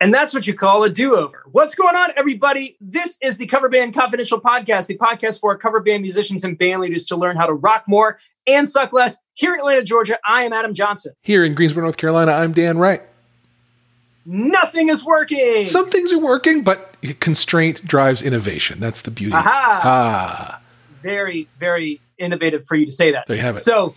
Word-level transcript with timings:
And 0.00 0.14
that's 0.14 0.32
what 0.32 0.46
you 0.46 0.54
call 0.54 0.84
a 0.84 0.90
do 0.90 1.16
over. 1.16 1.42
What's 1.50 1.74
going 1.74 1.96
on, 1.96 2.10
everybody? 2.16 2.76
This 2.80 3.18
is 3.20 3.36
the 3.36 3.46
Cover 3.46 3.68
Band 3.68 3.94
Confidential 3.94 4.40
Podcast, 4.40 4.86
the 4.86 4.96
podcast 4.96 5.40
for 5.40 5.56
cover 5.58 5.80
band 5.80 6.02
musicians 6.02 6.44
and 6.44 6.56
band 6.56 6.80
leaders 6.80 7.04
to 7.06 7.16
learn 7.16 7.36
how 7.36 7.46
to 7.46 7.52
rock 7.52 7.82
more 7.88 8.16
and 8.46 8.68
suck 8.68 8.92
less. 8.92 9.18
Here 9.34 9.54
in 9.54 9.58
Atlanta, 9.60 9.82
Georgia, 9.82 10.18
I 10.24 10.42
am 10.44 10.52
Adam 10.52 10.72
Johnson. 10.72 11.14
Here 11.22 11.44
in 11.44 11.54
Greensboro, 11.56 11.82
North 11.82 11.96
Carolina, 11.96 12.30
I'm 12.30 12.52
Dan 12.52 12.78
Wright. 12.78 13.02
Nothing 14.24 14.88
is 14.88 15.04
working. 15.04 15.66
Some 15.66 15.90
things 15.90 16.12
are 16.12 16.18
working, 16.18 16.62
but 16.62 16.94
constraint 17.18 17.84
drives 17.84 18.22
innovation. 18.22 18.78
That's 18.78 19.02
the 19.02 19.10
beauty. 19.10 19.34
Aha. 19.34 19.80
Ah, 19.82 20.60
Very, 21.02 21.48
very 21.58 22.00
innovative 22.18 22.64
for 22.66 22.76
you 22.76 22.86
to 22.86 22.92
say 22.92 23.10
that. 23.10 23.26
there 23.26 23.34
you 23.36 23.42
have 23.42 23.56
it. 23.56 23.60
So, 23.60 23.94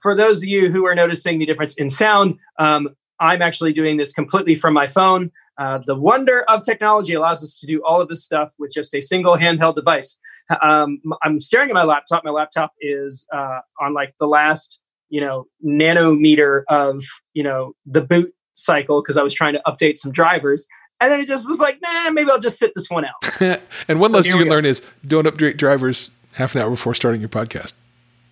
for 0.00 0.16
those 0.16 0.38
of 0.42 0.48
you 0.48 0.68
who 0.72 0.84
are 0.86 0.96
noticing 0.96 1.38
the 1.38 1.46
difference 1.46 1.74
in 1.78 1.90
sound, 1.90 2.38
um, 2.58 2.88
I'm 3.22 3.40
actually 3.40 3.72
doing 3.72 3.96
this 3.96 4.12
completely 4.12 4.56
from 4.56 4.74
my 4.74 4.86
phone. 4.86 5.30
Uh, 5.56 5.78
the 5.86 5.94
wonder 5.94 6.42
of 6.48 6.62
technology 6.62 7.14
allows 7.14 7.42
us 7.42 7.58
to 7.60 7.66
do 7.66 7.80
all 7.84 8.00
of 8.00 8.08
this 8.08 8.24
stuff 8.24 8.52
with 8.58 8.72
just 8.74 8.92
a 8.94 9.00
single 9.00 9.36
handheld 9.36 9.76
device. 9.76 10.18
Um, 10.60 11.00
I'm 11.22 11.38
staring 11.38 11.70
at 11.70 11.74
my 11.74 11.84
laptop. 11.84 12.24
My 12.24 12.30
laptop 12.32 12.72
is 12.80 13.26
uh, 13.32 13.60
on 13.80 13.94
like 13.94 14.14
the 14.18 14.26
last, 14.26 14.82
you 15.08 15.20
know, 15.20 15.46
nanometer 15.64 16.62
of, 16.68 17.04
you 17.32 17.44
know, 17.44 17.74
the 17.86 18.00
boot 18.00 18.34
cycle 18.54 19.02
because 19.02 19.16
I 19.16 19.22
was 19.22 19.34
trying 19.34 19.52
to 19.52 19.62
update 19.66 19.98
some 19.98 20.10
drivers. 20.10 20.66
And 21.00 21.10
then 21.12 21.20
it 21.20 21.28
just 21.28 21.46
was 21.46 21.60
like, 21.60 21.78
nah, 21.80 22.10
maybe 22.10 22.30
I'll 22.30 22.40
just 22.40 22.58
sit 22.58 22.72
this 22.74 22.90
one 22.90 23.04
out. 23.04 23.40
and 23.88 24.00
one 24.00 24.10
lesson 24.10 24.32
you 24.32 24.38
can 24.38 24.48
learn 24.48 24.64
is 24.64 24.82
don't 25.06 25.26
update 25.26 25.58
drivers 25.58 26.10
half 26.32 26.54
an 26.56 26.62
hour 26.62 26.70
before 26.70 26.94
starting 26.94 27.20
your 27.20 27.30
podcast. 27.30 27.72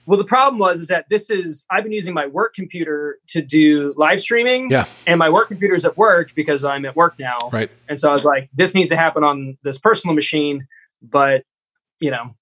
Well, 0.07 0.19
the 0.19 0.25
problem 0.25 0.59
was 0.59 0.81
is 0.81 0.89
that 0.89 1.07
this 1.09 1.31
is 1.31 1.65
I've 1.71 1.85
been 1.85 1.93
using 1.93 2.15
my 2.15 2.27
work 2.27 2.55
computer 2.55 3.19
to 3.29 3.43
do 3.43 3.95
live 3.97 4.21
streaming. 4.21 4.71
Yeah. 4.71 4.87
And 5.07 5.19
my 5.19 5.29
work 5.29 5.49
computer 5.49 5.75
is 5.75 5.85
at 5.85 5.97
work 5.97 6.35
because 6.35 6.65
I'm 6.65 6.85
at 6.85 6.97
work 6.97 7.19
now. 7.19 7.51
Right. 7.53 7.71
And 7.89 8.01
so 8.01 8.09
I 8.09 8.13
was 8.13 8.25
like, 8.25 8.51
this 8.53 8.75
needs 8.75 8.89
to 8.91 8.97
happen 8.97 9.23
on 9.23 9.57
this 9.63 9.79
personal 9.79 10.15
machine, 10.15 10.67
but 11.03 11.45
you 12.01 12.11
know, 12.11 12.35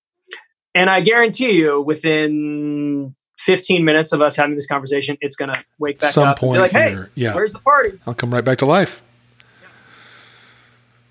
and 0.75 0.89
I 0.89 1.01
guarantee 1.01 1.53
you 1.53 1.81
within 1.81 3.15
15 3.39 3.85
minutes 3.85 4.13
of 4.13 4.23
us 4.23 4.37
having 4.37 4.55
this 4.55 4.67
conversation, 4.67 5.17
it's 5.21 5.37
gonna 5.37 5.61
wake 5.79 5.99
back 5.99 6.13
Some 6.13 6.29
up 6.29 6.39
point 6.39 6.61
like, 6.61 6.71
hey, 6.71 6.91
here. 6.91 7.11
Yeah. 7.15 7.35
where's 7.35 7.53
the 7.53 7.61
party? 7.61 7.99
I'll 8.07 8.15
come 8.15 8.33
right 8.33 8.45
back 8.45 8.59
to 8.59 8.67
life. 8.67 9.03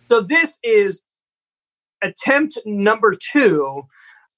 So 0.09 0.21
this 0.21 0.57
is 0.63 1.01
attempt 2.01 2.57
number 2.65 3.13
two 3.13 3.83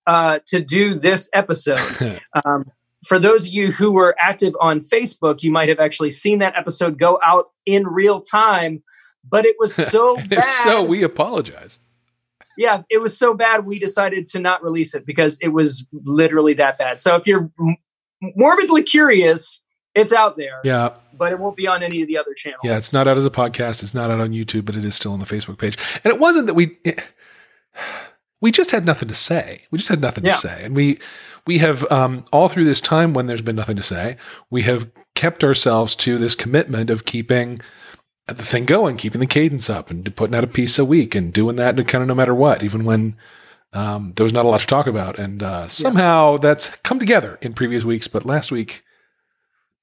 uh, 0.08 0.40
to 0.48 0.60
do 0.62 0.96
this 0.96 1.30
episode. 1.34 2.20
Um, 2.46 2.64
for 3.08 3.18
those 3.18 3.48
of 3.48 3.54
you 3.54 3.72
who 3.72 3.92
were 3.92 4.14
active 4.20 4.54
on 4.60 4.82
Facebook, 4.82 5.42
you 5.42 5.52
might 5.52 5.70
have 5.70 5.80
actually 5.80 6.10
seen 6.10 6.40
that 6.40 6.56
episode 6.58 7.00
go 7.00 7.18
out 7.24 7.46
in 7.66 7.88
real 7.88 8.20
time, 8.20 8.84
but 9.30 9.46
it 9.46 9.56
was 9.58 9.74
so 9.92 10.16
bad. 10.18 10.34
if 10.34 10.46
so, 10.46 10.84
we 10.84 11.02
apologize. 11.04 11.80
yeah, 12.58 12.82
it 12.90 12.98
was 12.98 13.18
so 13.18 13.34
bad 13.34 13.66
we 13.66 13.80
decided 13.80 14.28
to 14.28 14.40
not 14.40 14.62
release 14.64 14.94
it 14.94 15.06
because 15.06 15.40
it 15.42 15.50
was 15.50 15.88
literally 15.94 16.54
that 16.56 16.78
bad. 16.78 17.00
So 17.00 17.16
if 17.16 17.26
you're 17.26 17.50
morbidly 18.22 18.84
curious, 18.84 19.64
it's 19.96 20.12
out 20.12 20.36
there, 20.36 20.60
Yeah. 20.66 20.92
but 21.18 21.32
it 21.32 21.40
won't 21.40 21.56
be 21.56 21.68
on 21.68 21.82
any 21.84 22.02
of 22.02 22.08
the 22.10 22.18
other 22.18 22.34
channels. 22.34 22.60
Yeah, 22.66 22.76
it's 22.76 22.92
not 22.92 23.08
out 23.08 23.18
as 23.18 23.26
a 23.26 23.32
podcast. 23.32 23.82
It's 23.82 23.94
not 23.94 24.12
out 24.12 24.20
on 24.20 24.32
YouTube, 24.32 24.66
but 24.66 24.76
it 24.76 24.84
is 24.84 24.94
still 24.96 25.14
on 25.14 25.20
the 25.20 25.26
Facebook 25.26 25.58
page. 25.58 25.78
And 26.04 26.14
it 26.14 26.20
wasn't 26.20 26.48
that 26.48 26.54
we 26.54 26.78
we 28.42 28.52
just 28.52 28.72
had 28.72 28.86
nothing 28.86 29.08
to 29.10 29.14
say. 29.14 29.64
We 29.72 29.78
just 29.78 29.90
had 29.90 30.02
nothing 30.02 30.26
Yeah. 30.26 30.32
to 30.34 30.38
say, 30.38 30.64
and 30.64 30.76
we 30.76 31.00
we 31.48 31.58
have 31.60 31.90
um, 31.92 32.26
all 32.32 32.48
through 32.50 32.66
this 32.66 32.82
time 32.82 33.14
when 33.14 33.28
there's 33.28 33.42
been 33.42 33.56
nothing 33.56 33.76
to 33.78 33.84
say, 33.84 34.18
we 34.50 34.62
have 34.64 34.90
kept 35.16 35.44
ourselves 35.44 35.96
to 35.96 36.18
this 36.18 36.36
commitment 36.36 36.90
of 36.90 37.06
keeping 37.06 37.60
the 38.28 38.46
thing 38.46 38.66
going, 38.66 38.96
keeping 38.98 39.20
the 39.22 39.26
cadence 39.26 39.70
up, 39.70 39.90
and 39.90 40.16
putting 40.16 40.36
out 40.36 40.44
a 40.44 40.48
piece 40.48 40.78
a 40.78 40.86
week, 40.86 41.16
and 41.16 41.34
doing 41.34 41.56
that 41.56 41.76
kind 41.88 42.02
of 42.04 42.08
no 42.08 42.16
matter 42.16 42.36
what, 42.36 42.64
even 42.64 42.86
when. 42.86 43.16
Um, 43.72 44.14
there 44.16 44.24
was 44.24 44.34
not 44.34 44.46
a 44.46 44.48
lot 44.48 44.62
to 44.62 44.66
talk 44.66 44.88
about, 44.88 45.20
and 45.20 45.44
uh, 45.44 45.68
somehow 45.68 46.38
that's 46.38 46.72
come 46.78 46.98
together 46.98 47.38
in 47.40 47.54
previous 47.54 47.84
weeks, 47.84 48.08
but 48.08 48.26
last 48.26 48.52
week 48.52 48.84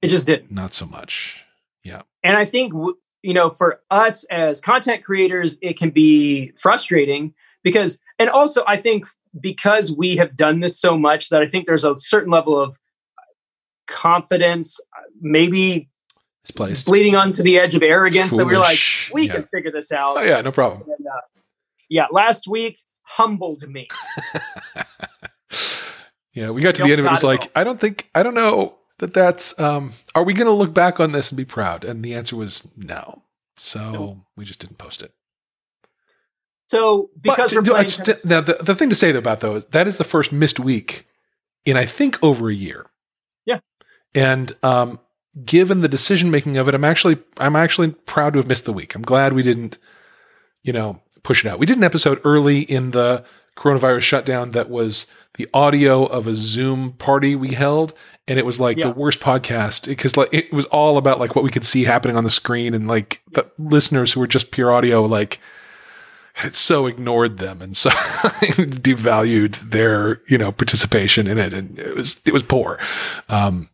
It 0.01 0.09
just 0.09 0.27
didn't. 0.27 0.51
not 0.51 0.73
so 0.73 0.85
much. 0.85 1.37
Yeah, 1.85 2.01
And 2.21 2.35
I 2.35 2.43
think, 2.43 2.73
w- 2.73 2.97
you 3.23 3.33
know, 3.33 3.49
for 3.49 3.79
us 3.89 4.25
as 4.25 4.59
content 4.59 5.05
creators, 5.05 5.57
it 5.61 5.77
can 5.77 5.91
be 5.91 6.51
frustrating 6.57 7.33
because, 7.67 7.99
and 8.19 8.29
also 8.29 8.63
I 8.67 8.77
think 8.77 9.05
because 9.39 9.91
we 9.95 10.15
have 10.17 10.35
done 10.35 10.59
this 10.61 10.79
so 10.79 10.97
much 10.97 11.29
that 11.29 11.41
I 11.41 11.47
think 11.47 11.65
there's 11.65 11.83
a 11.83 11.93
certain 11.97 12.31
level 12.31 12.59
of 12.59 12.77
confidence, 13.87 14.79
maybe 15.21 15.89
misplaced. 16.43 16.85
bleeding 16.85 17.15
onto 17.15 17.43
the 17.43 17.59
edge 17.59 17.75
of 17.75 17.83
arrogance 17.83 18.35
that 18.35 18.45
we're 18.45 18.59
like, 18.59 18.79
we 19.13 19.27
Yeah. 19.27 19.33
can 19.35 19.47
figure 19.53 19.71
this 19.71 19.91
out. 19.91 20.17
Oh 20.17 20.21
yeah, 20.21 20.41
no 20.41 20.51
problem. 20.51 20.83
And, 20.97 21.07
uh, 21.07 21.21
yeah, 21.89 22.07
last 22.11 22.47
week 22.47 22.79
humbled 23.03 23.67
me. 23.67 23.87
Yeah, 26.33 26.51
we 26.51 26.61
got 26.61 26.75
to 26.75 26.83
the 26.83 26.91
end 26.91 26.99
of 26.99 27.05
it. 27.05 27.09
It 27.09 27.11
was 27.11 27.23
like. 27.23 27.49
I 27.55 27.63
don't 27.63 27.79
think, 27.79 28.11
I 28.13 28.21
don't 28.21 28.35
know 28.35 28.75
that 28.99 29.11
that's, 29.11 29.59
um, 29.59 29.93
are 30.13 30.21
we 30.23 30.35
going 30.35 30.45
to 30.45 30.51
look 30.53 30.71
back 30.71 30.99
on 30.99 31.11
this 31.11 31.31
and 31.31 31.37
be 31.37 31.45
proud? 31.45 31.83
And 31.83 32.05
the 32.05 32.13
answer 32.13 32.35
was 32.35 32.67
no. 32.77 33.23
So 33.55 34.23
we 34.35 34.45
just 34.45 34.59
didn't 34.59 34.77
post 34.77 35.01
it. 35.01 35.13
So 36.67 37.09
because 37.21 37.53
But 37.53 37.59
we're 37.59 37.65
to- 37.65 37.71
playing, 37.71 37.89
to- 37.89 38.13
to- 38.13 38.27
now, 38.27 38.41
the, 38.41 38.57
the 38.61 38.75
thing 38.75 38.89
to 38.89 38.95
say 38.95 39.11
about 39.15 39.39
though 39.39 39.55
is 39.57 39.65
that 39.65 39.87
is 39.87 39.97
the 39.97 40.03
first 40.03 40.31
missed 40.31 40.59
week 40.59 41.07
in, 41.65 41.77
I 41.77 41.85
think, 41.85 42.21
over 42.23 42.49
a 42.49 42.53
year. 42.53 42.85
Yeah. 43.45 43.59
And, 44.13 44.55
um, 44.63 44.99
given 45.45 45.81
the 45.81 45.87
decision 45.87 46.31
making 46.31 46.57
of 46.57 46.67
it, 46.67 46.73
I'm 46.75 46.83
actually, 46.85 47.19
I'm 47.37 47.55
actually 47.55 47.89
proud 47.89 48.33
to 48.33 48.39
have 48.39 48.47
missed 48.47 48.65
the 48.65 48.73
week. 48.73 48.95
I'm 48.95 49.01
glad 49.03 49.33
we 49.33 49.43
didn't, 49.43 49.77
you 50.63 50.73
know, 50.73 50.99
push 51.23 51.45
it 51.45 51.49
out. 51.49 51.59
We 51.59 51.65
did 51.65 51.77
an 51.77 51.83
episode 51.83 52.19
early 52.23 52.61
in 52.61 52.91
the 52.91 53.23
coronavirus 53.55 54.01
shutdown 54.01 54.51
that 54.51 54.69
was 54.69 55.07
the 55.35 55.47
audio 55.53 56.05
of 56.05 56.25
a 56.27 56.33
Zoom 56.35 56.93
party 56.93 57.35
we 57.35 57.49
held, 57.49 57.93
and 58.27 58.39
it 58.39 58.45
was 58.45 58.59
like 58.59 58.77
Yeah. 58.77 58.87
the 58.87 58.93
worst 58.93 59.19
podcast 59.19 59.85
because 59.87 60.17
like 60.17 60.29
it 60.33 60.51
was 60.51 60.65
all 60.65 60.97
about 60.97 61.19
like 61.19 61.35
what 61.35 61.43
we 61.43 61.51
could 61.51 61.65
see 61.65 61.83
happening 61.83 62.17
on 62.17 62.23
the 62.23 62.29
screen, 62.31 62.73
and 62.73 62.87
like 62.87 63.21
the 63.31 63.45
listeners 63.59 64.13
who 64.13 64.19
were 64.19 64.27
just 64.27 64.49
pure 64.51 64.71
audio 64.71 65.03
like 65.03 65.39
it 66.43 66.55
so 66.55 66.85
ignored 66.85 67.37
them 67.37 67.61
and 67.61 67.75
so 67.75 67.89
devalued 67.89 69.71
their 69.71 70.21
you 70.27 70.37
know 70.37 70.51
participation 70.51 71.27
in 71.27 71.37
it, 71.37 71.53
and 71.53 71.77
it 71.79 71.95
was 71.95 72.19
it 72.25 72.33
was 72.33 72.43
poor. 72.43 72.79
Um, 73.29 73.69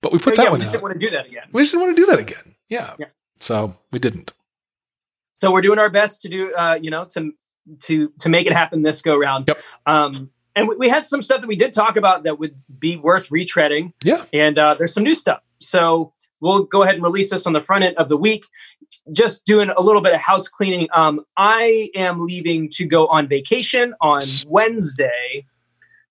but 0.00 0.12
we 0.12 0.18
put 0.18 0.36
yeah, 0.36 0.44
that 0.44 0.50
we 0.50 0.50
one 0.52 0.60
just 0.60 0.70
out. 0.70 0.72
didn't 0.72 0.82
want 0.82 1.00
to 1.00 1.06
do 1.06 1.10
that 1.10 1.26
again. 1.26 1.44
We 1.52 1.62
just 1.62 1.72
didn't 1.72 1.84
want 1.84 1.96
to 1.96 2.02
do 2.02 2.06
that 2.06 2.18
again. 2.18 2.54
Yeah. 2.68 2.94
Yeah. 2.98 3.06
So 3.38 3.76
we 3.90 3.98
didn't. 3.98 4.32
So 5.34 5.50
we're 5.50 5.60
doing 5.60 5.78
our 5.78 5.90
best 5.90 6.20
to 6.22 6.28
do, 6.28 6.54
uh, 6.54 6.78
you 6.80 6.90
know, 6.90 7.04
to 7.06 7.32
to 7.80 8.12
to 8.20 8.28
make 8.28 8.46
it 8.46 8.52
happen 8.52 8.82
this 8.82 9.02
go 9.02 9.16
round. 9.16 9.48
Yep. 9.48 9.58
Um, 9.86 10.30
and 10.54 10.68
we, 10.68 10.76
we 10.76 10.88
had 10.88 11.06
some 11.06 11.22
stuff 11.22 11.40
that 11.40 11.46
we 11.46 11.56
did 11.56 11.72
talk 11.72 11.96
about 11.96 12.24
that 12.24 12.38
would 12.38 12.54
be 12.78 12.96
worth 12.96 13.28
retreading. 13.30 13.92
Yeah. 14.04 14.24
And 14.32 14.58
uh, 14.58 14.74
there's 14.74 14.92
some 14.92 15.02
new 15.02 15.14
stuff. 15.14 15.40
So 15.58 16.12
we'll 16.40 16.64
go 16.64 16.82
ahead 16.82 16.94
and 16.94 17.02
release 17.02 17.30
this 17.30 17.46
on 17.46 17.52
the 17.52 17.60
front 17.60 17.84
end 17.84 17.96
of 17.96 18.08
the 18.08 18.16
week. 18.16 18.44
Just 19.10 19.44
doing 19.44 19.70
a 19.76 19.80
little 19.80 20.00
bit 20.00 20.14
of 20.14 20.20
house 20.20 20.46
cleaning. 20.48 20.88
Um, 20.94 21.22
I 21.36 21.90
am 21.96 22.24
leaving 22.24 22.68
to 22.70 22.86
go 22.86 23.08
on 23.08 23.26
vacation 23.26 23.94
on 24.00 24.22
Wednesday. 24.46 25.46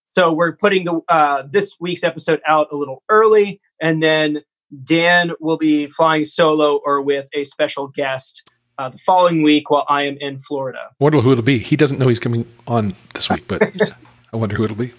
So 0.07 0.34
we're 0.34 0.57
putting 0.57 0.84
the 0.84 1.01
uh, 1.07 1.44
this 1.50 1.78
week's 1.80 2.03
episode 2.03 2.41
out 2.46 2.68
a 2.72 2.75
little 2.75 3.01
early, 3.07 3.62
and 3.80 4.03
then 4.03 4.41
Dan 4.84 5.31
will 5.40 5.57
be 5.57 5.88
flying 5.88 6.25
solo 6.25 6.81
or 6.85 7.01
with 7.01 7.30
a 7.34 7.46
special 7.46 7.88
guest 7.88 8.50
uh, 8.78 8.90
the 8.90 8.97
following 8.97 9.41
week 9.41 9.69
while 9.69 9.85
I 9.88 10.03
am 10.03 10.18
in 10.19 10.40
Florida. 10.40 10.90
Wonder 11.00 11.22
who 11.22 11.31
it'll 11.31 11.44
be. 11.44 11.60
He 11.60 11.75
doesn't 11.75 11.98
know 11.98 12.07
he's 12.07 12.19
coming 12.19 12.45
on 12.68 12.95
this 13.13 13.30
week, 13.30 13.48
but 13.48 13.62
I 14.33 14.38
wonder 14.38 14.56
who 14.56 14.65
it'll 14.65 14.75
be. 14.75 14.94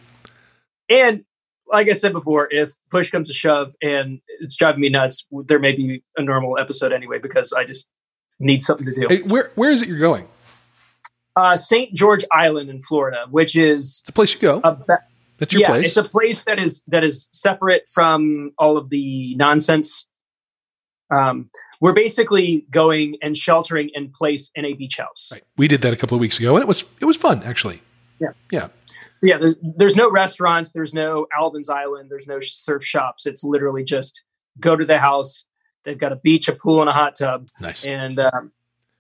And 0.88 1.25
like 1.72 1.88
I 1.88 1.94
said 1.94 2.12
before, 2.12 2.48
if 2.50 2.70
push 2.90 3.10
comes 3.10 3.28
to 3.28 3.34
shove 3.34 3.72
and 3.82 4.20
it's 4.40 4.56
driving 4.56 4.80
me 4.82 4.88
nuts, 4.90 5.26
there 5.46 5.58
may 5.58 5.72
be 5.72 6.02
a 6.16 6.22
normal 6.22 6.58
episode 6.58 6.92
anyway 6.92 7.19
because 7.19 7.52
I 7.52 7.64
just 7.64 7.90
need 8.38 8.62
something 8.62 8.86
to 8.86 8.94
do. 8.94 9.06
Hey, 9.08 9.22
where 9.22 9.50
where 9.54 9.70
is 9.70 9.82
it 9.82 9.88
you're 9.88 9.98
going? 9.98 10.28
Uh, 11.34 11.56
St. 11.56 11.94
George 11.94 12.24
Island 12.30 12.69
in 12.69 12.80
Florida, 12.82 13.24
which 13.30 13.56
is 13.56 14.00
It's 14.00 14.02
the 14.02 14.12
place 14.12 14.34
you 14.34 14.40
go. 14.40 14.60
ba- 14.60 14.98
That's 15.38 15.52
your 15.52 15.62
yeah, 15.62 15.69
place. 15.69 15.86
it's 15.88 15.96
a 15.96 16.04
place 16.04 16.44
that 16.44 16.58
is 16.58 16.82
that 16.88 17.02
is 17.04 17.28
separate 17.32 17.84
from 17.92 18.52
all 18.58 18.76
of 18.76 18.90
the 18.90 19.34
nonsense. 19.36 20.10
Um, 21.10 21.50
we're 21.80 21.92
basically 21.94 22.66
going 22.70 23.16
and 23.22 23.36
sheltering 23.36 23.90
in 23.94 24.10
place 24.10 24.50
in 24.54 24.64
a 24.64 24.72
beach 24.75 24.98
house. 24.98 25.30
Right. 25.32 25.42
We 25.56 25.68
did 25.68 25.82
that 25.82 25.92
a 25.92 25.96
couple 25.96 26.14
of 26.14 26.20
weeks 26.20 26.38
ago, 26.38 26.54
and 26.56 26.62
it 26.62 26.68
was 26.68 26.84
it 27.00 27.06
was 27.06 27.16
fun 27.16 27.42
actually. 27.44 27.80
Yeah. 28.20 28.28
Yeah. 28.50 28.68
Yeah, 29.22 29.38
there, 29.38 29.54
there's 29.76 29.96
no 29.96 30.10
restaurants, 30.10 30.72
there's 30.72 30.92
no 30.94 31.26
Albans 31.36 31.69
Island, 31.69 32.10
there's 32.10 32.26
no 32.26 32.40
surf 32.40 32.84
shops. 32.84 33.24
It's 33.26 33.44
literally 33.44 33.84
just 33.84 34.24
go 34.60 34.74
to 34.76 34.84
the 34.84 34.98
house. 34.98 35.46
They've 35.84 35.98
got 35.98 36.12
a 36.12 36.16
beach, 36.16 36.48
a 36.48 36.52
pool, 36.52 36.80
and 36.80 36.88
a 36.88 36.92
hot 36.92 37.16
tub, 37.16 37.48
Nice. 37.60 37.84
and 37.84 38.19
um, 38.20 38.52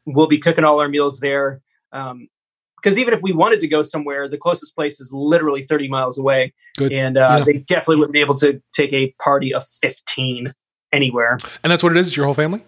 we'll 0.06 0.26
be 0.26 0.38
cooking 0.38 0.64
all 0.64 0.80
our 0.80 0.88
meals 0.88 1.20
there. 1.20 1.60
Um, 1.92 2.28
because 2.76 2.98
even 2.98 3.14
if 3.14 3.20
we 3.22 3.32
wanted 3.32 3.60
to 3.60 3.68
go 3.68 3.80
somewhere, 3.82 4.28
the 4.28 4.36
closest 4.36 4.74
place 4.74 5.00
is 5.00 5.12
literally 5.12 5.62
30 5.62 5.86
miles 5.88 6.18
away, 6.18 6.52
Good. 6.76 6.92
and 6.92 7.16
uh, 7.16 7.36
Yeah. 7.38 7.44
they 7.44 7.52
definitely 7.58 7.96
wouldn't 7.96 8.12
be 8.12 8.20
able 8.20 8.34
to 8.36 8.60
take 8.72 8.92
a 8.92 9.14
party 9.22 9.54
of 9.54 9.62
15 9.80 10.52
anywhere. 10.92 11.38
And 11.62 11.70
that's 11.70 11.82
what 11.84 11.92
it 11.92 11.98
is. 11.98 12.08
It's 12.08 12.16
your 12.16 12.24
whole 12.26 12.34
family. 12.34 12.64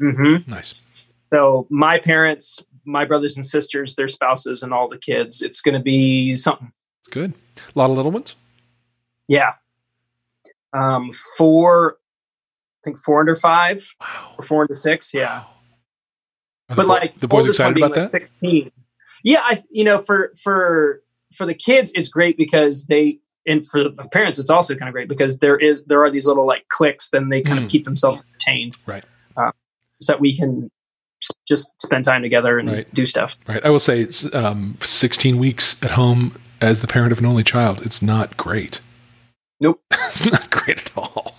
Mm-hmm. 0.00 0.48
Nice. 0.48 1.12
So 1.32 1.66
my 1.70 1.98
parents, 1.98 2.64
my 2.84 3.04
brothers 3.04 3.36
and 3.36 3.44
sisters, 3.44 3.96
their 3.96 4.06
spouses, 4.06 4.62
and 4.62 4.72
all 4.72 4.88
the 4.88 4.96
kids. 4.98 5.42
It's 5.42 5.60
going 5.60 5.74
to 5.74 5.82
be 5.82 6.34
something. 6.36 6.70
Good. 7.10 7.34
A 7.74 7.78
lot 7.78 7.90
of 7.90 7.96
little 7.96 8.12
ones. 8.12 8.34
Yeah. 9.26 9.54
Um, 10.72 11.10
four, 11.36 11.96
I 11.96 12.80
think 12.84 12.98
four 12.98 13.20
under 13.20 13.34
five 13.34 13.82
Wow. 14.00 14.34
or 14.38 14.44
four 14.44 14.60
under 14.62 14.74
six. 14.74 15.12
Yeah. 15.14 15.40
Wow. 15.40 15.46
The 16.70 16.74
but 16.76 16.86
like 16.86 17.14
the 17.20 17.28
boys 17.28 17.46
excited 17.46 17.76
about 17.78 17.92
like, 17.92 18.00
that? 18.00 18.08
16 18.08 18.70
yeah 19.24 19.40
i 19.42 19.60
you 19.70 19.82
know 19.82 19.98
for 19.98 20.32
for 20.40 21.02
for 21.34 21.44
the 21.46 21.54
kids 21.54 21.90
it's 21.94 22.10
great 22.10 22.36
because 22.36 22.84
they 22.86 23.18
and 23.46 23.66
for 23.66 23.82
the 23.84 24.06
parents 24.12 24.38
it's 24.38 24.50
also 24.50 24.74
kind 24.76 24.86
of 24.88 24.92
great 24.92 25.08
because 25.08 25.38
there 25.38 25.56
is 25.56 25.82
there 25.86 26.04
are 26.04 26.10
these 26.10 26.26
little 26.26 26.46
like 26.46 26.68
cliques 26.68 27.08
then 27.08 27.30
they 27.30 27.40
kind 27.40 27.58
Mm. 27.58 27.62
of 27.64 27.68
keep 27.70 27.84
themselves 27.84 28.22
entertained 28.28 28.76
Right. 28.86 29.02
uh, 29.36 29.50
so 30.02 30.12
that 30.12 30.20
we 30.20 30.36
can 30.36 30.70
just 31.48 31.70
spend 31.82 32.04
time 32.04 32.20
together 32.22 32.58
and 32.58 32.70
Right. 32.70 32.94
do 32.94 33.06
stuff 33.06 33.38
Right. 33.48 33.64
I 33.64 33.70
will 33.70 33.80
say 33.80 34.06
um, 34.34 34.76
16 34.82 35.38
weeks 35.38 35.82
at 35.82 35.92
home 35.92 36.38
as 36.60 36.80
the 36.80 36.86
parent 36.86 37.12
of 37.12 37.18
an 37.18 37.26
only 37.26 37.44
child. 37.44 37.82
It's 37.82 38.02
not 38.02 38.36
great. 38.36 38.80
Nope. 39.60 39.82
it's 39.92 40.24
not 40.24 40.50
great 40.50 40.78
at 40.78 40.90
all. 40.96 41.36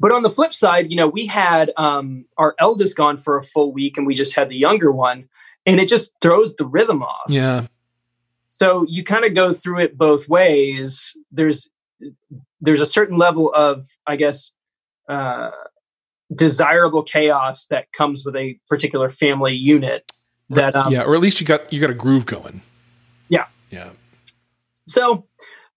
but 0.00 0.12
on 0.12 0.22
the 0.22 0.30
flip 0.30 0.52
side 0.52 0.90
you 0.90 0.96
know 0.96 1.06
we 1.06 1.26
had 1.26 1.72
um 1.76 2.24
our 2.36 2.54
eldest 2.58 2.96
gone 2.96 3.16
for 3.16 3.36
a 3.38 3.42
full 3.42 3.72
week 3.72 3.96
and 3.96 4.06
we 4.06 4.14
just 4.14 4.34
had 4.34 4.48
the 4.48 4.56
younger 4.56 4.90
one 4.90 5.28
and 5.66 5.78
it 5.80 5.88
just 5.88 6.14
throws 6.20 6.56
the 6.56 6.66
rhythm 6.66 7.00
off 7.02 7.22
Yeah. 7.28 7.66
so 8.48 8.84
you 8.88 9.04
kind 9.04 9.24
of 9.24 9.34
go 9.34 9.54
through 9.54 9.80
it 9.80 9.96
both 9.96 10.28
ways 10.28 11.16
there's 11.30 11.70
there's 12.60 12.80
a 12.80 12.86
certain 12.86 13.16
level 13.18 13.52
of 13.54 13.84
i 14.06 14.16
guess 14.16 14.52
uh, 15.08 15.50
desirable 16.34 17.02
chaos 17.04 17.66
that 17.66 17.92
comes 17.92 18.24
with 18.26 18.34
a 18.36 18.58
particular 18.68 19.08
family 19.08 19.54
unit 19.54 20.10
that 20.50 20.74
um, 20.74 20.92
yeah. 20.92 21.02
Or 21.02 21.14
at 21.14 21.20
least 21.20 21.40
you 21.40 21.46
got 21.46 21.72
you 21.72 21.80
got 21.80 21.90
a 21.90 21.94
groove 21.94 22.26
going. 22.26 22.60
Yeah. 23.28 23.46
Yeah. 23.70 23.90
So 24.94 25.26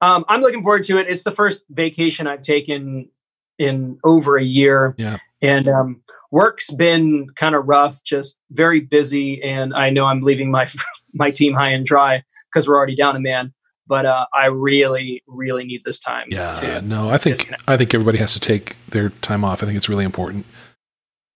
um, 0.02 0.24
i'm 0.30 0.42
looking 0.42 0.64
forward 0.64 0.84
to 0.84 0.98
it 1.00 1.08
it's 1.10 1.24
the 1.24 1.32
first 1.32 1.66
vacation 1.70 2.28
i've 2.28 2.42
taken 2.42 3.10
in 3.58 3.98
over 4.04 4.38
a 4.38 4.44
year 4.44 4.94
Yeah. 4.98 5.18
and 5.42 5.68
um, 5.68 6.02
work's 6.32 6.70
been 6.72 7.28
kind 7.36 7.56
of 7.56 7.68
rough 7.68 8.04
just 8.04 8.38
very 8.52 8.80
busy 8.82 9.42
and 9.42 9.74
i 9.74 9.90
know 9.90 10.06
i'm 10.06 10.22
leaving 10.22 10.52
my 10.52 10.68
my 11.14 11.32
team 11.32 11.54
high 11.54 11.70
and 11.70 11.86
dry 11.86 12.24
because 12.52 12.68
we're 12.68 12.78
already 12.78 12.96
down 12.96 13.16
a 13.16 13.20
man 13.20 13.54
but 13.88 14.06
uh, 14.06 14.26
i 14.34 14.46
really 14.48 15.24
really 15.28 15.64
need 15.66 15.82
this 15.86 16.00
time 16.00 16.28
Yeah. 16.30 16.54
No, 16.84 17.10
I 17.10 17.18
think 17.18 17.38
disconnect. 17.38 17.64
I 17.68 17.78
think 17.78 17.94
everybody 17.94 18.18
has 18.20 18.34
to 18.34 18.40
take 18.40 18.76
their 18.90 19.10
time 19.10 19.44
off. 19.46 19.64
I 19.64 19.66
think 19.66 19.78
it's 19.78 19.90
really 19.90 20.04
important. 20.06 20.46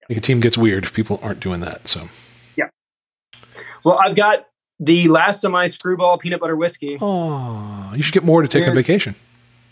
I 0.04 0.08
think 0.08 0.18
a 0.18 0.22
team 0.22 0.40
gets 0.42 0.58
weird 0.58 0.84
if 0.84 0.92
people 0.94 1.20
aren't 1.24 1.40
doing 1.40 1.62
that. 1.62 1.88
So 1.88 2.10
Yeah. 2.58 2.70
well 3.86 3.98
i've 4.06 4.16
got 4.16 4.46
the 4.82 5.08
last 5.08 5.44
of 5.46 5.52
my 5.52 5.66
Skrewball 5.66 6.20
peanut 6.20 6.40
butter 6.42 6.56
whiskey 6.58 6.98
Oh, 7.00 7.94
you 7.96 8.02
should 8.04 8.14
get 8.14 8.24
more 8.26 8.42
to 8.42 8.48
take 8.48 8.64
on 8.64 8.70
Dude. 8.70 8.76
vacation. 8.86 9.16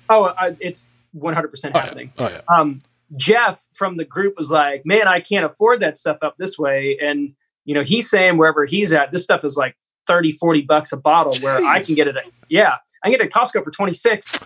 oh 0.10 0.26
I, 0.38 0.56
it's 0.62 0.88
100% 1.18 1.26
Oh, 1.26 1.70
yeah. 1.74 1.82
happening 1.82 2.14
Oh, 2.20 2.30
yeah. 2.30 2.42
um, 2.48 2.80
Jeff 3.18 3.66
from 3.74 3.98
the 3.98 4.06
group 4.06 4.36
was 4.38 4.52
like, 4.52 4.86
"Man, 4.86 5.08
I 5.08 5.20
can't 5.20 5.44
afford 5.44 5.80
that 5.80 5.98
stuff 5.98 6.18
up 6.22 6.38
this 6.38 6.60
way." 6.60 6.96
And 7.02 7.34
you 7.66 7.74
know, 7.74 7.82
he's 7.82 8.08
saying 8.10 8.38
wherever 8.38 8.66
he's 8.66 8.94
at, 8.94 9.12
this 9.12 9.24
stuff 9.24 9.44
is 9.44 9.58
like 9.58 9.76
30, 10.06 10.32
40 10.34 10.62
bucks 10.62 10.92
a 10.92 10.98
bottle. 10.98 11.36
Where 11.40 11.58
I 11.66 11.82
can 11.82 11.96
get 11.96 12.08
it, 12.08 12.16
at, 12.18 12.24
yeah, 12.50 12.76
I 13.04 13.08
can 13.10 13.18
get 13.18 13.22
it 13.22 13.26
at 13.28 13.32
Costco 13.34 13.64
for 13.64 13.72
twenty 13.72 13.94
six. 13.94 14.38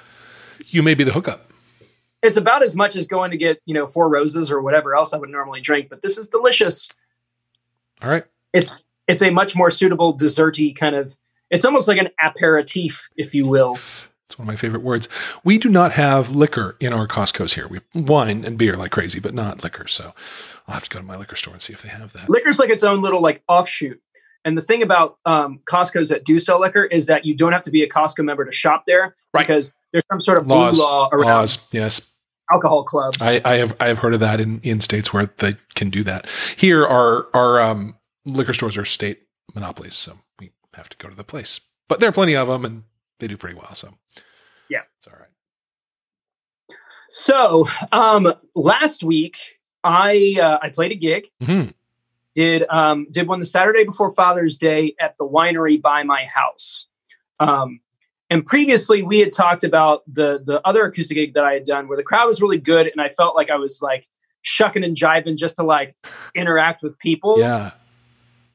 You 0.67 0.81
may 0.81 0.93
be 0.93 1.03
the 1.03 1.11
hookup. 1.11 1.51
It's 2.21 2.37
about 2.37 2.63
as 2.63 2.73
much 2.73 2.95
as 2.95 3.05
going 3.05 3.31
to 3.31 3.37
get 3.37 3.59
you 3.65 3.73
know 3.73 3.85
four 3.85 4.07
roses 4.07 4.49
or 4.49 4.61
whatever 4.61 4.95
else 4.95 5.13
I 5.13 5.17
would 5.17 5.29
normally 5.29 5.59
drink. 5.59 5.89
But 5.89 6.01
this 6.01 6.17
is 6.17 6.29
delicious. 6.29 6.89
All 8.01 8.09
right. 8.09 8.23
It's 8.53 8.81
it's 9.07 9.21
a 9.21 9.29
much 9.29 9.55
more 9.55 9.69
suitable 9.69 10.15
desserty 10.17 10.75
kind 10.75 10.95
of. 10.95 11.17
It's 11.49 11.65
almost 11.65 11.87
like 11.87 11.97
an 11.99 12.09
aperitif, 12.23 13.09
if 13.15 13.35
you 13.35 13.47
will. 13.47 13.73
It's 13.73 14.39
one 14.39 14.45
of 14.45 14.47
my 14.47 14.55
favorite 14.55 14.81
words. 14.81 15.07
We 15.43 15.57
do 15.59 15.69
not 15.69 15.91
have 15.91 16.31
liquor 16.31 16.75
in 16.79 16.93
our 16.93 17.07
Costco's 17.07 17.53
here. 17.53 17.67
We 17.67 17.81
wine 17.93 18.43
and 18.45 18.57
beer 18.57 18.75
like 18.75 18.91
crazy, 18.91 19.19
but 19.19 19.33
not 19.35 19.63
liquor. 19.63 19.85
So 19.85 20.13
I'll 20.67 20.73
have 20.73 20.83
to 20.85 20.89
go 20.89 20.99
to 20.99 21.05
my 21.05 21.15
liquor 21.17 21.35
store 21.35 21.53
and 21.53 21.61
see 21.61 21.73
if 21.73 21.81
they 21.83 21.89
have 21.89 22.13
that. 22.13 22.29
liquor's 22.29 22.57
like 22.57 22.69
its 22.71 22.83
own 22.83 23.01
little 23.01 23.21
like 23.21 23.43
offshoot. 23.47 24.01
And 24.45 24.57
the 24.57 24.61
thing 24.61 24.81
about 24.81 25.19
um, 25.25 25.59
Costco's 25.65 26.09
that 26.09 26.25
do 26.25 26.39
sell 26.39 26.59
liquor 26.59 26.83
is 26.83 27.05
that 27.05 27.23
you 27.25 27.35
don't 27.35 27.53
have 27.53 27.63
to 27.63 27.71
be 27.71 27.83
a 27.83 27.87
Costco 27.89 28.25
member 28.25 28.43
to 28.45 28.51
shop 28.51 28.85
there 28.87 29.15
Right. 29.33 29.45
because 29.45 29.73
there's 29.91 30.03
some 30.11 30.19
sort 30.19 30.37
of 30.39 30.47
Laws. 30.47 30.79
law 30.79 31.09
around 31.13 31.27
Laws, 31.27 31.67
yes. 31.71 32.09
alcohol 32.51 32.83
clubs. 32.83 33.17
I, 33.21 33.41
I 33.45 33.57
have 33.57 33.75
I 33.79 33.87
have 33.87 33.99
heard 33.99 34.13
of 34.15 34.19
that 34.21 34.41
in, 34.41 34.59
in 34.61 34.81
states 34.81 35.13
where 35.13 35.29
they 35.37 35.55
can 35.75 35.89
do 35.91 36.03
that. 36.05 36.25
Here, 36.57 36.85
our 36.85 37.27
our 37.33 37.61
um, 37.61 37.95
liquor 38.25 38.53
stores 38.53 38.77
are 38.77 38.85
state 38.85 39.23
monopolies, 39.53 39.95
so 39.95 40.19
we 40.39 40.51
have 40.73 40.89
to 40.89 40.97
go 40.97 41.09
to 41.09 41.15
the 41.15 41.23
place. 41.23 41.59
But 41.87 41.99
there 41.99 42.09
are 42.09 42.13
plenty 42.13 42.35
of 42.35 42.47
them, 42.47 42.65
and 42.65 42.83
they 43.19 43.27
do 43.27 43.37
pretty 43.37 43.55
well. 43.55 43.73
So 43.75 43.93
Yeah. 44.69 44.81
it's 44.97 45.07
all 45.07 45.13
right. 45.19 45.29
so 47.09 47.67
um, 47.91 48.33
last 48.55 49.03
week 49.03 49.37
I 49.83 50.35
uh, 50.41 50.59
I 50.61 50.69
played 50.69 50.91
a 50.91 50.95
gig. 50.95 51.27
hmm 51.43 51.65
Did 52.35 52.63
um, 52.69 53.07
did 53.11 53.27
one 53.27 53.39
the 53.39 53.45
Saturday 53.45 53.83
before 53.83 54.13
Father's 54.13 54.57
Day 54.57 54.95
at 54.99 55.17
the 55.17 55.27
winery 55.27 55.81
by 55.81 56.03
my 56.03 56.25
house. 56.33 56.87
Um, 57.39 57.81
and 58.29 58.45
previously 58.45 59.03
we 59.03 59.19
had 59.19 59.33
talked 59.33 59.63
about 59.63 60.01
the 60.11 60.41
the 60.43 60.65
other 60.65 60.85
acoustic 60.85 61.15
gig 61.15 61.33
that 61.35 61.43
I 61.43 61.53
had 61.53 61.65
done 61.65 61.87
where 61.87 61.97
the 61.97 62.03
crowd 62.03 62.25
was 62.27 62.41
really 62.41 62.57
good 62.57 62.87
and 62.87 63.01
I 63.01 63.09
felt 63.09 63.35
like 63.35 63.51
I 63.51 63.57
was 63.57 63.81
like 63.81 64.07
shucking 64.41 64.83
and 64.83 64.95
jiving 64.95 65.37
just 65.37 65.57
to 65.57 65.63
like 65.63 65.93
interact 66.35 66.81
with 66.81 66.97
people. 66.99 67.39
Yeah, 67.39 67.71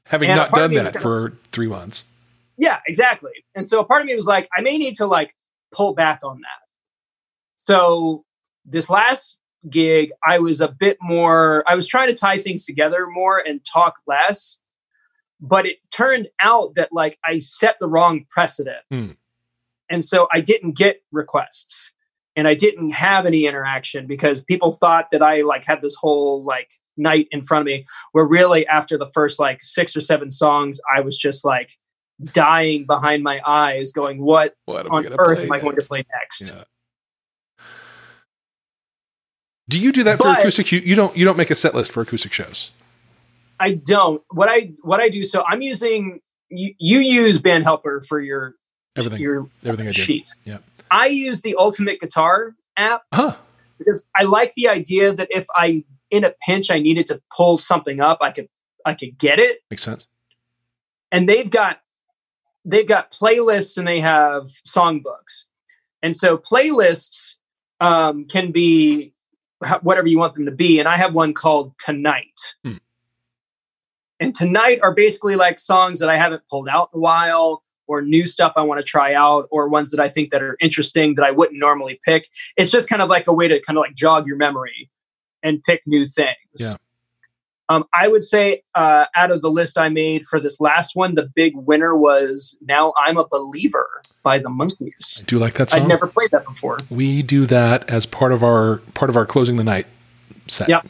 having 0.09 0.31
And 0.31 0.39
not 0.39 0.53
done 0.53 0.73
was 0.73 0.83
that 0.83 1.01
for 1.01 1.35
three 1.53 1.69
months. 1.69 2.05
Yeah, 2.57 2.81
exactly. 2.87 3.45
And 3.55 3.69
so 3.69 3.81
a 3.81 3.85
part 3.85 4.01
of 4.01 4.07
me 4.07 4.15
was 4.15 4.27
like, 4.27 4.49
I 4.57 4.63
may 4.63 4.79
need 4.79 4.97
to 4.97 5.07
like 5.07 5.37
pull 5.73 5.95
back 5.95 6.21
on 6.25 6.41
that. 6.41 6.67
So 7.57 8.25
this 8.65 8.91
last 8.91 9.39
gig, 9.69 10.11
I 10.25 10.39
was 10.39 10.61
a 10.61 10.69
bit 10.69 10.97
more, 11.01 11.63
I 11.69 11.75
was 11.75 11.87
trying 11.87 12.09
to 12.09 12.15
tie 12.15 12.39
things 12.39 12.65
together 12.65 13.07
more 13.07 13.39
and 13.39 13.65
talk 13.65 13.95
less. 14.07 14.61
But 15.41 15.67
it 15.67 15.77
turned 15.91 16.29
out 16.41 16.75
that 16.75 16.93
like 16.93 17.19
I 17.25 17.39
set 17.39 17.77
the 17.79 17.87
wrong 17.87 18.25
precedent. 18.29 18.83
Hmm. 18.91 19.11
And 19.89 20.05
so 20.05 20.27
I 20.33 20.41
didn't 20.41 20.77
get 20.77 21.03
requests 21.13 21.93
and 22.39 22.47
I 22.47 22.55
didn't 22.55 22.91
have 22.91 23.27
any 23.27 23.47
interaction 23.47 24.07
because 24.07 24.45
people 24.45 24.71
thought 24.71 25.11
that 25.11 25.23
I 25.23 25.43
like 25.43 25.65
had 25.65 25.83
this 25.83 25.97
whole 25.97 26.45
like 26.45 26.71
night 26.97 27.27
in 27.33 27.43
front 27.43 27.63
of 27.63 27.67
me 27.67 27.85
where 28.13 28.25
really 28.25 28.65
after 28.69 28.97
the 28.97 29.11
first 29.13 29.41
like 29.41 29.59
six 29.61 29.97
or 29.97 30.01
seven 30.01 30.31
songs, 30.31 30.81
I 30.95 31.01
was 31.01 31.17
just 31.17 31.45
like 31.45 31.73
dying 32.33 32.87
behind 32.87 33.25
my 33.25 33.41
eyes 33.45 33.91
going, 33.91 34.23
what 34.23 34.55
What 34.67 34.87
on 34.87 35.09
earth 35.19 35.41
am 35.41 35.51
I 35.51 35.59
going 35.59 35.73
to 35.73 35.77
next? 35.81 35.89
play 35.89 36.05
next? 36.15 36.53
Yeah. 36.55 36.63
Do 39.69 39.81
you 39.81 39.91
do 39.91 40.05
that 40.05 40.19
for 40.19 40.29
acoustic? 40.29 40.71
You, 40.71 40.79
you 40.79 40.95
don't 40.95 41.17
you 41.17 41.25
don't 41.25 41.37
make 41.37 41.51
a 41.51 41.57
set 41.57 41.75
list 41.75 41.91
for 41.91 42.01
acoustic 42.03 42.33
shows. 42.33 42.71
I 43.59 43.73
don't. 43.73 44.23
What 44.31 44.49
I 44.49 44.73
what 44.83 45.01
I 45.01 45.09
do. 45.09 45.25
So 45.25 45.43
I'm 45.45 45.61
using 45.61 46.21
you. 46.51 46.73
You 46.79 47.01
use 47.01 47.41
Band 47.41 47.65
Helper 47.65 48.01
for 48.09 48.21
your 48.21 48.55
Everything, 48.97 49.21
your 49.21 49.49
everything 49.65 49.89
I 49.89 49.91
do. 49.91 50.01
sheets. 50.01 50.37
Yeah. 50.45 50.59
I 50.91 51.07
use 51.07 51.43
the 51.43 51.55
Ultimate 51.59 52.01
Guitar 52.01 52.55
app 52.77 53.03
Huh? 53.13 53.37
because 53.79 54.05
I 54.17 54.25
like 54.25 54.55
the 54.55 54.69
idea 54.69 55.13
that 55.13 55.29
if 55.31 55.47
I 55.55 55.85
in 56.11 56.25
a 56.25 56.33
pinch 56.47 56.71
I 56.71 56.79
needed 56.79 57.07
to 57.07 57.21
pull 57.35 57.59
something 57.59 58.01
up, 58.01 58.19
I 58.21 58.31
could 58.31 58.49
I 58.85 58.95
could 58.95 59.19
get 59.19 59.39
it. 59.39 59.59
Makes 59.71 59.83
sense. 59.83 60.07
And 61.13 61.29
they've 61.29 61.51
got 61.51 61.81
they've 62.65 62.87
got 62.87 63.11
playlists 63.11 63.77
and 63.79 63.87
they 63.87 64.01
have 64.01 64.45
songbooks. 64.67 65.45
And 66.03 66.15
so 66.15 66.39
playlists 66.39 67.37
um, 67.81 68.27
can 68.27 68.53
be 68.53 69.15
whatever 69.83 70.07
you 70.07 70.19
want 70.19 70.35
them 70.35 70.47
to 70.47 70.53
be. 70.53 70.79
And 70.79 70.89
I 70.89 70.97
have 70.97 71.15
one 71.15 71.35
called 71.35 71.77
Tonight. 71.79 72.55
Hmm. 72.65 72.75
And 74.21 74.35
Tonight 74.35 74.81
are 74.83 74.95
basically 74.95 75.37
like 75.37 75.59
songs 75.59 75.99
that 76.01 76.09
I 76.09 76.19
haven't 76.19 76.43
pulled 76.51 76.69
out 76.69 76.91
in 76.93 76.99
a 76.99 77.01
while 77.01 77.63
or 77.89 78.03
new 78.03 78.27
stuff 78.27 78.53
I 78.57 78.63
want 78.63 78.79
to 78.79 78.85
try 78.85 79.15
out 79.15 79.49
or 79.51 79.69
ones 79.69 79.91
that 79.91 80.01
I 80.01 80.09
think 80.09 80.31
that 80.31 80.43
are 80.43 80.57
interesting 80.61 81.15
that 81.17 81.25
I 81.25 81.31
wouldn't 81.33 81.59
normally 81.59 81.99
pick. 82.05 82.29
It's 82.57 82.71
just 82.71 82.89
kind 82.89 83.03
of 83.03 83.09
like 83.09 83.27
a 83.27 83.33
way 83.33 83.49
to 83.49 83.61
kind 83.61 83.77
of 83.77 83.83
like 83.83 83.95
jog 83.95 84.27
your 84.27 84.37
memory 84.37 84.91
and 85.43 85.63
pick 85.63 85.83
new 85.87 86.05
things. 86.05 86.37
Yeah. 86.55 86.75
Um, 87.71 87.85
I 87.95 88.09
would 88.09 88.23
say 88.23 88.63
uh, 88.75 89.07
out 89.15 89.31
of 89.31 89.43
the 89.43 89.51
list 89.51 89.77
I 89.77 89.91
made 89.91 90.25
for 90.25 90.41
this 90.41 90.59
last 90.59 90.97
one, 90.97 91.15
the 91.15 91.29
big 91.35 91.53
winner 91.55 91.95
was 91.95 92.59
"Now 92.63 92.95
I'm 93.05 93.19
a 93.19 93.27
Believer" 93.29 93.87
by 94.23 94.39
the 94.39 94.49
Monkees. 94.49 95.21
I 95.21 95.25
do 95.25 95.39
like 95.39 95.55
that 95.55 95.71
song. 95.71 95.83
I'd 95.83 95.89
never 95.89 96.07
played 96.07 96.31
that 96.31 96.47
before. 96.47 96.79
we 96.89 97.23
do 97.23 97.45
that 97.45 97.89
as 97.91 98.07
part 98.07 98.33
of 98.33 98.43
our 98.43 98.79
part 98.95 99.11
of 99.11 99.17
our 99.19 99.27
closing 99.27 99.57
the 99.57 99.65
night 99.65 99.87
set. 100.47 100.71
Yeah, 100.71 100.81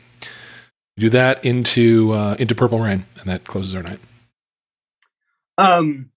We 0.97 1.01
do 1.01 1.11
that 1.11 1.45
into 1.45 2.13
uh, 2.13 2.37
into 2.39 2.55
Purple 2.55 2.79
Rain, 2.79 3.07
and 3.17 3.29
that 3.29 3.45
closes 3.45 3.75
our 3.75 3.83
night. 3.83 3.99
Um, 5.59 6.11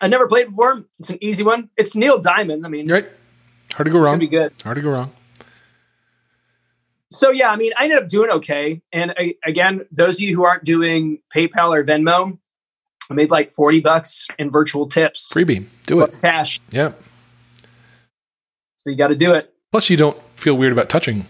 I 0.00 0.08
never 0.08 0.26
played 0.26 0.50
before. 0.50 0.84
It's 0.98 1.10
an 1.10 1.18
easy 1.22 1.42
one. 1.42 1.70
It's 1.76 1.94
Neil 1.96 2.18
Diamond. 2.18 2.66
I 2.66 2.68
mean, 2.68 2.90
right. 2.90 3.08
Hard 3.74 3.86
to 3.86 3.92
go 3.92 3.98
wrong. 3.98 4.18
be 4.18 4.26
good. 4.26 4.52
Hard 4.62 4.76
to 4.76 4.82
go 4.82 4.90
wrong. 4.90 5.12
so 7.10 7.30
yeah, 7.30 7.50
I 7.50 7.56
mean, 7.56 7.72
I 7.78 7.84
ended 7.84 8.02
up 8.02 8.08
doing 8.08 8.30
okay. 8.30 8.82
And 8.92 9.14
I, 9.18 9.34
again, 9.44 9.86
those 9.90 10.16
of 10.16 10.20
you 10.20 10.34
who 10.36 10.44
aren't 10.44 10.64
doing 10.64 11.18
PayPal 11.34 11.74
or 11.74 11.84
Venmo, 11.84 12.38
I 13.10 13.14
made 13.14 13.30
like 13.30 13.50
forty 13.50 13.80
bucks 13.80 14.26
in 14.38 14.50
virtual 14.50 14.86
tips. 14.86 15.30
Freebie, 15.32 15.66
do 15.86 15.96
Plus 15.96 16.16
it. 16.18 16.20
cash. 16.20 16.60
Yeah. 16.70 16.92
So 18.78 18.90
you 18.90 18.96
got 18.96 19.08
to 19.08 19.16
do 19.16 19.32
it. 19.32 19.52
Plus, 19.72 19.88
you 19.90 19.96
don't 19.96 20.16
feel 20.36 20.56
weird 20.56 20.72
about 20.72 20.88
touching 20.88 21.26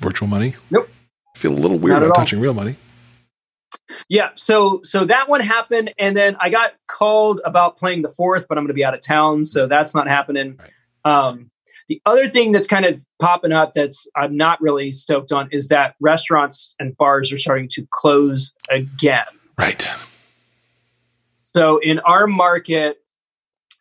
virtual 0.00 0.28
money. 0.28 0.54
Nope. 0.70 0.88
Feel 1.36 1.52
a 1.52 1.58
little 1.58 1.78
weird 1.78 1.96
about 1.98 2.10
all. 2.10 2.14
touching 2.14 2.40
real 2.40 2.54
money. 2.54 2.76
Yeah. 4.08 4.30
So 4.34 4.80
so 4.82 5.04
that 5.04 5.28
one 5.28 5.40
happened, 5.40 5.92
and 5.98 6.16
then 6.16 6.36
I 6.40 6.48
got 6.50 6.72
called 6.88 7.40
about 7.44 7.76
playing 7.76 8.02
the 8.02 8.08
fourth, 8.08 8.46
but 8.48 8.58
I'm 8.58 8.64
going 8.64 8.68
to 8.68 8.74
be 8.74 8.84
out 8.84 8.94
of 8.94 9.00
town, 9.00 9.44
so 9.44 9.66
that's 9.66 9.94
not 9.94 10.08
happening. 10.08 10.58
Right. 10.58 10.72
Um, 11.04 11.50
the 11.88 12.00
other 12.06 12.28
thing 12.28 12.52
that's 12.52 12.66
kind 12.66 12.84
of 12.84 13.04
popping 13.20 13.52
up 13.52 13.72
that's 13.74 14.06
I'm 14.16 14.36
not 14.36 14.60
really 14.60 14.92
stoked 14.92 15.32
on 15.32 15.48
is 15.50 15.68
that 15.68 15.94
restaurants 16.00 16.74
and 16.78 16.96
bars 16.96 17.32
are 17.32 17.38
starting 17.38 17.68
to 17.72 17.86
close 17.90 18.54
again. 18.70 19.24
Right. 19.58 19.88
So 21.40 21.78
in 21.82 21.98
our 22.00 22.26
market, 22.26 22.98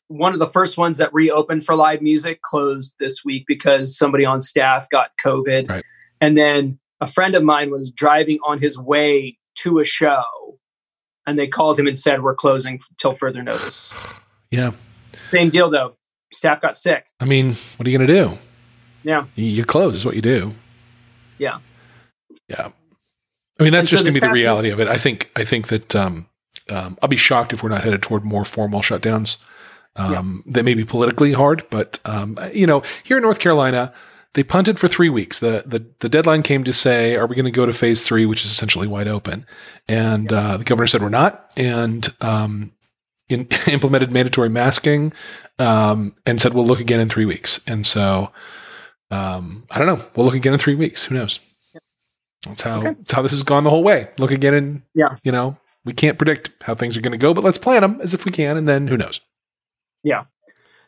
one 0.07 0.33
of 0.33 0.39
the 0.39 0.47
first 0.47 0.77
ones 0.77 0.97
that 0.97 1.13
reopened 1.13 1.65
for 1.65 1.75
live 1.75 2.01
music 2.01 2.41
closed 2.41 2.95
this 2.99 3.23
week 3.23 3.45
because 3.47 3.97
somebody 3.97 4.25
on 4.25 4.41
staff 4.41 4.89
got 4.89 5.11
COVID. 5.23 5.69
Right. 5.69 5.83
And 6.19 6.35
then 6.35 6.79
a 6.99 7.07
friend 7.07 7.33
of 7.33 7.43
mine 7.43 7.71
was 7.71 7.89
driving 7.89 8.39
on 8.45 8.59
his 8.59 8.77
way 8.77 9.37
to 9.55 9.79
a 9.79 9.83
show 9.83 10.23
and 11.25 11.37
they 11.37 11.47
called 11.47 11.79
him 11.79 11.87
and 11.87 11.97
said, 11.97 12.23
We're 12.23 12.35
closing 12.35 12.79
till 12.97 13.15
further 13.15 13.43
notice. 13.43 13.93
Yeah. 14.53 14.71
Same 15.27 15.49
deal 15.49 15.69
though. 15.69 15.95
Staff 16.33 16.59
got 16.59 16.75
sick. 16.75 17.05
I 17.21 17.23
mean, 17.25 17.55
what 17.77 17.87
are 17.87 17.89
you 17.89 17.97
going 17.97 18.05
to 18.05 18.13
do? 18.13 18.37
Yeah. 19.01 19.27
You, 19.35 19.63
close 19.63 19.95
is 19.95 20.05
what 20.05 20.13
you 20.13 20.21
do. 20.21 20.53
Yeah. 21.37 21.59
Yeah. 22.49 22.71
I 23.57 23.63
mean, 23.63 23.71
that's 23.71 23.83
And 23.83 23.89
so 23.89 23.95
just 23.95 24.03
going 24.03 24.13
the 24.13 24.19
to 24.19 24.25
be 24.25 24.27
the 24.27 24.33
reality 24.33 24.71
of 24.71 24.81
it. 24.81 24.89
I 24.89 24.97
think, 24.97 25.31
I 25.37 25.45
think 25.45 25.69
that, 25.69 25.95
um, 25.95 26.27
um, 26.69 26.97
I'll 27.01 27.07
be 27.07 27.15
shocked 27.15 27.53
if 27.53 27.63
we're 27.63 27.69
not 27.69 27.85
headed 27.85 28.01
toward 28.01 28.25
more 28.25 28.43
formal 28.43 28.81
shutdowns. 28.81 29.37
Um, 29.95 30.43
that 30.47 30.65
may 30.65 30.73
be 30.73 30.83
politically 30.83 31.31
hard, 31.31 31.65
but, 31.69 31.99
um, 32.03 32.37
you 32.53 32.67
know, 32.67 32.83
here 33.05 33.15
in 33.15 33.23
North 33.23 33.39
Carolina, 33.39 33.93
they 34.33 34.43
punted 34.43 34.79
for 34.79 34.87
three 34.87 35.09
weeks. 35.09 35.39
The, 35.39 35.63
the, 35.65 35.85
the 35.99 36.09
deadline 36.09 36.41
came 36.41 36.63
to 36.63 36.71
say, 36.73 37.15
are 37.15 37.27
we 37.27 37.35
going 37.35 37.45
to 37.45 37.51
go 37.51 37.65
to 37.65 37.73
phase 37.73 38.01
three, 38.01 38.25
which 38.25 38.45
is 38.45 38.51
essentially 38.51 38.87
wide 38.87 39.07
open? 39.07 39.45
And, 39.87 40.31
uh, 40.31 40.57
the 40.57 40.63
governor 40.63 40.87
said, 40.87 41.01
we're 41.01 41.09
not. 41.09 41.51
And, 41.57 42.13
um, 42.21 42.71
in, 43.29 43.47
implemented 43.67 44.11
mandatory 44.11 44.49
masking, 44.49 45.13
um, 45.59 46.15
and 46.25 46.39
said, 46.41 46.53
we'll 46.53 46.65
look 46.65 46.79
again 46.79 46.99
in 46.99 47.09
three 47.09 47.25
weeks. 47.25 47.59
And 47.67 47.85
so, 47.85 48.31
um, 49.09 49.65
I 49.69 49.77
don't 49.77 49.87
know. 49.87 50.05
We'll 50.15 50.25
look 50.25 50.35
again 50.35 50.53
in 50.53 50.59
three 50.59 50.75
weeks. 50.75 51.03
Who 51.05 51.15
knows? 51.15 51.39
That's 52.45 52.61
how, 52.61 52.79
Okay. 52.79 52.93
that's 52.97 53.11
how 53.11 53.21
this 53.21 53.31
has 53.33 53.43
gone 53.43 53.63
the 53.63 53.69
whole 53.69 53.83
way. 53.83 54.09
Look 54.17 54.31
again 54.31 54.53
in, 54.53 54.83
Yeah. 54.95 55.17
you 55.23 55.31
know, 55.31 55.57
we 55.83 55.93
can't 55.93 56.17
predict 56.17 56.51
how 56.61 56.73
things 56.73 56.95
are 56.97 57.01
going 57.01 57.11
to 57.11 57.17
go, 57.17 57.33
but 57.33 57.43
let's 57.43 57.57
plan 57.57 57.81
them 57.81 57.99
as 58.01 58.13
if 58.13 58.23
we 58.25 58.31
can. 58.31 58.55
And 58.57 58.67
then 58.67 58.87
who 58.87 58.97
knows? 58.97 59.19
Yeah. 60.03 60.23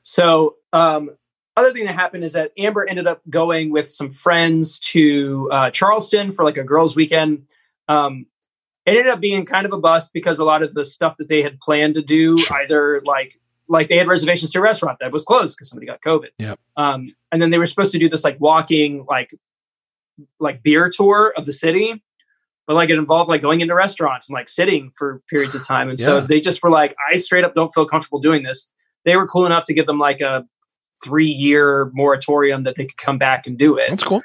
So, 0.02 0.56
um, 0.72 1.12
other 1.56 1.72
thing 1.72 1.86
that 1.86 1.96
happened 1.96 2.24
is 2.24 2.34
that 2.34 2.52
Amber 2.58 2.88
ended 2.88 3.08
up 3.08 3.22
going 3.30 3.72
with 3.72 3.90
some 3.90 4.14
friends 4.14 4.80
to 4.80 5.50
uh, 5.52 5.70
Charleston 5.70 6.32
for 6.32 6.44
like 6.44 6.58
a 6.58 6.64
girls' 6.64 6.96
weekend. 6.96 7.48
Um, 7.88 8.26
it 8.86 8.98
ended 8.98 9.08
up 9.08 9.20
being 9.20 9.46
kind 9.46 9.66
of 9.66 9.74
a 9.74 9.78
bust 9.78 10.12
because 10.14 10.40
a 10.40 10.46
lot 10.46 10.64
of 10.64 10.74
the 10.74 10.84
stuff 10.84 11.18
that 11.18 11.28
they 11.28 11.42
had 11.42 11.60
planned 11.60 11.94
to 11.94 12.02
do, 12.02 12.44
either 12.64 13.02
like 13.06 13.40
like 13.70 13.88
they 13.88 13.98
had 13.98 14.08
reservations 14.08 14.52
to 14.52 14.60
a 14.60 14.62
restaurant 14.62 14.98
that 15.00 15.12
was 15.12 15.24
closed 15.24 15.56
because 15.56 15.70
somebody 15.70 15.88
got 15.88 16.02
COVID. 16.02 16.30
Yep. 16.38 16.60
Um, 16.76 17.10
and 17.32 17.42
then 17.42 17.50
they 17.50 17.58
were 17.58 17.66
supposed 17.66 17.94
to 17.94 18.00
do 18.00 18.10
this 18.10 18.24
like 18.24 18.38
walking 18.40 19.06
like 19.08 19.34
like 20.40 20.62
beer 20.64 20.90
tour 20.94 21.34
of 21.38 21.46
the 21.46 21.54
city, 21.54 22.04
but 22.68 22.76
like 22.76 22.90
it 22.90 22.98
involved 22.98 23.30
like 23.30 23.42
going 23.42 23.62
into 23.62 23.74
restaurants 23.74 24.28
and 24.28 24.34
like 24.34 24.50
sitting 24.50 24.92
for 24.96 25.22
periods 25.30 25.56
of 25.56 25.66
time. 25.66 25.90
And 25.90 26.00
so 26.00 26.22
they 26.22 26.40
just 26.40 26.62
were 26.62 26.70
like, 26.70 26.96
I 27.12 27.16
straight 27.16 27.44
up 27.44 27.54
don't 27.54 27.74
feel 27.74 27.86
comfortable 27.86 28.20
doing 28.20 28.44
this. 28.44 28.72
They 29.06 29.16
were 29.16 29.28
cool 29.28 29.46
enough 29.46 29.64
to 29.66 29.74
give 29.74 29.86
them 29.86 30.00
like 30.00 30.22
a 30.22 30.46
three 31.04 31.30
year 31.30 31.92
moratorium 31.94 32.64
that 32.64 32.76
they 32.76 32.86
could 32.86 32.98
come 32.98 33.18
back 33.18 33.46
and 33.46 33.58
do 33.58 33.78
it. 33.78 33.90
That's 33.90 34.04
cool. 34.04 34.24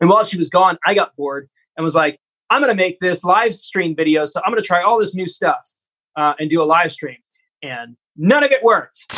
And 0.00 0.10
while 0.10 0.24
she 0.24 0.38
was 0.38 0.50
gone, 0.50 0.78
I 0.86 0.94
got 0.94 1.16
bored 1.16 1.48
and 1.76 1.84
was 1.84 1.94
like, 1.94 2.20
I'm 2.50 2.60
going 2.60 2.72
to 2.72 2.76
make 2.76 2.98
this 2.98 3.24
live 3.24 3.52
stream 3.54 3.94
video. 3.94 4.24
So 4.24 4.40
I'm 4.44 4.52
going 4.52 4.62
to 4.62 4.66
try 4.66 4.82
all 4.82 4.98
this 4.98 5.14
new 5.14 5.26
stuff 5.26 5.68
uh, 6.16 6.34
and 6.38 6.48
do 6.48 6.62
a 6.62 6.64
live 6.64 6.90
stream. 6.90 7.18
And 7.62 7.96
none 8.16 8.44
of 8.44 8.50
it 8.50 8.62
worked. 8.62 9.12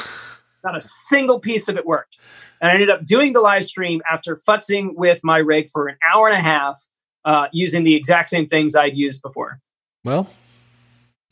Not 0.64 0.76
a 0.76 0.80
single 0.80 1.40
piece 1.40 1.68
of 1.68 1.76
it 1.76 1.86
worked. 1.86 2.18
And 2.60 2.70
I 2.70 2.74
ended 2.74 2.90
up 2.90 3.04
doing 3.04 3.32
the 3.32 3.40
live 3.40 3.64
stream 3.64 4.02
after 4.10 4.36
futzing 4.36 4.94
with 4.94 5.20
my 5.22 5.38
rig 5.38 5.68
for 5.70 5.86
an 5.86 5.96
hour 6.12 6.28
and 6.28 6.36
a 6.36 6.40
half 6.40 6.78
uh, 7.24 7.48
using 7.52 7.84
the 7.84 7.94
exact 7.94 8.28
same 8.28 8.46
things 8.46 8.74
I'd 8.74 8.96
used 8.96 9.22
before. 9.22 9.60
Well, 10.04 10.28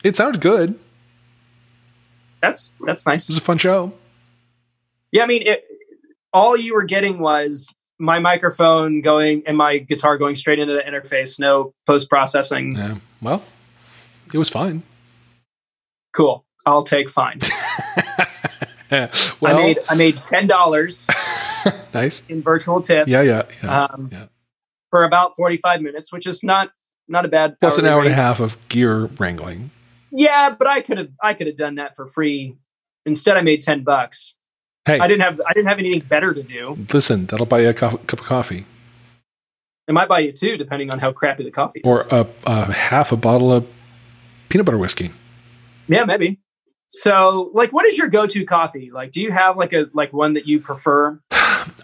it 0.03 0.15
sounded 0.15 0.41
good. 0.41 0.79
That's 2.41 2.73
that's 2.85 3.05
nice. 3.05 3.27
This 3.27 3.29
nice. 3.29 3.35
was 3.35 3.37
a 3.37 3.41
fun 3.41 3.57
show. 3.57 3.93
Yeah, 5.11 5.23
I 5.23 5.27
mean, 5.27 5.43
it, 5.45 5.63
all 6.33 6.55
you 6.55 6.73
were 6.73 6.83
getting 6.83 7.19
was 7.19 7.73
my 7.99 8.19
microphone 8.19 9.01
going 9.01 9.43
and 9.45 9.57
my 9.57 9.77
guitar 9.77 10.17
going 10.17 10.35
straight 10.35 10.59
into 10.59 10.73
the 10.73 10.81
interface, 10.81 11.39
no 11.39 11.73
post 11.85 12.09
processing. 12.09 12.75
Yeah. 12.75 12.95
Well, 13.21 13.43
it 14.33 14.37
was 14.37 14.49
fine. 14.49 14.83
Cool. 16.13 16.45
I'll 16.65 16.83
take 16.83 17.09
fine. 17.09 17.39
well, 18.91 19.09
I 19.43 19.53
made 19.53 19.79
I 19.89 19.95
made 19.95 20.25
ten 20.25 20.47
dollars 20.47 21.09
nice. 21.93 22.23
in 22.27 22.41
virtual 22.41 22.81
tips. 22.81 23.11
Yeah, 23.11 23.21
yeah, 23.21 23.43
yeah. 23.63 23.83
Um, 23.83 24.09
yeah. 24.11 24.25
For 24.89 25.03
about 25.03 25.35
forty 25.35 25.57
five 25.57 25.81
minutes, 25.81 26.11
which 26.11 26.25
is 26.25 26.43
not 26.43 26.71
not 27.07 27.25
a 27.25 27.27
bad. 27.27 27.59
Plus 27.59 27.77
an 27.77 27.85
hour 27.85 28.01
and 28.01 28.09
a 28.09 28.13
half 28.13 28.39
of 28.39 28.57
gear 28.69 29.05
wrangling. 29.17 29.71
Yeah, 30.11 30.55
but 30.57 30.67
I 30.67 30.81
could 30.81 30.97
have 30.97 31.09
I 31.21 31.33
could 31.33 31.47
have 31.47 31.57
done 31.57 31.75
that 31.75 31.95
for 31.95 32.07
free. 32.07 32.55
Instead, 33.05 33.37
I 33.37 33.41
made 33.41 33.61
ten 33.61 33.83
bucks. 33.83 34.37
Hey, 34.85 34.97
I 34.99 35.07
didn't 35.07 35.21
have 35.21 35.39
I 35.47 35.53
didn't 35.53 35.67
have 35.67 35.79
anything 35.79 36.01
better 36.07 36.33
to 36.33 36.41
do. 36.43 36.77
listen, 36.93 37.25
that'll 37.27 37.45
buy 37.45 37.59
you 37.61 37.69
a 37.69 37.73
co- 37.73 37.97
cup 37.97 38.19
of 38.19 38.25
coffee 38.25 38.65
It 39.87 39.93
might 39.93 40.07
buy 40.09 40.19
you 40.19 40.31
two, 40.31 40.57
depending 40.57 40.89
on 40.91 40.99
how 40.99 41.11
crappy 41.11 41.43
the 41.43 41.51
coffee 41.51 41.81
is. 41.83 41.85
or 41.85 42.07
a, 42.11 42.27
a 42.45 42.71
half 42.71 43.11
a 43.11 43.17
bottle 43.17 43.51
of 43.51 43.67
peanut 44.49 44.65
butter 44.65 44.77
whiskey. 44.77 45.11
yeah, 45.87 46.05
maybe. 46.05 46.39
So, 46.91 47.51
like, 47.53 47.71
what 47.71 47.85
is 47.85 47.99
your 47.99 48.07
go 48.07 48.25
to 48.25 48.45
coffee? 48.45 48.89
Like, 48.91 49.11
do 49.11 49.21
you 49.21 49.31
have 49.31 49.57
like 49.57 49.73
a 49.73 49.85
like 49.93 50.11
one 50.11 50.33
that 50.33 50.47
you 50.47 50.59
prefer? 50.59 51.19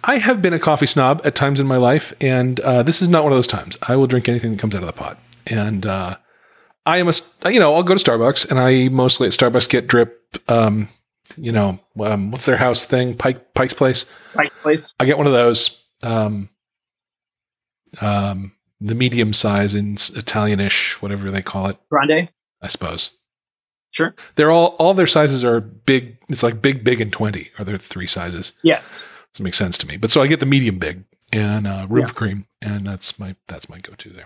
I 0.03 0.17
have 0.17 0.41
been 0.41 0.53
a 0.53 0.57
coffee 0.59 0.87
snob 0.87 1.21
at 1.23 1.35
times 1.35 1.59
in 1.59 1.67
my 1.67 1.77
life, 1.77 2.11
and 2.19 2.59
uh, 2.61 2.81
this 2.81 3.03
is 3.03 3.07
not 3.07 3.23
one 3.23 3.31
of 3.31 3.37
those 3.37 3.45
times. 3.45 3.77
I 3.83 3.95
will 3.97 4.07
drink 4.07 4.27
anything 4.27 4.51
that 4.53 4.59
comes 4.59 4.73
out 4.73 4.81
of 4.81 4.87
the 4.87 4.93
pot, 4.93 5.19
and 5.45 5.85
uh, 5.85 6.17
I 6.87 6.97
am 6.97 7.07
a 7.07 7.13
you 7.51 7.59
know 7.59 7.75
I'll 7.75 7.83
go 7.83 7.95
to 7.95 8.03
Starbucks, 8.03 8.49
and 8.49 8.59
I 8.59 8.87
mostly 8.87 9.27
at 9.27 9.33
Starbucks 9.33 9.69
get 9.69 9.85
drip. 9.87 10.21
Um, 10.49 10.89
you 11.37 11.51
know 11.51 11.79
um, 11.99 12.31
what's 12.31 12.45
their 12.45 12.57
house 12.57 12.85
thing? 12.85 13.15
Pike 13.15 13.53
Pike's 13.53 13.73
Place. 13.73 14.05
Like, 14.35 14.51
place. 14.61 14.93
I 14.99 15.05
get 15.05 15.17
one 15.17 15.27
of 15.27 15.33
those. 15.33 15.81
Um, 16.03 16.49
um, 18.01 18.51
the 18.81 18.95
medium 18.95 19.33
size 19.33 19.73
in 19.73 19.95
Italianish, 19.95 21.01
whatever 21.01 21.31
they 21.31 21.41
call 21.41 21.67
it, 21.67 21.77
Grande. 21.89 22.29
I 22.61 22.67
suppose. 22.67 23.11
Sure. 23.91 24.13
They're 24.35 24.51
all 24.51 24.75
all 24.77 24.93
their 24.93 25.07
sizes 25.07 25.43
are 25.43 25.61
big. 25.61 26.17
It's 26.29 26.43
like 26.43 26.61
big, 26.61 26.83
big, 26.83 26.99
and 26.99 27.11
twenty 27.13 27.51
are 27.57 27.63
their 27.65 27.77
three 27.77 28.07
sizes. 28.07 28.53
Yes. 28.63 29.05
Doesn't 29.33 29.43
make 29.43 29.53
sense 29.53 29.77
to 29.79 29.87
me. 29.87 29.95
But 29.97 30.11
so 30.11 30.21
I 30.21 30.27
get 30.27 30.39
the 30.41 30.45
medium 30.45 30.79
big 30.79 31.05
and 31.31 31.65
uh, 31.65 31.85
room 31.89 32.01
Yeah. 32.01 32.07
for 32.07 32.13
cream, 32.13 32.45
and 32.61 32.85
that's 32.85 33.17
my 33.17 33.35
that's 33.47 33.69
my 33.69 33.79
go 33.79 33.93
to 33.93 34.09
there. 34.09 34.25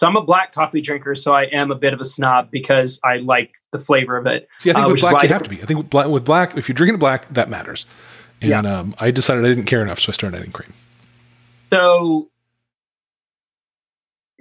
So 0.00 0.06
I'm 0.06 0.16
a 0.16 0.22
black 0.22 0.52
coffee 0.52 0.80
drinker, 0.80 1.14
so 1.14 1.34
I 1.34 1.42
am 1.52 1.70
a 1.70 1.74
bit 1.74 1.92
of 1.92 2.00
a 2.00 2.06
snob 2.06 2.50
because 2.50 2.98
I 3.04 3.16
like 3.18 3.52
the 3.70 3.78
flavor 3.78 4.16
of 4.16 4.24
it. 4.24 4.46
See, 4.58 4.70
I 4.70 4.72
think 4.72 4.86
Uh, 4.86 4.88
with 4.88 5.00
black 5.02 5.22
you 5.22 5.28
have 5.28 5.42
to 5.42 5.50
be. 5.50 5.62
I 5.62 5.66
think 5.66 5.76
with 5.76 5.90
black, 5.90 6.06
with 6.06 6.24
black, 6.24 6.56
if 6.56 6.70
you're 6.70 6.74
drinking 6.74 6.98
black, 6.98 7.30
that 7.34 7.50
matters. 7.50 7.84
And 8.40 8.66
um, 8.66 8.94
I 8.98 9.10
decided 9.10 9.44
I 9.44 9.48
didn't 9.48 9.66
care 9.66 9.82
enough, 9.82 10.00
so 10.00 10.08
I 10.08 10.14
started 10.14 10.38
adding 10.38 10.52
cream. 10.52 10.72
So 11.64 12.30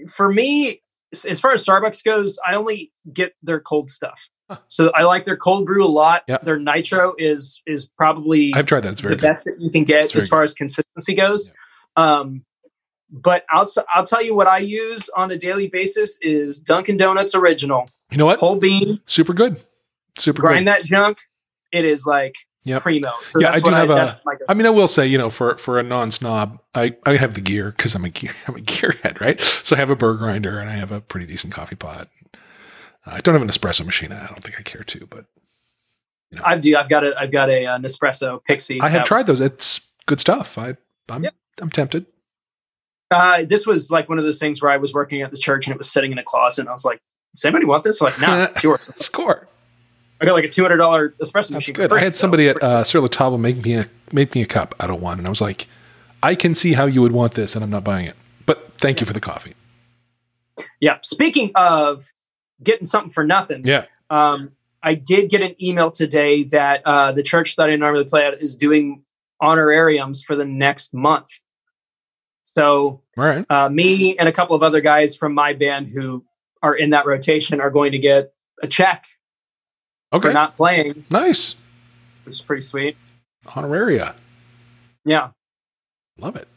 for 0.08 0.32
me, 0.32 0.82
as 1.30 1.42
far 1.42 1.52
as 1.52 1.66
Starbucks 1.66 2.06
goes, 2.06 2.40
I 2.48 2.56
only 2.56 2.94
get 3.12 3.34
their 3.44 3.60
cold 3.60 3.90
stuff. 3.90 4.30
Huh. 4.50 4.60
So 4.70 4.92
I 4.92 5.04
like 5.04 5.26
their 5.26 5.36
cold 5.36 5.66
brew 5.66 5.86
a 5.86 5.92
lot. 5.92 6.24
Yep. 6.30 6.46
Their 6.46 6.58
nitro 6.58 7.16
is 7.18 7.62
is 7.68 7.86
probably 7.98 8.54
I've 8.56 8.66
tried 8.66 8.84
that; 8.84 8.94
it's 8.94 9.02
very 9.02 9.16
the 9.16 9.22
good. 9.22 9.28
best 9.28 9.44
that 9.44 9.60
you 9.60 9.70
can 9.70 9.84
get 9.84 10.16
as 10.16 10.26
far 10.30 10.42
as 10.42 10.54
consistency 10.54 11.16
goes. 11.16 11.52
Um, 11.98 12.46
but 13.12 13.44
I'll, 13.52 13.66
I'll 13.94 14.06
tell 14.06 14.24
you 14.24 14.36
what 14.36 14.48
I 14.48 14.60
use 14.60 15.10
on 15.18 15.32
a 15.32 15.38
daily 15.38 15.68
basis 15.68 16.18
is 16.22 16.60
Dunkin' 16.60 16.98
Donuts 16.98 17.34
original 17.36 17.88
You 18.12 18.18
know 18.18 18.26
what? 18.26 18.40
whole 18.40 18.60
bean. 18.60 19.02
Super 19.06 19.34
good, 19.34 19.62
super 20.18 20.42
Grind 20.42 20.60
good. 20.60 20.68
that 20.68 20.84
junk. 20.86 21.20
It 21.72 21.86
is 21.86 22.06
like 22.06 22.36
Yep. 22.66 22.82
primo. 22.82 23.14
So 23.26 23.40
Yeah, 23.40 23.50
that's 23.52 23.62
I 23.64 23.70
do 23.70 23.76
have 23.76 23.90
a- 23.90 24.22
my 24.26 24.54
mean, 24.54 24.66
I 24.66 24.70
will 24.70 24.88
say, 24.88 25.08
you 25.08 25.18
know, 25.18 25.30
for 25.30 25.56
for 25.56 25.80
a 25.80 25.84
non 25.84 26.12
snob, 26.12 26.60
I, 26.76 26.96
I 27.06 27.16
have 27.16 27.34
the 27.34 27.42
gear 27.42 27.72
because 27.72 27.96
I'm 27.96 28.04
a 28.06 28.10
gear 28.10 28.34
I'm 28.48 28.56
a 28.56 28.60
gearhead, 28.60 29.22
right? 29.22 29.40
So 29.42 29.76
I 29.76 29.80
have 29.80 29.90
a 29.90 29.96
burr 29.96 30.16
grinder 30.16 30.60
and 30.60 30.70
I 30.70 30.74
have 30.74 30.92
a 30.92 31.00
pretty 31.00 31.26
decent 31.26 31.54
coffee 31.54 31.76
pot. 31.78 32.10
I 33.06 33.22
don't 33.22 33.34
have 33.34 33.42
an 33.42 33.48
espresso 33.48 33.86
machine. 33.86 34.12
I 34.12 34.28
don't 34.28 34.44
think 34.44 34.60
I 34.60 34.62
care 34.64 34.84
to, 34.84 35.08
but 35.10 35.26
you 36.32 36.38
know. 36.38 36.44
I 36.46 36.58
do. 36.58 36.76
I've 36.76 36.90
got 36.90 37.04
a. 37.06 37.18
I've 37.20 37.32
got 37.32 37.50
a, 37.50 37.66
uh 37.66 37.78
Nespresso 37.80 38.44
Pixie. 38.44 38.82
I 38.82 38.90
have 38.90 39.04
tried 39.06 39.26
those. 39.26 39.40
It's 39.40 39.82
good 40.06 40.20
stuff. 40.20 40.58
I 40.58 40.76
I'm 41.08 41.24
Yep. 41.24 41.34
I'm 41.62 41.70
tempted. 41.72 42.06
Uh, 43.12 43.44
this 43.48 43.66
was 43.66 43.90
like 43.92 44.08
one 44.10 44.18
of 44.20 44.24
those 44.24 44.40
things 44.40 44.62
where 44.62 44.72
I 44.72 44.78
was 44.78 44.94
working 44.94 45.22
at 45.22 45.32
the 45.32 45.38
church 45.38 45.66
and 45.68 45.74
it 45.74 45.78
was 45.78 45.92
sitting 45.92 46.12
in 46.12 46.18
a 46.18 46.24
closet, 46.24 46.62
and 46.62 46.70
I 46.70 46.74
was 46.74 46.86
like, 46.86 47.00
"Does 47.36 47.44
anybody 47.46 47.66
want 47.66 47.84
this?" 47.84 48.02
I'm 48.02 48.08
like, 48.08 48.22
no, 48.22 48.44
it's 48.44 48.64
yours. 48.64 48.92
Score. 49.04 49.48
I 50.22 50.26
got 50.26 50.34
like 50.34 50.44
a 50.46 50.50
two 50.50 50.62
hundred 50.62 50.78
dollar 50.78 51.10
espresso 51.24 51.52
machine. 51.52 51.74
for 51.76 51.88
good. 51.88 51.94
I 51.94 52.00
had 52.02 52.14
so- 52.14 52.20
somebody 52.20 52.50
at 52.50 52.62
uh, 52.62 52.84
Sur 52.84 53.00
La 53.00 53.08
Table 53.08 53.38
make 53.38 53.64
me 53.64 53.74
a 53.76 53.90
make 54.12 54.36
me 54.36 54.42
a 54.42 54.46
cup 54.46 54.76
out 54.80 54.90
of 54.90 55.02
one, 55.02 55.18
and 55.18 55.26
I 55.26 55.30
was 55.30 55.42
like, 55.42 55.68
I 56.22 56.36
can 56.36 56.54
see 56.54 56.74
how 56.74 56.86
you 56.86 57.02
would 57.02 57.12
want 57.14 57.34
this, 57.34 57.56
and 57.56 57.64
I'm 57.64 57.70
not 57.72 57.84
buying 57.84 58.06
it. 58.06 58.16
But 58.46 58.74
thank 58.80 59.00
you 59.02 59.08
for 59.08 59.14
the 59.14 59.20
coffee. 59.22 59.54
yeah. 60.80 60.98
Speaking 61.04 61.52
of 61.56 62.04
getting 62.62 62.86
something 62.86 63.12
for 63.12 63.24
nothing, 63.24 63.66
Yeah. 63.66 63.86
um, 64.10 64.52
I 64.84 64.94
did 64.96 65.30
get 65.30 65.42
an 65.42 65.56
email 65.64 65.90
today 65.92 66.44
that 66.46 66.82
uh, 66.86 67.12
the 67.14 67.24
church 67.24 67.56
that 67.56 67.70
I 67.70 67.76
normally 67.78 68.04
play 68.04 68.26
at 68.26 68.42
is 68.42 68.56
doing 68.56 69.04
honorariums 69.42 70.22
for 70.24 70.36
the 70.36 70.46
next 70.46 70.94
month. 70.94 71.30
So 72.54 73.02
right. 73.16 73.46
uh, 73.50 73.70
me 73.70 74.18
and 74.18 74.28
a 74.28 74.32
couple 74.32 74.56
of 74.56 74.64
other 74.64 74.82
guys 74.82 75.16
from 75.16 75.34
my 75.34 75.54
band 75.54 75.90
who 75.90 76.26
are 76.64 76.74
in 76.76 76.90
that 76.92 77.06
rotation 77.06 77.62
are 77.62 77.70
going 77.70 77.92
to 77.92 78.00
get 78.00 78.34
a 78.62 78.68
check 78.68 79.06
Okay. 80.12 80.30
for 80.30 80.34
not 80.34 80.56
playing, 80.56 81.06
nice. 81.12 81.56
which 82.26 82.36
is 82.36 82.42
pretty 82.42 82.64
sweet. 82.64 82.98
Honoraria. 83.46 84.16
Yeah. 85.06 85.30
Love 86.18 86.36
it. 86.36 86.48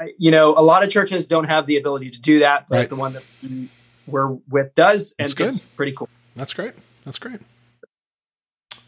I- 0.00 0.14
you 0.16 0.30
know, 0.30 0.54
a 0.56 0.62
lot 0.62 0.82
of 0.82 0.88
churches 0.88 1.28
don't 1.28 1.44
have 1.44 1.66
the 1.66 1.76
ability 1.76 2.08
to 2.10 2.20
do 2.20 2.38
that, 2.40 2.66
but 2.68 2.76
Right. 2.76 2.88
the 2.88 2.96
one 2.96 3.12
that 3.12 3.22
we- 3.42 3.68
we're 4.06 4.28
with 4.48 4.74
does, 4.74 5.14
and 5.18 5.26
That's 5.26 5.34
good. 5.34 5.46
it's 5.48 5.58
pretty 5.58 5.92
cool. 5.92 6.08
That's 6.34 6.54
great. 6.54 6.72
That's 7.04 7.18
great. 7.18 7.40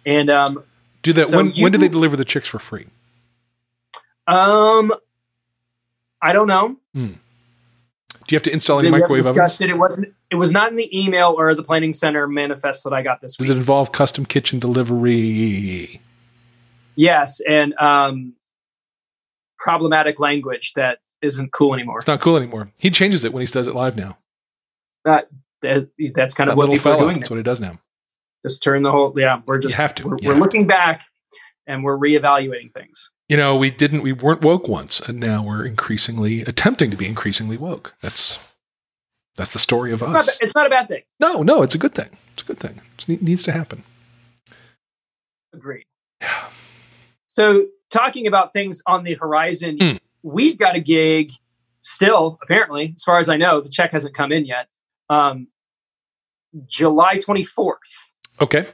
And 0.07 0.31
um, 0.31 0.65
Do 1.03 1.13
that. 1.13 1.29
So 1.29 1.37
when 1.37 1.53
when 1.53 1.71
do 1.73 1.79
they 1.79 1.89
deliver 1.89 2.17
the 2.17 2.25
chicks 2.25 2.49
for 2.49 2.59
free? 2.59 2.87
um, 4.27 4.93
I 6.23 6.33
don't 6.33 6.47
know. 6.47 6.77
Do 6.95 7.09
you 8.31 8.37
have 8.37 8.43
to 8.45 8.53
install 8.53 8.79
any 8.79 8.91
microwave 8.91 9.27
ovens? 9.27 9.61
It. 9.61 9.69
it 9.71 9.77
wasn't. 9.79 10.15
It 10.31 10.37
was 10.37 10.53
not 10.53 10.71
in 10.71 10.77
the 10.77 10.89
email 10.99 11.35
or 11.37 11.55
the 11.55 11.63
planning 11.63 11.93
center 11.93 12.27
manifest 12.29 12.85
that 12.85 12.93
I 12.93 13.03
got 13.03 13.21
this 13.21 13.37
Does 13.37 13.49
week. 13.49 13.57
it 13.57 13.59
involve 13.59 13.93
custom 13.93 14.25
kitchen 14.25 14.59
delivery? 14.61 16.01
yes, 16.95 17.41
and 17.49 17.75
um, 17.79 18.35
problematic 19.59 20.21
language 20.21 20.73
that 20.75 20.99
isn't 21.21 21.53
cool 21.53 21.75
anymore. 21.75 21.99
It's 21.99 22.07
not 22.07 22.21
cool 22.21 22.37
anymore. 22.37 22.71
He 22.79 22.91
changes 22.91 23.25
it 23.25 23.33
when 23.33 23.45
he 23.45 23.47
does 23.53 23.67
it 23.67 23.75
live 23.75 23.97
now. 23.97 24.19
That, 25.05 25.29
that- 25.63 25.91
that's 26.15 26.35
kind 26.35 26.49
That 26.49 26.53
of 26.53 26.59
what 26.59 26.71
people 26.71 26.93
are 26.93 26.99
doing. 26.99 27.15
That's 27.19 27.31
now. 27.31 27.35
what 27.35 27.39
he 27.39 27.43
does 27.43 27.61
now. 27.61 27.79
Just 28.45 28.63
turn 28.63 28.83
the 28.83 28.91
whole. 28.91 29.13
Yeah, 29.17 29.41
we're 29.47 29.59
just 29.59 29.77
have 29.79 29.95
to. 29.97 30.09
We're, 30.09 30.17
You 30.21 30.29
we're 30.31 30.35
looking 30.37 30.67
back, 30.67 31.05
and 31.67 31.85
we're 31.85 31.97
reevaluating 31.99 32.73
things. 32.73 33.11
You 33.33 33.39
know, 33.39 33.57
we 33.57 33.71
didn't. 33.71 34.03
We 34.03 34.13
weren't 34.13 34.43
woke 34.43 34.69
once, 34.69 35.01
and 35.01 35.19
now 35.19 35.43
we're 35.43 35.65
increasingly 35.65 36.43
attempting 36.43 36.91
to 36.91 36.99
be 36.99 37.07
increasingly 37.07 37.57
woke. 37.57 37.95
That's 38.03 38.39
that's 39.37 39.55
the 39.55 39.59
story 39.59 39.91
of 39.91 40.03
It's 40.03 40.13
not. 40.13 40.29
us. 40.29 40.39
It's 40.43 40.55
not 40.55 40.67
a 40.67 40.69
bad 40.69 40.87
thing. 40.87 41.01
No, 41.19 41.43
no, 41.43 41.63
it's 41.63 41.75
a 41.75 41.79
good 41.79 41.95
thing. 41.95 42.11
It's 42.35 42.43
a 42.43 42.45
good 42.45 42.59
thing. 42.61 42.83
It 43.09 43.23
needs 43.23 43.43
to 43.45 43.53
happen. 43.53 43.85
Agreed. 45.55 45.87
Yeah. 46.21 46.49
So, 47.27 47.69
talking 47.89 48.27
about 48.27 48.53
things 48.53 48.83
on 48.87 49.03
the 49.03 49.15
horizon, 49.15 49.79
Hmm. 49.81 49.97
we've 50.23 50.59
got 50.59 50.77
a 50.77 50.81
gig 50.81 51.31
still, 51.81 52.39
apparently, 52.43 52.93
as 52.95 53.03
far 53.03 53.19
as 53.19 53.31
I 53.31 53.39
know, 53.39 53.63
the 53.63 53.71
check 53.71 53.93
hasn't 53.93 54.15
come 54.15 54.31
in 54.31 54.45
yet. 54.45 54.69
Um, 55.09 55.47
July 56.67 57.17
24th. 57.17 58.13
Okay. 58.43 58.67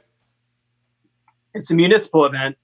It's 1.53 1.71
a 1.71 1.75
municipal 1.75 2.25
event. 2.25 2.57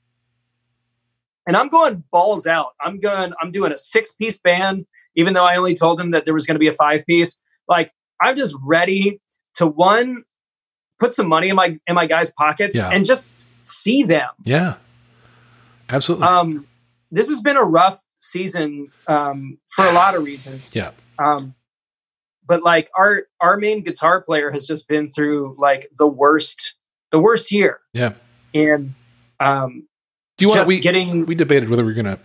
And 1.48 1.56
I'm 1.56 1.68
going 1.70 2.04
balls 2.12 2.48
out. 2.48 2.74
I'm 2.82 3.00
going, 3.00 3.34
I'm 3.42 3.52
doing 3.52 3.72
a 3.72 3.78
six 3.78 4.12
piece 4.14 4.40
band, 4.40 4.86
even 5.16 5.34
though 5.34 5.46
I 5.46 5.56
only 5.58 5.76
told 5.76 6.00
him 6.00 6.12
that 6.12 6.26
there 6.26 6.34
was 6.34 6.46
going 6.46 6.56
to 6.56 6.60
be 6.60 6.68
a 6.68 6.74
five 6.74 7.06
piece. 7.06 7.40
Like, 7.68 7.92
I'm 8.22 8.36
just 8.36 8.56
ready 8.64 9.22
to 9.56 9.68
one, 9.68 10.24
put 11.00 11.14
some 11.14 11.28
money 11.28 11.50
in 11.50 11.56
my 11.56 11.78
in 11.88 11.96
my 11.96 12.06
guys' 12.08 12.32
pockets 12.32 12.76
Yeah. 12.76 12.90
and 12.90 13.06
just 13.06 13.32
see 13.64 14.04
them. 14.04 14.30
Yeah. 14.44 14.76
Absolutely. 15.90 16.28
Um, 16.28 16.68
this 17.12 17.28
has 17.28 17.42
been 17.42 17.58
a 17.58 17.64
rough 17.64 18.04
season 18.20 18.92
um, 19.08 19.58
for 19.68 19.86
a 19.86 19.92
lot 19.92 20.16
of 20.16 20.24
reasons. 20.24 20.74
Yeah. 20.76 20.92
Um, 21.20 21.54
but 22.48 22.64
like 22.64 22.90
our 22.98 23.24
our 23.40 23.58
main 23.58 23.84
guitar 23.84 24.22
player 24.22 24.52
has 24.52 24.66
just 24.66 24.88
been 24.88 25.10
through 25.10 25.56
like 25.58 25.88
the 25.98 26.08
worst 26.08 26.76
the 27.12 27.20
worst 27.20 27.52
year. 27.52 27.80
Yeah. 27.94 28.14
And 28.54 28.96
um, 29.40 29.88
Do 30.38 30.46
you 30.46 30.50
want 30.50 30.68
we 30.68 30.80
getting 30.80 31.26
we 31.26 31.36
debated 31.36 31.70
whether 31.70 31.84
we 31.86 31.92
are 31.92 31.96
gonna 31.96 32.20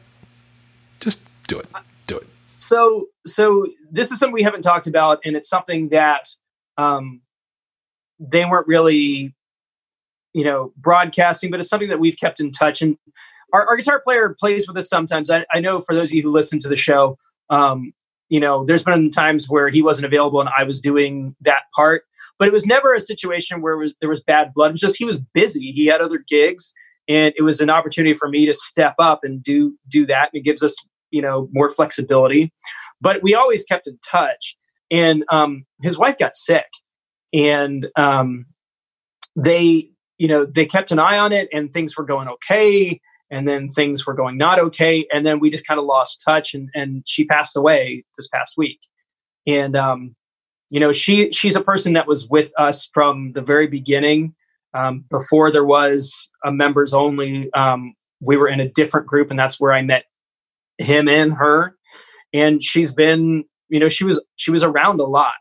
just 1.00 1.20
do 1.46 1.58
it. 1.58 1.68
Do 2.06 2.18
it. 2.18 2.26
so 2.58 3.06
so 3.26 3.66
this 3.90 4.10
is 4.10 4.18
something 4.18 4.34
we 4.34 4.42
haven't 4.42 4.62
talked 4.62 4.86
about, 4.86 5.20
and 5.24 5.36
it's 5.36 5.48
something 5.48 5.88
that 5.90 6.28
um, 6.76 7.20
they 8.18 8.44
weren't 8.44 8.66
really 8.66 9.34
you 10.32 10.44
know 10.44 10.72
broadcasting, 10.76 11.50
but 11.50 11.60
it's 11.60 11.68
something 11.68 11.88
that 11.88 12.00
we've 12.00 12.16
kept 12.16 12.40
in 12.40 12.50
touch. 12.50 12.82
And 12.82 12.96
our, 13.52 13.66
our 13.66 13.76
guitar 13.76 14.00
player 14.00 14.34
plays 14.38 14.66
with 14.68 14.76
us 14.76 14.88
sometimes. 14.88 15.30
I, 15.30 15.44
I 15.52 15.60
know 15.60 15.80
for 15.80 15.94
those 15.94 16.10
of 16.10 16.14
you 16.14 16.22
who 16.22 16.30
listen 16.30 16.58
to 16.60 16.68
the 16.68 16.76
show, 16.76 17.18
um, 17.48 17.92
you 18.28 18.38
know, 18.38 18.64
there's 18.64 18.84
been 18.84 19.10
times 19.10 19.46
where 19.48 19.68
he 19.68 19.82
wasn't 19.82 20.06
available 20.06 20.40
and 20.40 20.48
I 20.56 20.62
was 20.62 20.80
doing 20.80 21.34
that 21.40 21.62
part, 21.74 22.02
but 22.38 22.46
it 22.46 22.52
was 22.52 22.64
never 22.64 22.94
a 22.94 23.00
situation 23.00 23.60
where 23.60 23.74
it 23.74 23.78
was, 23.78 23.94
there 24.00 24.08
was 24.08 24.22
bad 24.22 24.54
blood. 24.54 24.68
It 24.68 24.72
was 24.72 24.80
just 24.80 24.98
he 24.98 25.04
was 25.04 25.20
busy. 25.20 25.72
He 25.72 25.86
had 25.86 26.00
other 26.00 26.22
gigs, 26.28 26.72
and 27.10 27.34
it 27.36 27.42
was 27.42 27.60
an 27.60 27.68
opportunity 27.68 28.14
for 28.14 28.28
me 28.28 28.46
to 28.46 28.54
step 28.54 28.94
up 28.98 29.20
and 29.24 29.42
do 29.42 29.76
do 29.88 30.06
that. 30.06 30.30
And 30.32 30.40
it 30.40 30.44
gives 30.44 30.62
us 30.62 30.76
you 31.10 31.20
know 31.20 31.48
more 31.52 31.68
flexibility. 31.68 32.52
But 33.00 33.22
we 33.22 33.34
always 33.34 33.64
kept 33.64 33.86
in 33.86 33.98
touch. 34.08 34.56
And 34.90 35.24
um, 35.30 35.64
his 35.82 35.98
wife 35.98 36.18
got 36.18 36.36
sick, 36.36 36.66
and 37.34 37.88
um, 37.96 38.46
they 39.36 39.90
you 40.18 40.28
know 40.28 40.46
they 40.46 40.66
kept 40.66 40.92
an 40.92 40.98
eye 40.98 41.18
on 41.18 41.32
it, 41.32 41.48
and 41.52 41.72
things 41.72 41.96
were 41.96 42.04
going 42.04 42.28
okay 42.28 43.00
and 43.32 43.46
then 43.46 43.68
things 43.68 44.06
were 44.06 44.14
going 44.14 44.36
not 44.36 44.58
okay 44.58 45.06
and 45.12 45.24
then 45.24 45.38
we 45.38 45.50
just 45.50 45.64
kind 45.64 45.78
of 45.78 45.86
lost 45.86 46.20
touch 46.24 46.52
and 46.52 46.68
and 46.74 47.04
she 47.06 47.24
passed 47.24 47.56
away 47.56 48.04
this 48.16 48.26
past 48.26 48.54
week 48.56 48.80
and 49.46 49.76
um 49.76 50.16
you 50.68 50.80
know 50.80 50.90
she 50.90 51.30
she's 51.30 51.54
a 51.54 51.60
person 51.60 51.92
that 51.92 52.08
was 52.08 52.28
with 52.28 52.52
us 52.58 52.90
from 52.92 53.30
the 53.32 53.40
very 53.40 53.68
beginning 53.68 54.34
um, 54.74 55.04
before 55.10 55.50
there 55.50 55.64
was 55.64 56.30
a 56.44 56.52
members 56.52 56.92
only 56.92 57.52
um, 57.54 57.94
we 58.20 58.36
were 58.36 58.48
in 58.48 58.60
a 58.60 58.68
different 58.68 59.06
group 59.06 59.30
and 59.30 59.38
that's 59.38 59.60
where 59.60 59.72
i 59.72 59.82
met 59.82 60.04
him 60.80 61.08
and 61.08 61.34
her. 61.34 61.76
And 62.32 62.62
she's 62.62 62.92
been 62.92 63.44
you 63.68 63.78
know 63.78 63.88
she 63.88 64.04
was 64.04 64.22
she 64.36 64.50
was 64.50 64.64
around 64.64 65.00
a 65.00 65.04
lot. 65.04 65.34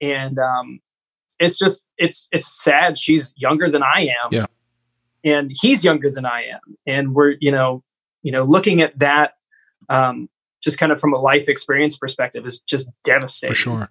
And 0.00 0.38
um 0.38 0.80
it's 1.38 1.58
just 1.58 1.92
it's 1.98 2.28
it's 2.32 2.62
sad. 2.62 2.96
She's 2.96 3.32
younger 3.36 3.68
than 3.68 3.82
i 3.82 4.02
am. 4.22 4.30
Yeah. 4.30 4.46
and 5.24 5.50
he's 5.60 5.84
younger 5.84 6.10
than 6.10 6.24
i 6.24 6.42
am. 6.44 6.60
And 6.86 7.14
we're 7.14 7.36
you 7.40 7.50
know 7.50 7.82
you 8.22 8.32
know 8.32 8.44
looking 8.44 8.80
at 8.80 8.98
that 8.98 9.32
um 9.88 10.28
just 10.62 10.78
kind 10.78 10.92
of 10.92 11.00
from 11.00 11.12
a 11.12 11.18
life 11.18 11.48
experience 11.48 11.96
perspective 11.96 12.46
is 12.46 12.60
just 12.60 12.90
devastating. 13.04 13.54
For 13.54 13.60
sure. 13.60 13.90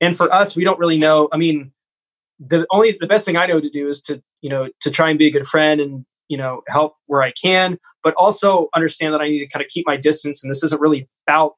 and 0.00 0.16
for 0.16 0.32
us 0.32 0.54
we 0.54 0.62
don't 0.64 0.78
really 0.78 0.98
know 0.98 1.28
i 1.32 1.36
mean 1.36 1.72
the 2.38 2.66
only 2.70 2.96
the 3.00 3.06
best 3.06 3.24
thing 3.24 3.36
i 3.36 3.46
know 3.46 3.60
to 3.60 3.70
do 3.70 3.88
is 3.88 4.00
to 4.02 4.22
you 4.42 4.50
know 4.50 4.68
to 4.80 4.90
try 4.90 5.08
and 5.08 5.18
be 5.18 5.26
a 5.26 5.30
good 5.30 5.46
friend 5.46 5.80
and 5.80 6.04
you 6.28 6.36
know 6.36 6.60
help 6.68 6.96
where 7.06 7.22
i 7.22 7.30
can 7.30 7.78
but 8.02 8.12
also 8.18 8.68
understand 8.74 9.14
that 9.14 9.20
i 9.20 9.28
need 9.28 9.38
to 9.38 9.46
kind 9.48 9.64
of 9.64 9.68
keep 9.68 9.86
my 9.86 9.96
distance 9.96 10.42
and 10.44 10.50
this 10.50 10.62
isn't 10.62 10.80
really 10.80 11.08
about 11.26 11.54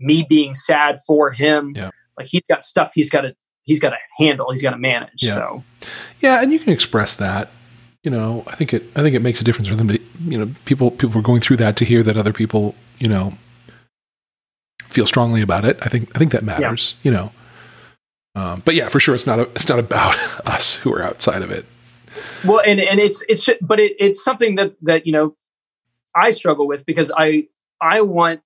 me 0.00 0.24
being 0.28 0.54
sad 0.54 0.98
for 1.06 1.30
him 1.30 1.72
Yeah. 1.76 1.90
like 2.18 2.26
he's 2.26 2.42
got 2.48 2.64
stuff 2.64 2.92
he's 2.94 3.10
got 3.10 3.20
to 3.22 3.34
he's 3.64 3.78
got 3.78 3.90
to 3.90 3.98
handle 4.18 4.50
he's 4.50 4.62
got 4.62 4.70
to 4.70 4.78
manage 4.78 5.22
Yeah. 5.22 5.34
so 5.34 5.64
Yeah, 6.20 6.42
and 6.42 6.52
you 6.52 6.58
can 6.58 6.72
express 6.72 7.14
that. 7.16 7.50
You 8.02 8.10
know, 8.10 8.44
I 8.46 8.56
think 8.56 8.72
it. 8.72 8.84
I 8.96 9.02
think 9.02 9.14
it 9.14 9.20
makes 9.20 9.42
a 9.42 9.44
difference 9.44 9.68
for 9.68 9.76
them 9.76 9.88
to. 9.88 10.00
You 10.24 10.38
know, 10.38 10.54
people 10.64 10.90
people 10.90 11.18
are 11.18 11.22
going 11.22 11.42
through 11.42 11.58
that 11.58 11.76
to 11.76 11.84
hear 11.84 12.02
that 12.02 12.16
other 12.16 12.32
people. 12.32 12.74
You 12.98 13.08
know, 13.08 13.34
feel 14.88 15.04
strongly 15.06 15.42
about 15.42 15.66
it. 15.66 15.78
I 15.82 15.88
think. 15.90 16.10
I 16.14 16.18
think 16.18 16.32
that 16.32 16.42
matters. 16.42 16.94
You 17.02 17.10
know. 17.10 17.30
Um, 18.34 18.62
but 18.64 18.74
yeah, 18.74 18.88
for 18.88 19.00
sure, 19.00 19.14
it's 19.14 19.26
not. 19.26 19.38
A, 19.40 19.42
it's 19.54 19.68
not 19.68 19.78
about 19.78 20.16
us 20.46 20.74
who 20.74 20.92
are 20.92 21.02
outside 21.02 21.42
of 21.42 21.50
it. 21.50 21.66
well 22.44 22.60
and 22.66 22.80
and 22.80 22.98
it's 23.00 23.24
it's 23.28 23.48
but 23.60 23.78
it, 23.80 23.92
it's 23.98 24.22
something 24.22 24.56
that 24.56 24.74
that 24.82 25.06
you 25.06 25.12
know 25.12 25.36
i 26.14 26.30
struggle 26.32 26.66
with 26.66 26.84
because 26.84 27.12
i 27.16 27.46
i 27.80 28.00
want 28.00 28.40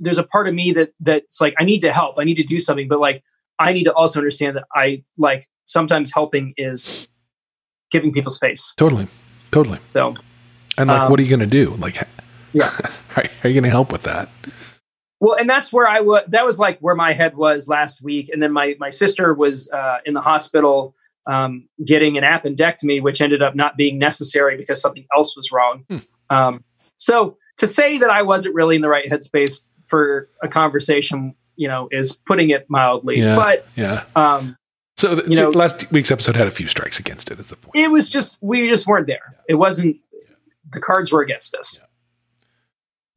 there's 0.00 0.18
a 0.18 0.24
part 0.24 0.48
of 0.48 0.54
me 0.54 0.72
that 0.72 0.92
that's 0.98 1.40
like 1.40 1.54
i 1.60 1.64
need 1.64 1.80
to 1.80 1.92
help 1.92 2.16
i 2.18 2.24
need 2.24 2.34
to 2.36 2.42
do 2.42 2.58
something 2.58 2.88
but 2.88 2.98
like 2.98 3.22
i 3.60 3.72
need 3.72 3.84
to 3.84 3.92
also 3.94 4.18
understand 4.18 4.56
that 4.56 4.64
i 4.74 5.00
like 5.18 5.46
sometimes 5.66 6.12
helping 6.12 6.52
is 6.56 7.06
giving 7.92 8.12
people 8.12 8.30
space 8.32 8.74
Totally. 8.76 9.06
Totally. 9.52 9.78
so 9.94 10.16
And 10.76 10.88
like, 10.88 11.00
Um, 11.02 11.10
what 11.10 11.20
are 11.20 11.22
you 11.22 11.28
going 11.28 11.40
to 11.40 11.46
do? 11.46 11.70
Like, 11.78 11.96
Yeah. 12.52 12.70
are 13.16 13.48
you 13.48 13.54
going 13.54 13.64
to 13.64 13.70
help 13.70 13.92
with 13.92 14.02
that? 14.02 14.28
Well 15.20 15.36
and 15.36 15.48
that's 15.48 15.72
where 15.72 15.86
i 15.86 16.00
was 16.00 16.22
that 16.28 16.44
was 16.44 16.58
like 16.58 16.78
where 16.80 16.94
my 16.94 17.12
head 17.12 17.36
was 17.36 17.68
last 17.68 18.02
week 18.02 18.28
and 18.32 18.42
then 18.42 18.52
my 18.52 18.74
my 18.80 18.90
sister 18.90 19.32
was 19.34 19.70
uh, 19.70 19.98
in 20.04 20.14
the 20.14 20.20
hospital 20.20 20.94
um, 21.26 21.68
getting 21.84 22.16
an 22.16 22.24
appendectomy 22.24 23.02
which 23.02 23.20
ended 23.20 23.42
up 23.42 23.54
not 23.54 23.76
being 23.76 23.98
necessary 23.98 24.56
because 24.56 24.80
something 24.80 25.06
else 25.14 25.36
was 25.36 25.52
wrong 25.52 25.84
Hmm. 25.88 25.98
um, 26.30 26.64
so 26.96 27.36
to 27.58 27.66
say 27.66 27.98
that 27.98 28.08
I 28.08 28.22
wasn't 28.22 28.54
really 28.54 28.76
in 28.76 28.80
the 28.82 28.88
right 28.88 29.04
headspace 29.10 29.62
for 29.86 30.30
a 30.42 30.48
conversation, 30.48 31.34
you 31.56 31.68
know, 31.68 31.88
is 31.90 32.16
putting 32.26 32.48
it 32.48 32.64
mildly. 32.70 33.18
Yeah. 33.20 33.36
But 33.36 33.66
Yeah. 33.76 34.04
um, 34.16 34.56
So, 34.96 35.14
th- 35.16 35.28
You 35.28 35.34
so 35.36 35.42
know- 35.50 35.58
last 35.58 35.90
week's 35.92 36.10
episode 36.10 36.36
had 36.36 36.46
a 36.46 36.50
few 36.50 36.66
strikes 36.68 36.98
against 36.98 37.30
it. 37.30 37.38
Is 37.38 37.48
the 37.48 37.56
point? 37.56 37.76
it 37.76 37.88
was 37.88 38.08
just 38.08 38.38
we 38.42 38.66
just 38.66 38.86
weren't 38.86 39.06
there. 39.08 39.36
It 39.46 39.56
wasn't 39.56 39.96
the 40.72 40.80
cards 40.80 41.12
were 41.12 41.20
against 41.20 41.54
us. 41.54 41.80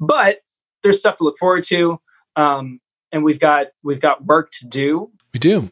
But 0.02 0.39
there's 0.84 1.00
stuff 1.00 1.17
to 1.17 1.24
look 1.24 1.38
forward 1.38 1.63
to, 1.65 2.00
um, 2.36 2.80
and 3.12 3.24
we've 3.24 3.39
got 3.39 3.67
we've 3.84 4.02
got 4.02 4.26
work 4.26 4.52
to 4.52 4.67
do. 4.67 5.12
we 5.34 5.39
do. 5.39 5.72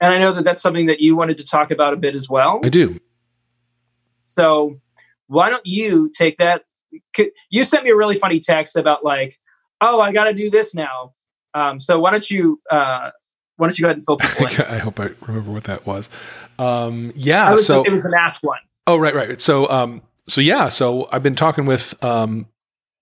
And 0.00 0.12
I 0.12 0.18
know 0.18 0.32
that 0.32 0.44
that's 0.44 0.60
something 0.60 0.86
that 0.86 1.00
you 1.00 1.16
wanted 1.16 1.38
to 1.38 1.44
talk 1.44 1.70
about 1.70 1.94
a 1.94 1.96
bit 1.96 2.14
as 2.14 2.28
well. 2.28 2.60
I 2.62 2.68
do. 2.68 3.00
So 4.26 4.78
why 5.26 5.48
don't 5.48 5.64
you 5.64 6.10
take 6.16 6.38
that? 6.38 6.64
You 7.50 7.64
sent 7.64 7.84
me 7.84 7.90
a 7.90 7.96
really 7.96 8.16
funny 8.16 8.40
text 8.40 8.76
about 8.76 9.04
like, 9.04 9.38
oh, 9.80 10.00
I 10.00 10.12
got 10.12 10.24
to 10.24 10.34
do 10.34 10.50
this 10.50 10.74
now. 10.74 11.14
Um, 11.54 11.80
so 11.80 11.98
why 11.98 12.10
don't 12.10 12.30
you 12.30 12.60
uh, 12.70 13.10
why 13.56 13.66
don't 13.66 13.78
you 13.78 13.82
go 13.82 13.88
ahead 13.88 13.96
and 13.96 14.04
fill 14.04 14.18
people 14.18 14.46
in? 14.50 14.60
I 14.62 14.78
hope 14.78 15.00
I 15.00 15.10
remember 15.26 15.50
what 15.50 15.64
that 15.64 15.86
was. 15.86 16.10
Um, 16.58 17.12
yeah. 17.16 17.48
I 17.48 17.52
was, 17.52 17.66
so 17.66 17.84
it 17.84 17.92
was 17.92 18.04
an 18.04 18.12
ask 18.14 18.42
one. 18.42 18.58
Oh, 18.86 18.96
right, 18.96 19.14
right. 19.14 19.40
So, 19.40 19.68
um, 19.68 20.02
so 20.28 20.40
yeah, 20.40 20.68
so 20.68 21.08
I've 21.10 21.22
been 21.22 21.34
talking 21.34 21.66
with, 21.66 22.02
um, 22.04 22.46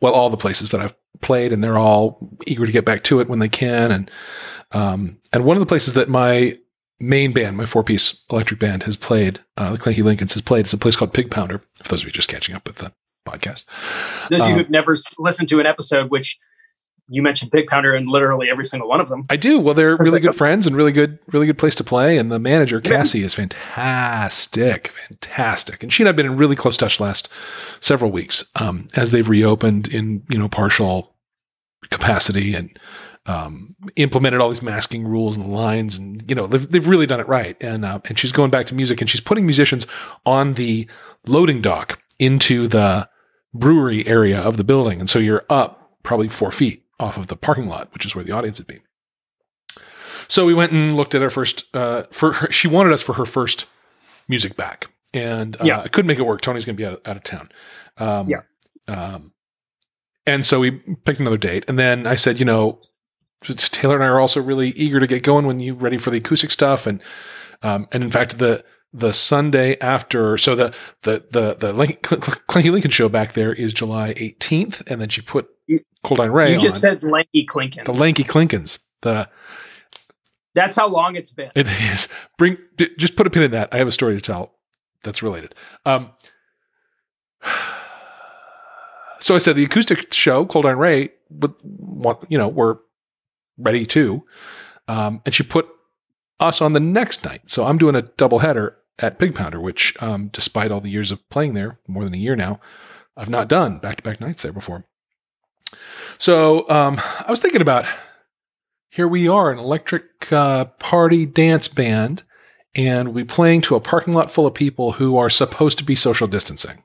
well, 0.00 0.12
all 0.12 0.30
the 0.30 0.36
places 0.36 0.70
that 0.70 0.80
I've 0.80 0.94
played, 1.20 1.52
and 1.52 1.62
they're 1.62 1.78
all 1.78 2.18
eager 2.46 2.66
to 2.66 2.72
get 2.72 2.84
back 2.84 3.02
to 3.04 3.20
it 3.20 3.28
when 3.28 3.38
they 3.38 3.48
can. 3.48 3.90
And, 3.90 4.10
um, 4.72 5.18
and 5.32 5.44
one 5.44 5.56
of 5.56 5.60
the 5.60 5.66
places 5.66 5.94
that 5.94 6.08
my 6.08 6.56
main 7.00 7.32
band, 7.32 7.56
my 7.56 7.66
four 7.66 7.84
piece 7.84 8.22
electric 8.30 8.60
band, 8.60 8.84
has 8.84 8.96
played, 8.96 9.40
uh, 9.56 9.72
the 9.72 9.78
Clanky 9.78 10.02
Lincolns 10.02 10.34
has 10.34 10.42
played, 10.42 10.66
is 10.66 10.72
a 10.72 10.78
place 10.78 10.96
called 10.96 11.12
Pig 11.12 11.30
Pounder. 11.30 11.62
For 11.82 11.88
those 11.88 12.02
of 12.02 12.06
you 12.06 12.12
just 12.12 12.28
catching 12.28 12.54
up 12.54 12.66
with 12.66 12.76
the 12.76 12.92
podcast, 13.26 13.64
Those 14.30 14.42
of 14.42 14.48
you 14.48 14.54
Um, 14.54 14.58
who've 14.60 14.70
never 14.70 14.94
listened 15.18 15.48
to 15.48 15.60
an 15.60 15.66
episode, 15.66 16.10
which 16.10 16.38
you 17.08 17.22
mentioned 17.22 17.52
Pig 17.52 17.66
Pounder 17.66 17.94
and 17.94 18.08
literally 18.08 18.50
every 18.50 18.64
single 18.64 18.88
one 18.88 19.00
of 19.00 19.08
them. 19.08 19.26
I 19.28 19.36
do. 19.36 19.60
Well, 19.60 19.74
they're 19.74 19.96
really 19.96 20.20
good 20.20 20.34
friends 20.34 20.66
and 20.66 20.74
really 20.74 20.92
good, 20.92 21.18
really 21.32 21.46
good 21.46 21.58
place 21.58 21.74
to 21.76 21.84
play. 21.84 22.16
And 22.16 22.32
the 22.32 22.38
manager 22.38 22.80
Yeah. 22.82 22.90
Cassie 22.90 23.22
is 23.22 23.34
fantastic, 23.34 24.88
fantastic. 24.88 25.82
And 25.82 25.92
she 25.92 26.02
and 26.02 26.08
I've 26.08 26.16
been 26.16 26.26
in 26.26 26.36
really 26.36 26.56
close 26.56 26.76
touch 26.76 27.00
last 27.00 27.28
several 27.80 28.10
weeks 28.10 28.44
um, 28.56 28.86
as 28.94 29.10
they've 29.10 29.28
reopened 29.28 29.88
in 29.88 30.22
you 30.30 30.38
know 30.38 30.48
partial 30.48 31.14
capacity 31.90 32.54
and 32.54 32.78
um, 33.26 33.74
implemented 33.96 34.40
all 34.40 34.48
these 34.50 34.62
masking 34.62 35.06
rules 35.06 35.36
and 35.36 35.52
lines. 35.52 35.98
And 35.98 36.24
you 36.28 36.34
know 36.34 36.46
they've 36.46 36.70
they've 36.70 36.86
really 36.88 37.06
done 37.06 37.20
it 37.20 37.28
right. 37.28 37.56
And 37.62 37.84
uh, 37.84 38.00
and 38.06 38.18
she's 38.18 38.32
going 38.32 38.50
back 38.50 38.66
to 38.66 38.74
music 38.74 39.00
and 39.00 39.10
she's 39.10 39.20
putting 39.20 39.44
musicians 39.44 39.86
on 40.24 40.54
the 40.54 40.88
loading 41.26 41.60
dock 41.60 42.00
into 42.18 42.66
the 42.68 43.08
brewery 43.52 44.06
area 44.06 44.40
of 44.40 44.56
the 44.56 44.64
building. 44.64 45.00
And 45.00 45.10
so 45.10 45.18
you're 45.18 45.44
up 45.50 45.98
probably 46.02 46.28
four 46.28 46.50
feet 46.52 46.83
off 47.00 47.16
of 47.16 47.26
the 47.26 47.36
parking 47.36 47.68
lot, 47.68 47.92
which 47.92 48.06
is 48.06 48.14
where 48.14 48.24
the 48.24 48.32
audience 48.32 48.58
would 48.58 48.66
be. 48.66 48.80
So 50.28 50.46
we 50.46 50.54
went 50.54 50.72
and 50.72 50.96
looked 50.96 51.14
at 51.14 51.22
our 51.22 51.30
first. 51.30 51.64
Uh, 51.74 52.04
for 52.10 52.32
her, 52.34 52.50
she 52.50 52.68
wanted 52.68 52.92
us 52.92 53.02
for 53.02 53.14
her 53.14 53.26
first 53.26 53.66
music 54.28 54.56
back, 54.56 54.88
and 55.12 55.56
uh, 55.60 55.64
Yeah. 55.64 55.80
I 55.80 55.88
couldn't 55.88 56.06
make 56.06 56.18
it 56.18 56.22
work. 56.22 56.40
Tony's 56.40 56.64
going 56.64 56.76
to 56.76 56.80
be 56.80 56.86
out, 56.86 57.00
out 57.06 57.16
of 57.16 57.24
town. 57.24 57.50
Um, 57.98 58.28
Yeah. 58.28 58.40
Um, 58.88 59.32
and 60.26 60.46
so 60.46 60.60
we 60.60 60.70
picked 60.70 61.20
another 61.20 61.36
date, 61.36 61.64
and 61.68 61.78
then 61.78 62.06
I 62.06 62.14
said, 62.14 62.38
you 62.38 62.46
know, 62.46 62.80
Taylor 63.42 63.96
and 63.96 64.04
I 64.04 64.06
are 64.06 64.20
also 64.20 64.40
really 64.40 64.70
eager 64.70 64.98
to 65.00 65.06
get 65.06 65.22
going 65.22 65.46
when 65.46 65.60
you 65.60 65.74
ready 65.74 65.98
for 65.98 66.10
the 66.10 66.16
acoustic 66.16 66.50
stuff, 66.50 66.86
and 66.86 67.02
um, 67.62 67.86
and 67.92 68.02
in 68.02 68.10
fact 68.10 68.38
the 68.38 68.64
the 68.94 69.12
Sunday 69.12 69.76
after, 69.80 70.38
so 70.38 70.54
the 70.54 70.72
the 71.02 71.24
the 71.30 71.54
the 71.54 71.72
Link, 71.72 72.00
Clanky 72.02 72.70
Lincoln 72.70 72.92
show 72.92 73.08
back 73.08 73.32
there 73.32 73.52
is 73.52 73.74
July 73.74 74.14
18th, 74.14 74.82
and 74.86 75.00
then 75.00 75.08
she 75.08 75.20
put 75.20 75.48
Cold 76.04 76.20
Iron 76.20 76.30
Ray 76.30 76.52
you 76.52 76.60
just 76.60 76.80
said 76.80 77.02
Lanky 77.02 77.44
Clinkins. 77.44 77.86
the 77.86 77.92
Lanky 77.92 78.22
Clinkins. 78.22 78.78
The 79.02 79.28
That's 80.54 80.76
how 80.76 80.86
long 80.88 81.16
it's 81.16 81.30
been. 81.30 81.50
it 81.56 81.66
is 81.92 82.08
bring 82.38 82.56
just 82.96 83.16
put 83.16 83.26
a 83.26 83.30
pin 83.30 83.42
in 83.42 83.50
that. 83.50 83.68
I 83.72 83.78
have 83.78 83.88
a 83.88 83.92
story 83.92 84.14
to 84.14 84.20
tell 84.20 84.54
that's 85.02 85.22
related. 85.22 85.56
Um, 85.84 86.12
so 89.18 89.34
I 89.34 89.38
said 89.38 89.56
the 89.56 89.64
acoustic 89.64 90.14
show, 90.14 90.46
Cold 90.46 90.66
Iron 90.66 90.78
Ray, 90.78 91.10
would 91.30 91.54
want 91.64 92.24
you 92.28 92.38
know 92.38 92.46
we're 92.46 92.76
ready 93.58 93.86
too, 93.86 94.24
um, 94.86 95.20
and 95.26 95.34
she 95.34 95.42
put 95.42 95.66
us 96.38 96.60
on 96.60 96.74
the 96.74 96.80
next 96.80 97.24
night. 97.24 97.50
So 97.50 97.64
I'm 97.64 97.78
doing 97.78 97.96
a 97.96 98.02
double 98.02 98.38
header 98.38 98.76
at 98.98 99.18
Pig 99.18 99.34
Pounder, 99.34 99.60
which, 99.60 100.00
um, 100.02 100.28
despite 100.28 100.70
all 100.70 100.80
the 100.80 100.90
years 100.90 101.10
of 101.10 101.28
playing 101.28 101.54
there, 101.54 101.78
more 101.88 102.04
than 102.04 102.14
a 102.14 102.18
year 102.18 102.36
now, 102.36 102.60
I've 103.16 103.30
not 103.30 103.48
done 103.48 103.78
back 103.78 103.96
to 103.96 104.02
back 104.02 104.20
nights 104.20 104.42
there 104.42 104.52
before. 104.52 104.84
So 106.18 106.68
um, 106.68 107.00
I 107.26 107.26
was 107.28 107.40
thinking 107.40 107.60
about 107.60 107.86
here 108.90 109.08
we 109.08 109.26
are, 109.26 109.50
an 109.50 109.58
electric 109.58 110.32
uh, 110.32 110.66
party 110.66 111.26
dance 111.26 111.66
band, 111.66 112.22
and 112.74 113.12
we 113.12 113.24
playing 113.24 113.60
to 113.62 113.74
a 113.74 113.80
parking 113.80 114.14
lot 114.14 114.30
full 114.30 114.46
of 114.46 114.54
people 114.54 114.92
who 114.92 115.16
are 115.16 115.30
supposed 115.30 115.78
to 115.78 115.84
be 115.84 115.96
social 115.96 116.28
distancing. 116.28 116.84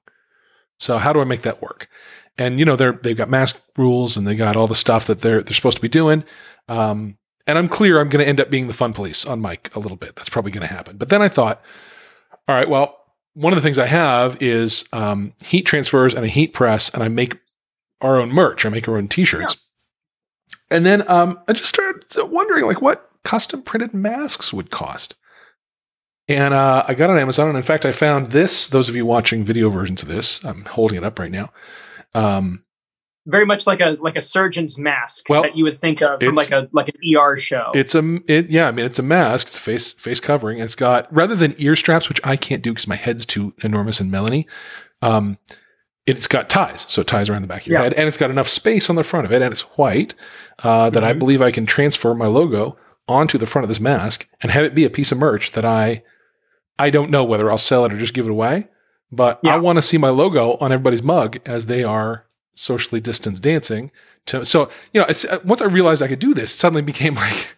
So 0.79 0.97
how 0.97 1.13
do 1.13 1.21
I 1.21 1.25
make 1.25 1.43
that 1.43 1.61
work? 1.61 1.87
And 2.37 2.57
you 2.57 2.65
know 2.65 2.75
they're 2.75 2.93
they've 2.93 3.17
got 3.17 3.29
mask 3.29 3.61
rules 3.77 4.15
and 4.15 4.25
they 4.25 4.35
got 4.35 4.55
all 4.55 4.67
the 4.67 4.75
stuff 4.75 5.07
that 5.07 5.21
they're 5.21 5.43
they're 5.43 5.53
supposed 5.53 5.77
to 5.77 5.81
be 5.81 5.89
doing. 5.89 6.23
Um, 6.67 7.17
and 7.45 7.57
I'm 7.57 7.67
clear 7.67 7.99
I'm 7.99 8.09
going 8.09 8.23
to 8.23 8.29
end 8.29 8.39
up 8.39 8.49
being 8.49 8.67
the 8.67 8.73
fun 8.73 8.93
police 8.93 9.25
on 9.25 9.41
mic 9.41 9.75
a 9.75 9.79
little 9.79 9.97
bit. 9.97 10.15
That's 10.15 10.29
probably 10.29 10.51
going 10.51 10.67
to 10.67 10.73
happen. 10.73 10.97
But 10.97 11.09
then 11.09 11.21
I 11.21 11.29
thought, 11.29 11.61
all 12.49 12.55
right, 12.55 12.67
well, 12.67 12.97
one 13.35 13.53
of 13.53 13.57
the 13.57 13.61
things 13.61 13.77
I 13.77 13.85
have 13.85 14.41
is 14.41 14.83
um, 14.91 15.33
heat 15.45 15.67
transfers 15.67 16.15
and 16.15 16.25
a 16.25 16.27
heat 16.27 16.51
press, 16.51 16.89
and 16.89 17.03
I 17.03 17.07
make 17.07 17.37
our 18.01 18.19
own 18.19 18.31
merch. 18.31 18.65
I 18.65 18.69
make 18.69 18.87
our 18.87 18.97
own 18.97 19.07
T-shirts. 19.07 19.57
And 20.71 20.83
then 20.83 21.07
um, 21.07 21.39
I 21.47 21.53
just 21.53 21.69
started 21.69 22.05
wondering, 22.17 22.65
like, 22.65 22.81
what 22.81 23.07
custom 23.23 23.61
printed 23.61 23.93
masks 23.93 24.51
would 24.51 24.71
cost. 24.71 25.13
And 26.27 26.55
uh, 26.55 26.85
I 26.87 26.95
got 26.95 27.11
on 27.11 27.19
Amazon, 27.19 27.49
and 27.49 27.57
in 27.57 27.63
fact, 27.63 27.85
I 27.85 27.91
found 27.91 28.31
this. 28.31 28.67
Those 28.67 28.89
of 28.89 28.95
you 28.95 29.05
watching 29.05 29.43
video 29.43 29.69
versions 29.69 30.01
of 30.01 30.07
this, 30.07 30.43
I'm 30.43 30.65
holding 30.65 30.97
it 30.97 31.03
up 31.03 31.19
right 31.19 31.31
now. 31.31 31.51
Um, 32.15 32.63
Very 33.29 33.45
much 33.45 33.67
like 33.67 33.79
a 33.79 33.97
like 34.01 34.15
a 34.15 34.21
surgeon's 34.21 34.77
mask 34.79 35.29
Well, 35.29 35.43
that 35.43 35.55
you 35.55 35.63
would 35.63 35.77
think 35.77 36.01
of 36.01 36.21
from 36.21 36.35
like 36.35 36.51
a 36.51 36.67
like 36.71 36.89
an 36.89 36.95
ER 37.17 37.37
show. 37.37 37.71
It's 37.75 37.93
a 37.95 38.19
it 38.27 38.49
yeah, 38.49 38.67
I 38.67 38.71
mean 38.71 38.85
it's 38.85 38.99
a 38.99 39.03
mask, 39.03 39.47
it's 39.47 39.57
a 39.57 39.61
face 39.61 39.91
face 39.93 40.19
covering. 40.19 40.57
and 40.59 40.65
It's 40.65 40.75
got 40.75 41.11
rather 41.13 41.35
than 41.35 41.53
ear 41.57 41.75
straps, 41.75 42.09
which 42.09 42.19
I 42.23 42.35
can't 42.35 42.61
do 42.61 42.71
because 42.71 42.87
my 42.87 42.95
head's 42.95 43.25
too 43.25 43.53
enormous 43.63 43.99
and 43.99 44.11
melony. 44.11 44.45
Um, 45.01 45.37
it's 46.05 46.27
got 46.27 46.49
ties, 46.49 46.85
so 46.89 47.01
it 47.01 47.07
ties 47.07 47.29
around 47.29 47.43
the 47.43 47.47
back 47.47 47.61
of 47.61 47.67
your 47.67 47.77
Yeah. 47.79 47.83
head, 47.83 47.93
and 47.93 48.07
it's 48.07 48.17
got 48.17 48.31
enough 48.31 48.49
space 48.49 48.89
on 48.89 48.95
the 48.95 49.03
front 49.03 49.25
of 49.25 49.31
it, 49.31 49.41
and 49.43 49.51
it's 49.51 49.61
white 49.77 50.15
uh, 50.63 50.89
that 50.89 51.03
I 51.03 51.13
Mhm. 51.13 51.19
believe 51.19 51.41
I 51.41 51.51
can 51.51 51.65
transfer 51.67 52.15
my 52.15 52.25
logo 52.25 52.77
onto 53.07 53.37
the 53.37 53.45
front 53.45 53.63
of 53.63 53.69
this 53.69 53.79
mask 53.79 54.27
and 54.41 54.51
have 54.51 54.63
it 54.63 54.73
be 54.75 54.85
a 54.85 54.89
piece 54.89 55.11
of 55.11 55.17
merch 55.19 55.51
that 55.51 55.65
I 55.65 56.03
I 56.79 56.89
don't 56.89 57.11
know 57.11 57.23
whether 57.25 57.51
I'll 57.51 57.57
sell 57.57 57.83
it 57.85 57.93
or 57.93 57.97
just 57.97 58.13
give 58.13 58.25
it 58.25 58.31
away, 58.31 58.69
but 59.11 59.39
I 59.45 59.57
want 59.57 59.75
to 59.77 59.81
see 59.81 59.97
my 59.97 60.09
logo 60.09 60.57
on 60.61 60.71
everybody's 60.71 61.03
mug 61.03 61.37
as 61.45 61.65
they 61.65 61.83
are 61.83 62.25
socially 62.59 62.99
distanced 63.01 63.41
dancing. 63.41 63.89
To, 64.27 64.43
so 64.45 64.69
you 64.93 64.99
know, 65.01 65.07
it's, 65.07 65.25
uh, 65.25 65.39
once 65.45 65.61
I 65.61 65.65
realized 65.65 66.03
I 66.03 66.07
could 66.07 66.19
do 66.19 66.33
this, 66.33 66.53
it 66.53 66.57
suddenly 66.57 66.81
became 66.81 67.13
like, 67.25 67.55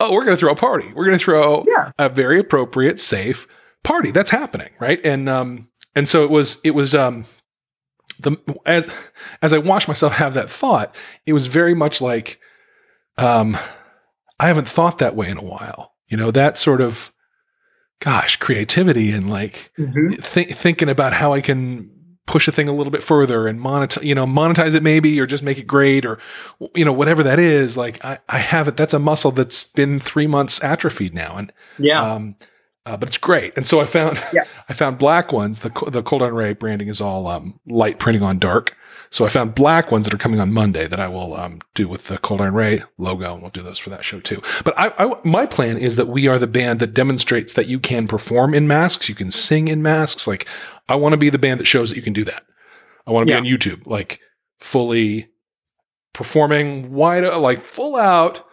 oh, 0.00 0.12
we're 0.12 0.24
going 0.24 0.36
to 0.36 0.40
throw 0.40 0.52
a 0.52 0.56
party. 0.56 0.90
We're 0.94 1.04
going 1.04 1.18
to 1.18 1.24
throw 1.24 1.62
Yeah. 1.66 1.92
a 1.98 2.08
very 2.08 2.38
appropriate, 2.40 2.98
safe 2.98 3.46
party. 3.84 4.10
That's 4.10 4.30
happening, 4.30 4.70
right? 4.80 5.00
And 5.04 5.28
um, 5.28 5.68
and 5.94 6.08
so 6.08 6.24
it 6.24 6.30
was 6.30 6.58
it 6.64 6.70
was 6.72 6.94
um, 6.94 7.24
the 8.20 8.36
as 8.66 8.88
as 9.42 9.52
I 9.52 9.58
watched 9.58 9.88
myself 9.88 10.14
have 10.14 10.34
that 10.34 10.50
thought, 10.50 10.94
it 11.26 11.34
was 11.34 11.46
very 11.46 11.74
much 11.74 12.00
like, 12.00 12.40
um, 13.18 13.56
I 14.40 14.46
haven't 14.48 14.68
thought 14.68 14.98
that 14.98 15.14
way 15.14 15.28
in 15.28 15.36
a 15.38 15.42
while. 15.44 15.92
You 16.08 16.16
know, 16.16 16.30
that 16.30 16.58
sort 16.58 16.80
of, 16.80 17.12
gosh, 18.00 18.36
creativity 18.36 19.10
and 19.12 19.30
like 19.30 19.70
Mhm. 19.78 20.24
th- 20.32 20.54
thinking 20.56 20.88
about 20.88 21.12
how 21.12 21.32
I 21.32 21.40
can 21.40 21.90
push 22.26 22.46
a 22.48 22.52
thing 22.52 22.68
a 22.68 22.72
little 22.72 22.90
bit 22.90 23.02
further 23.02 23.48
and 23.48 23.60
monetize, 23.60 24.02
you 24.04 24.14
know, 24.14 24.26
monetize 24.26 24.74
it 24.74 24.82
maybe, 24.82 25.18
or 25.20 25.26
just 25.26 25.42
make 25.42 25.58
it 25.58 25.66
great, 25.66 26.06
or 26.06 26.18
you 26.74 26.84
know, 26.84 26.92
whatever 26.92 27.22
that 27.22 27.38
is. 27.38 27.76
Like 27.76 28.04
I, 28.04 28.18
I 28.28 28.38
have 28.38 28.68
it. 28.68 28.76
That's 28.76 28.94
a 28.94 28.98
muscle 28.98 29.30
that's 29.32 29.64
been 29.64 29.98
three 30.00 30.26
months 30.26 30.62
atrophied 30.62 31.14
now, 31.14 31.36
and 31.36 31.52
Yeah. 31.78 32.00
um, 32.14 32.36
uh, 32.86 32.96
but 32.96 33.08
it's 33.08 33.18
great. 33.18 33.52
And 33.56 33.66
so 33.66 33.80
I 33.80 33.86
found, 33.86 34.22
Yeah. 34.32 34.44
I 34.68 34.72
found 34.72 34.98
black 34.98 35.32
ones. 35.32 35.60
The 35.60 35.70
the 35.88 36.02
Cold 36.02 36.22
Iron 36.22 36.34
Ray 36.34 36.52
branding 36.52 36.88
is 36.88 37.00
all 37.00 37.26
um, 37.26 37.58
light 37.66 37.98
printing 37.98 38.22
on 38.22 38.38
dark. 38.38 38.76
So 39.12 39.26
I 39.26 39.28
found 39.28 39.54
black 39.54 39.92
ones 39.92 40.04
that 40.06 40.14
are 40.14 40.18
coming 40.18 40.40
on 40.40 40.52
Monday 40.52 40.86
that 40.88 40.98
I 40.98 41.06
will 41.06 41.36
um, 41.36 41.60
do 41.74 41.86
with 41.86 42.08
the 42.08 42.16
Cold 42.16 42.40
Iron 42.40 42.54
Ray 42.54 42.82
logo, 42.96 43.34
and 43.34 43.42
we'll 43.42 43.50
do 43.50 43.62
those 43.62 43.78
for 43.78 43.90
that 43.90 44.04
show 44.06 44.20
too. 44.20 44.40
But 44.64 44.72
I, 44.78 44.90
I, 44.98 45.14
my 45.22 45.44
plan 45.44 45.76
is 45.76 45.96
that 45.96 46.08
we 46.08 46.26
are 46.28 46.38
the 46.38 46.46
band 46.46 46.80
that 46.80 46.94
demonstrates 46.94 47.52
that 47.52 47.66
you 47.66 47.78
can 47.78 48.08
perform 48.08 48.54
in 48.54 48.66
masks, 48.66 49.10
you 49.10 49.14
can 49.14 49.30
sing 49.30 49.68
in 49.68 49.82
masks. 49.82 50.26
Like 50.26 50.46
I 50.88 50.94
want 50.96 51.12
to 51.12 51.18
be 51.18 51.28
the 51.28 51.38
band 51.38 51.60
that 51.60 51.66
shows 51.66 51.90
that 51.90 51.96
you 51.96 52.02
can 52.02 52.14
do 52.14 52.24
that. 52.24 52.42
I 53.06 53.10
want 53.12 53.26
to 53.26 53.32
Yeah. 53.34 53.40
be 53.42 53.50
on 53.52 53.58
YouTube, 53.58 53.86
like 53.86 54.18
fully 54.60 55.28
performing 56.14 56.92
wide, 56.92 57.24
like 57.24 57.60
full 57.60 57.96
out, 57.96 58.46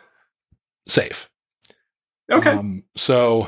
safe. 0.87 1.29
okay. 2.29 2.51
Um, 2.51 2.83
so 2.97 3.47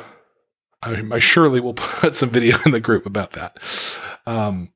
I, 0.81 1.03
I 1.11 1.19
surely 1.19 1.59
will 1.59 1.73
put 1.75 2.15
some 2.15 2.29
video 2.29 2.57
in 2.65 2.71
the 2.71 2.79
group 2.79 3.05
about 3.05 3.33
that. 3.33 3.57
Um, 4.25 4.71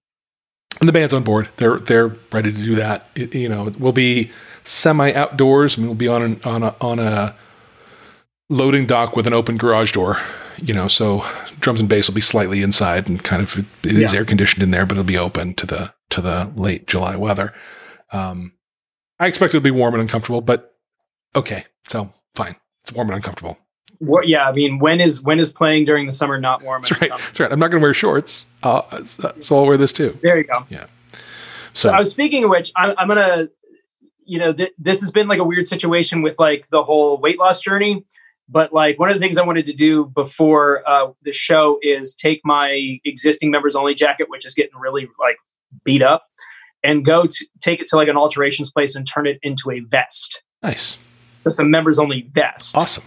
And 0.80 0.90
the 0.90 0.94
band's 0.94 1.14
on 1.14 1.24
board. 1.24 1.50
They're 1.58 1.78
they're 1.80 2.16
ready 2.32 2.52
to 2.52 2.58
do 2.58 2.76
that. 2.76 3.10
It, 3.16 3.34
you 3.34 3.48
know, 3.50 3.72
we'll 3.80 3.92
be 3.94 4.32
semi 4.64 5.14
outdoors. 5.14 5.78
I 5.78 5.82
mean, 5.82 5.88
we'll 5.88 5.96
be 5.96 6.08
on 6.08 6.22
an, 6.22 6.42
on 6.44 6.64
a 6.64 6.76
on 6.82 7.00
a 7.00 7.36
loading 8.50 8.86
dock 8.86 9.16
with 9.16 9.26
an 9.28 9.34
open 9.34 9.58
garage 9.58 9.92
door. 9.94 10.20
You 10.62 10.74
know, 10.74 10.88
so 10.88 11.26
drums 11.60 11.80
and 11.80 11.90
bass 11.90 12.08
will 12.08 12.16
be 12.16 12.22
slightly 12.22 12.62
inside 12.62 13.08
and 13.10 13.22
kind 13.24 13.42
of 13.42 13.58
it 13.58 13.66
is 13.84 14.14
Yeah. 14.14 14.20
air 14.20 14.26
conditioned 14.26 14.64
in 14.64 14.72
there, 14.72 14.86
but 14.86 14.94
it'll 14.94 15.04
be 15.04 15.18
open 15.18 15.54
to 15.56 15.66
the 15.66 15.94
to 16.12 16.22
the 16.22 16.52
late 16.56 16.88
July 16.88 17.16
weather. 17.16 17.54
Um, 18.12 18.54
I 19.20 19.28
expect 19.28 19.52
it'll 19.54 19.64
be 19.64 19.72
warm 19.72 19.94
and 19.96 20.02
uncomfortable, 20.02 20.42
but 20.42 20.76
okay, 21.36 21.66
so 21.88 22.12
fine. 22.36 22.56
It's 22.84 22.92
warm 22.94 23.10
and 23.10 23.16
uncomfortable. 23.16 23.58
What, 24.00 24.28
yeah, 24.28 24.48
I 24.48 24.52
mean, 24.52 24.80
when 24.80 25.00
is 25.02 25.22
when 25.24 25.40
is 25.40 25.52
playing 25.52 25.86
during 25.86 26.06
the 26.06 26.12
summer 26.12 26.40
not 26.40 26.64
warm? 26.64 26.82
That's 26.82 27.02
right. 27.02 27.10
That's 27.10 27.40
right. 27.40 27.52
I'm 27.52 27.60
not 27.60 27.72
going 27.72 27.82
to 27.82 27.86
wear 27.86 27.94
shorts, 27.94 28.46
uh, 28.64 29.04
so 29.04 29.58
I'll 29.58 29.66
wear 29.66 29.78
this 29.78 29.94
too. 29.94 30.18
There 30.22 30.38
you 30.38 30.44
go. 30.44 30.66
Yeah. 30.70 30.88
So 31.74 31.90
I 31.90 32.00
was 32.00 32.10
speaking 32.10 32.44
of 32.44 32.50
which, 32.50 32.72
I'm, 32.76 32.94
I'm 32.98 33.08
gonna, 33.08 33.50
you 34.26 34.40
know, 34.40 34.54
th- 34.54 34.72
this 34.78 35.00
has 35.02 35.12
been 35.12 35.28
like 35.28 35.40
a 35.40 35.44
weird 35.44 35.68
situation 35.68 36.22
with 36.22 36.40
like 36.40 36.68
the 36.70 36.84
whole 36.84 37.18
weight 37.18 37.38
loss 37.40 37.62
journey. 37.62 38.04
But 38.48 38.72
like 38.74 39.00
one 39.00 39.10
of 39.10 39.16
the 39.16 39.20
things 39.20 39.38
I 39.40 39.44
wanted 39.44 39.66
to 39.66 39.74
do 39.74 40.06
before 40.06 40.88
uh, 40.88 41.12
the 41.24 41.32
show 41.32 41.80
is 41.82 42.14
take 42.14 42.42
my 42.44 43.00
existing 43.04 43.50
members 43.50 43.76
only 43.76 43.96
jacket, 43.96 44.30
which 44.30 44.46
is 44.46 44.54
getting 44.54 44.78
really 44.80 45.08
like 45.20 45.38
beat 45.84 46.04
up, 46.04 46.28
and 46.84 47.04
go 47.04 47.26
to 47.26 47.46
take 47.60 47.80
it 47.82 47.88
to 47.88 47.96
like 47.96 48.08
an 48.08 48.16
alterations 48.18 48.72
place 48.72 48.96
and 48.96 49.08
turn 49.08 49.26
it 49.26 49.40
into 49.42 49.72
a 49.72 49.80
vest. 49.80 50.44
nice, 50.62 50.98
So 51.40 51.50
it's 51.50 51.60
a 51.60 51.64
members 51.64 51.98
only 51.98 52.28
vest. 52.32 52.76
awesome. 52.78 53.04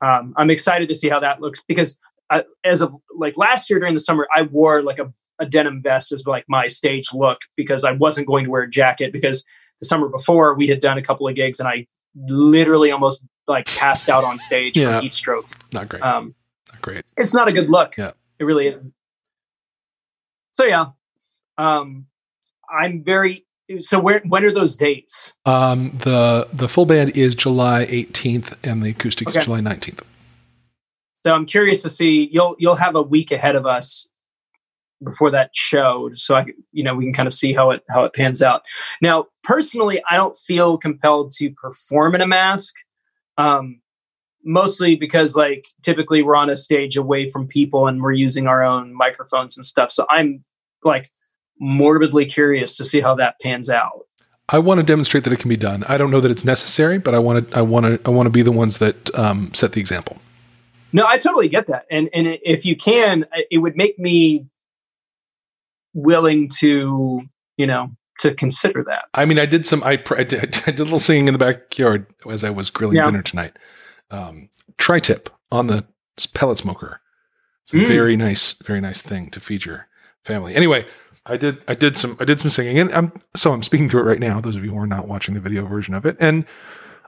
Um, 0.00 0.34
I'm 0.36 0.50
excited 0.50 0.88
to 0.88 0.94
see 0.94 1.08
how 1.08 1.20
that 1.20 1.40
looks 1.40 1.62
because 1.66 1.98
I, 2.30 2.44
as 2.64 2.80
of 2.82 2.94
like 3.16 3.36
last 3.36 3.70
year 3.70 3.78
during 3.78 3.94
the 3.94 4.00
summer, 4.00 4.26
I 4.34 4.42
wore 4.42 4.82
like 4.82 4.98
a, 4.98 5.12
a 5.38 5.46
denim 5.46 5.80
vest 5.82 6.12
as 6.12 6.26
like 6.26 6.44
my 6.48 6.66
stage 6.66 7.08
look 7.14 7.38
because 7.56 7.84
I 7.84 7.92
wasn't 7.92 8.26
going 8.26 8.44
to 8.44 8.50
wear 8.50 8.62
a 8.62 8.70
jacket 8.70 9.12
because 9.12 9.44
the 9.80 9.86
summer 9.86 10.08
before 10.08 10.54
we 10.54 10.66
had 10.66 10.80
done 10.80 10.98
a 10.98 11.02
couple 11.02 11.28
of 11.28 11.34
gigs 11.34 11.60
and 11.60 11.68
I 11.68 11.86
literally 12.28 12.90
almost 12.90 13.26
like 13.46 13.66
passed 13.66 14.08
out 14.08 14.24
on 14.24 14.38
stage 14.38 14.76
Yeah. 14.76 14.94
from 14.96 15.02
heat 15.02 15.12
stroke. 15.12 15.46
Not 15.72 15.88
great. 15.88 16.02
Um, 16.02 16.34
not 16.72 16.82
great. 16.82 17.04
it's 17.16 17.34
not 17.34 17.46
a 17.48 17.52
good 17.52 17.68
look. 17.70 17.96
Yeah. 17.96 18.12
It 18.38 18.44
really 18.44 18.66
isn't. 18.66 18.92
So 20.52 20.64
yeah, 20.64 20.86
um, 21.58 22.06
I'm 22.70 23.04
very. 23.04 23.45
So 23.80 23.98
where 23.98 24.20
when 24.20 24.44
are 24.44 24.50
those 24.50 24.76
dates? 24.76 25.34
Um, 25.44 25.90
the 25.98 26.48
the 26.52 26.68
full 26.68 26.86
band 26.86 27.16
is 27.16 27.34
July 27.34 27.86
18th, 27.86 28.54
and 28.62 28.82
the 28.82 28.90
acoustic 28.90 29.28
Okay. 29.28 29.40
is 29.40 29.44
July 29.44 29.60
19th. 29.60 30.00
So 31.14 31.34
I'm 31.34 31.46
curious 31.46 31.82
to 31.82 31.90
see. 31.90 32.28
You'll 32.30 32.54
you'll 32.58 32.76
have 32.76 32.94
a 32.94 33.02
week 33.02 33.32
ahead 33.32 33.56
of 33.56 33.66
us 33.66 34.08
before 35.02 35.30
that 35.32 35.50
show, 35.54 36.10
so 36.14 36.36
I 36.36 36.46
you 36.70 36.84
know 36.84 36.94
we 36.94 37.04
can 37.04 37.12
kind 37.12 37.26
of 37.26 37.32
see 37.32 37.52
how 37.52 37.72
it 37.72 37.82
how 37.90 38.04
it 38.04 38.14
pans 38.14 38.40
out. 38.40 38.64
Now, 39.02 39.26
personally, 39.42 40.00
I 40.08 40.16
don't 40.16 40.36
feel 40.36 40.78
compelled 40.78 41.32
to 41.38 41.50
perform 41.50 42.14
in 42.14 42.20
a 42.20 42.26
mask, 42.26 42.74
um, 43.36 43.80
mostly 44.44 44.94
because 44.94 45.34
like 45.34 45.66
typically 45.82 46.22
we're 46.22 46.36
on 46.36 46.50
a 46.50 46.56
stage 46.56 46.96
away 46.96 47.28
from 47.30 47.48
people 47.48 47.88
and 47.88 48.00
we're 48.00 48.12
using 48.12 48.46
our 48.46 48.62
own 48.62 48.94
microphones 48.94 49.56
and 49.56 49.66
stuff. 49.66 49.90
So 49.90 50.06
I'm 50.08 50.44
like 50.84 51.10
morbidly 51.60 52.24
curious 52.26 52.76
to 52.76 52.84
see 52.84 53.00
how 53.00 53.14
that 53.16 53.40
pans 53.40 53.70
out. 53.70 54.06
I 54.48 54.58
want 54.60 54.78
to 54.78 54.84
demonstrate 54.84 55.24
that 55.24 55.32
it 55.32 55.40
can 55.40 55.48
be 55.48 55.56
done. 55.56 55.84
I 55.88 55.96
don't 55.96 56.10
know 56.10 56.20
that 56.20 56.30
it's 56.30 56.44
necessary, 56.44 56.98
but 56.98 57.14
I 57.14 57.18
want 57.18 57.50
to. 57.50 57.58
I 57.58 57.62
want 57.62 57.86
to. 57.86 58.00
I 58.06 58.10
want 58.10 58.26
to 58.26 58.30
be 58.30 58.42
the 58.42 58.52
ones 58.52 58.78
that 58.78 59.12
um, 59.18 59.52
set 59.54 59.72
the 59.72 59.80
example. 59.80 60.18
No, 60.92 61.04
I 61.06 61.18
totally 61.18 61.48
get 61.48 61.66
that, 61.66 61.84
and 61.90 62.08
and 62.14 62.26
if 62.44 62.64
you 62.64 62.76
can, 62.76 63.26
it 63.50 63.58
would 63.58 63.76
make 63.76 63.98
me 63.98 64.46
willing 65.94 66.48
to 66.58 67.20
you 67.56 67.66
know 67.66 67.90
to 68.20 68.34
consider 68.34 68.84
that. 68.84 69.06
I 69.14 69.24
mean, 69.24 69.38
I 69.38 69.46
did 69.46 69.66
some. 69.66 69.82
I, 69.82 70.02
I, 70.16 70.24
did, 70.24 70.34
I 70.66 70.70
did 70.70 70.80
a 70.80 70.84
little 70.84 70.98
singing 70.98 71.28
in 71.28 71.34
the 71.34 71.38
backyard 71.38 72.06
as 72.30 72.44
I 72.44 72.50
was 72.50 72.70
grilling 72.70 72.96
Yeah. 72.96 73.04
dinner 73.04 73.22
tonight. 73.22 73.56
Um, 74.10 74.48
tri-tip 74.78 75.28
on 75.50 75.66
the 75.66 75.84
pellet 76.34 76.58
smoker. 76.58 77.00
It's 77.64 77.74
a 77.74 77.76
Mm. 77.78 77.86
very 77.88 78.16
nice, 78.16 78.52
very 78.64 78.80
nice 78.80 79.02
thing 79.02 79.28
to 79.30 79.40
feed 79.40 79.64
your 79.64 79.88
family. 80.24 80.54
Anyway, 80.54 80.86
I 81.26 81.36
did. 81.36 81.64
I 81.68 81.74
did 81.74 81.96
some. 81.96 82.16
I 82.20 82.24
did 82.24 82.40
some 82.40 82.50
singing, 82.50 82.78
and 82.78 82.92
I'm 82.94 83.12
so 83.34 83.52
I'm 83.52 83.62
speaking 83.62 83.88
through 83.88 84.00
it 84.00 84.04
right 84.04 84.20
now. 84.20 84.40
Those 84.40 84.56
of 84.56 84.64
you 84.64 84.70
who 84.70 84.78
are 84.78 84.86
not 84.86 85.08
watching 85.08 85.34
the 85.34 85.40
video 85.40 85.66
version 85.66 85.92
of 85.94 86.06
it, 86.06 86.16
and 86.20 86.44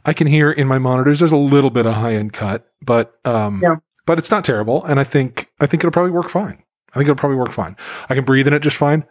I 0.05 0.13
can 0.13 0.27
hear 0.27 0.51
in 0.51 0.67
my 0.67 0.79
monitors. 0.79 1.19
There's 1.21 1.33
a 1.33 1.37
little 1.37 1.71
bit 1.71 1.87
of 1.87 1.95
high 1.95 2.15
end 2.15 2.33
cut, 2.33 2.67
but 2.85 3.15
um, 3.25 3.61
Yeah. 3.63 3.77
but 4.07 4.19
it's 4.19 4.31
not 4.31 4.45
terrible, 4.45 4.85
and 4.85 4.99
I 4.99 5.05
think 5.05 5.51
I 5.61 5.67
think 5.67 5.83
it'll 5.83 5.93
probably 5.93 6.11
work 6.13 6.29
fine. 6.31 6.63
I 6.91 6.99
think 6.99 7.05
it'll 7.05 7.15
probably 7.17 7.37
work 7.39 7.53
fine. 7.53 7.77
I 8.09 8.15
can 8.15 8.25
breathe 8.25 8.47
in 8.49 8.53
it 8.55 8.61
just 8.61 8.77
fine. 8.77 9.05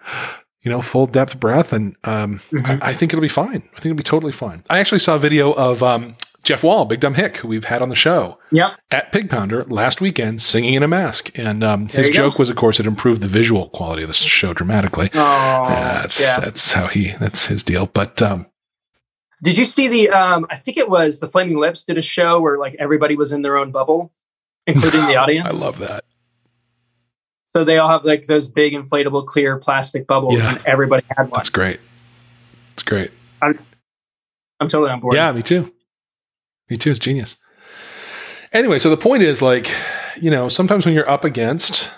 You 0.64 0.72
know, 0.72 0.82
full 0.82 1.06
depth 1.06 1.40
breath, 1.40 1.72
and 1.72 1.96
um, 2.04 2.42
Mhm. 2.52 2.82
I, 2.84 2.90
I 2.90 2.94
think 2.94 3.14
it'll 3.14 3.22
be 3.22 3.28
fine. 3.30 3.64
I 3.72 3.76
think 3.80 3.86
it'll 3.86 3.96
be 3.96 4.04
totally 4.04 4.32
fine. 4.34 4.64
I 4.70 4.80
actually 4.80 5.00
saw 5.00 5.16
a 5.16 5.20
video 5.20 5.54
of 5.54 5.82
um, 5.84 6.16
Jeff 6.48 6.64
Wall, 6.64 6.86
Big 6.86 7.02
Dumb 7.02 7.16
Hick, 7.16 7.38
who 7.38 7.50
we've 7.50 7.66
had 7.66 7.82
on 7.82 7.90
the 7.90 7.96
show 7.96 8.38
Yep. 8.52 8.80
at 8.90 9.12
Pig 9.12 9.30
Pounder 9.30 9.66
last 9.66 10.00
weekend, 10.00 10.42
singing 10.42 10.76
in 10.76 10.82
a 10.82 10.88
mask. 10.88 11.38
And 11.38 11.62
um, 11.62 11.90
his 11.90 12.10
joke 12.10 12.40
was, 12.40 12.50
of 12.50 12.56
course, 12.56 12.80
it 12.80 12.86
improved 12.86 13.22
the 13.22 13.28
visual 13.28 13.68
quality 13.68 14.02
of 14.04 14.08
the 14.08 14.14
show 14.14 14.54
dramatically. 14.54 15.10
Oh, 15.14 15.20
Uh, 15.20 16.02
that's 16.04 16.20
yeah. 16.22 16.40
that's 16.40 16.72
how 16.72 16.88
he 16.88 17.12
that's 17.20 17.48
his 17.48 17.64
deal. 17.64 17.88
But 17.88 18.22
um, 18.22 18.46
Did 19.44 19.58
you 19.58 19.66
see 19.66 19.90
the? 19.90 20.10
Um, 20.10 20.48
I 20.50 20.56
think 20.56 20.78
it 20.78 20.90
was 20.90 21.20
the 21.20 21.28
Flaming 21.28 21.58
Lips 21.60 21.84
did 21.84 21.98
a 21.98 22.02
show 22.02 22.40
where 22.40 22.58
like 22.58 22.78
everybody 22.80 23.18
was 23.18 23.34
in 23.34 23.42
their 23.42 23.58
own 23.58 23.72
bubble, 23.72 24.14
including 24.66 25.06
the 25.06 25.16
audience. 25.24 25.62
I 25.62 25.66
love 25.66 25.80
that. 25.80 26.06
So 27.48 27.66
they 27.66 27.78
all 27.78 27.90
have 27.90 28.06
like 28.06 28.26
those 28.28 28.48
big 28.48 28.72
inflatable 28.72 29.26
clear 29.26 29.58
plastic 29.58 30.08
bubbles, 30.08 30.46
Yeah. 30.46 30.56
and 30.56 30.66
everybody 30.66 31.04
had 31.18 31.24
one. 31.24 31.38
That's 31.40 31.50
great. 31.50 31.82
It's 32.74 32.84
great. 32.84 33.12
I'm 33.42 33.58
totally 34.62 34.92
on 34.92 35.02
board. 35.02 35.16
Yeah, 35.16 35.32
me 35.34 35.42
too. 35.42 35.74
Me 36.70 36.78
too. 36.78 36.92
It's 36.92 37.00
genius. 37.00 37.38
Anyway, 38.54 38.80
so 38.80 38.90
the 38.90 38.98
point 38.98 39.24
is 39.24 39.42
like, 39.42 39.72
you 40.20 40.32
know, 40.32 40.50
sometimes 40.50 40.86
when 40.86 40.96
you're 40.96 41.10
up 41.10 41.24
against 41.24 41.92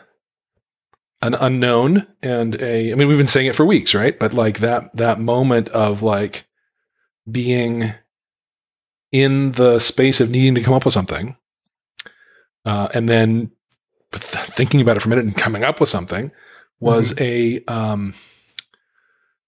an 1.21 1.35
unknown 1.35 2.07
and 2.21 2.61
a 2.61 2.91
I 2.91 2.95
mean, 2.95 3.07
we've 3.07 3.17
been 3.17 3.27
saying 3.27 3.47
it 3.47 3.55
for 3.55 3.65
weeks, 3.65 3.93
right? 3.93 4.17
But 4.19 4.33
like 4.33 4.59
that 4.59 4.95
that 4.95 5.19
moment 5.19 5.69
of 5.69 6.01
like 6.01 6.47
being 7.29 7.93
in 9.11 9.53
the 9.53 9.79
space 9.79 10.21
of 10.21 10.29
needing 10.29 10.55
to 10.55 10.61
come 10.61 10.73
up 10.73 10.85
with 10.85 10.93
something, 10.93 11.35
uh, 12.65 12.89
and 12.93 13.09
then 13.09 13.51
thinking 14.11 14.81
about 14.81 14.97
it 14.97 15.01
for 15.01 15.07
a 15.07 15.09
minute 15.09 15.25
and 15.25 15.37
coming 15.37 15.63
up 15.63 15.79
with 15.79 15.89
something 15.89 16.31
was 16.79 17.13
a 17.19 17.63
um, 17.65 18.13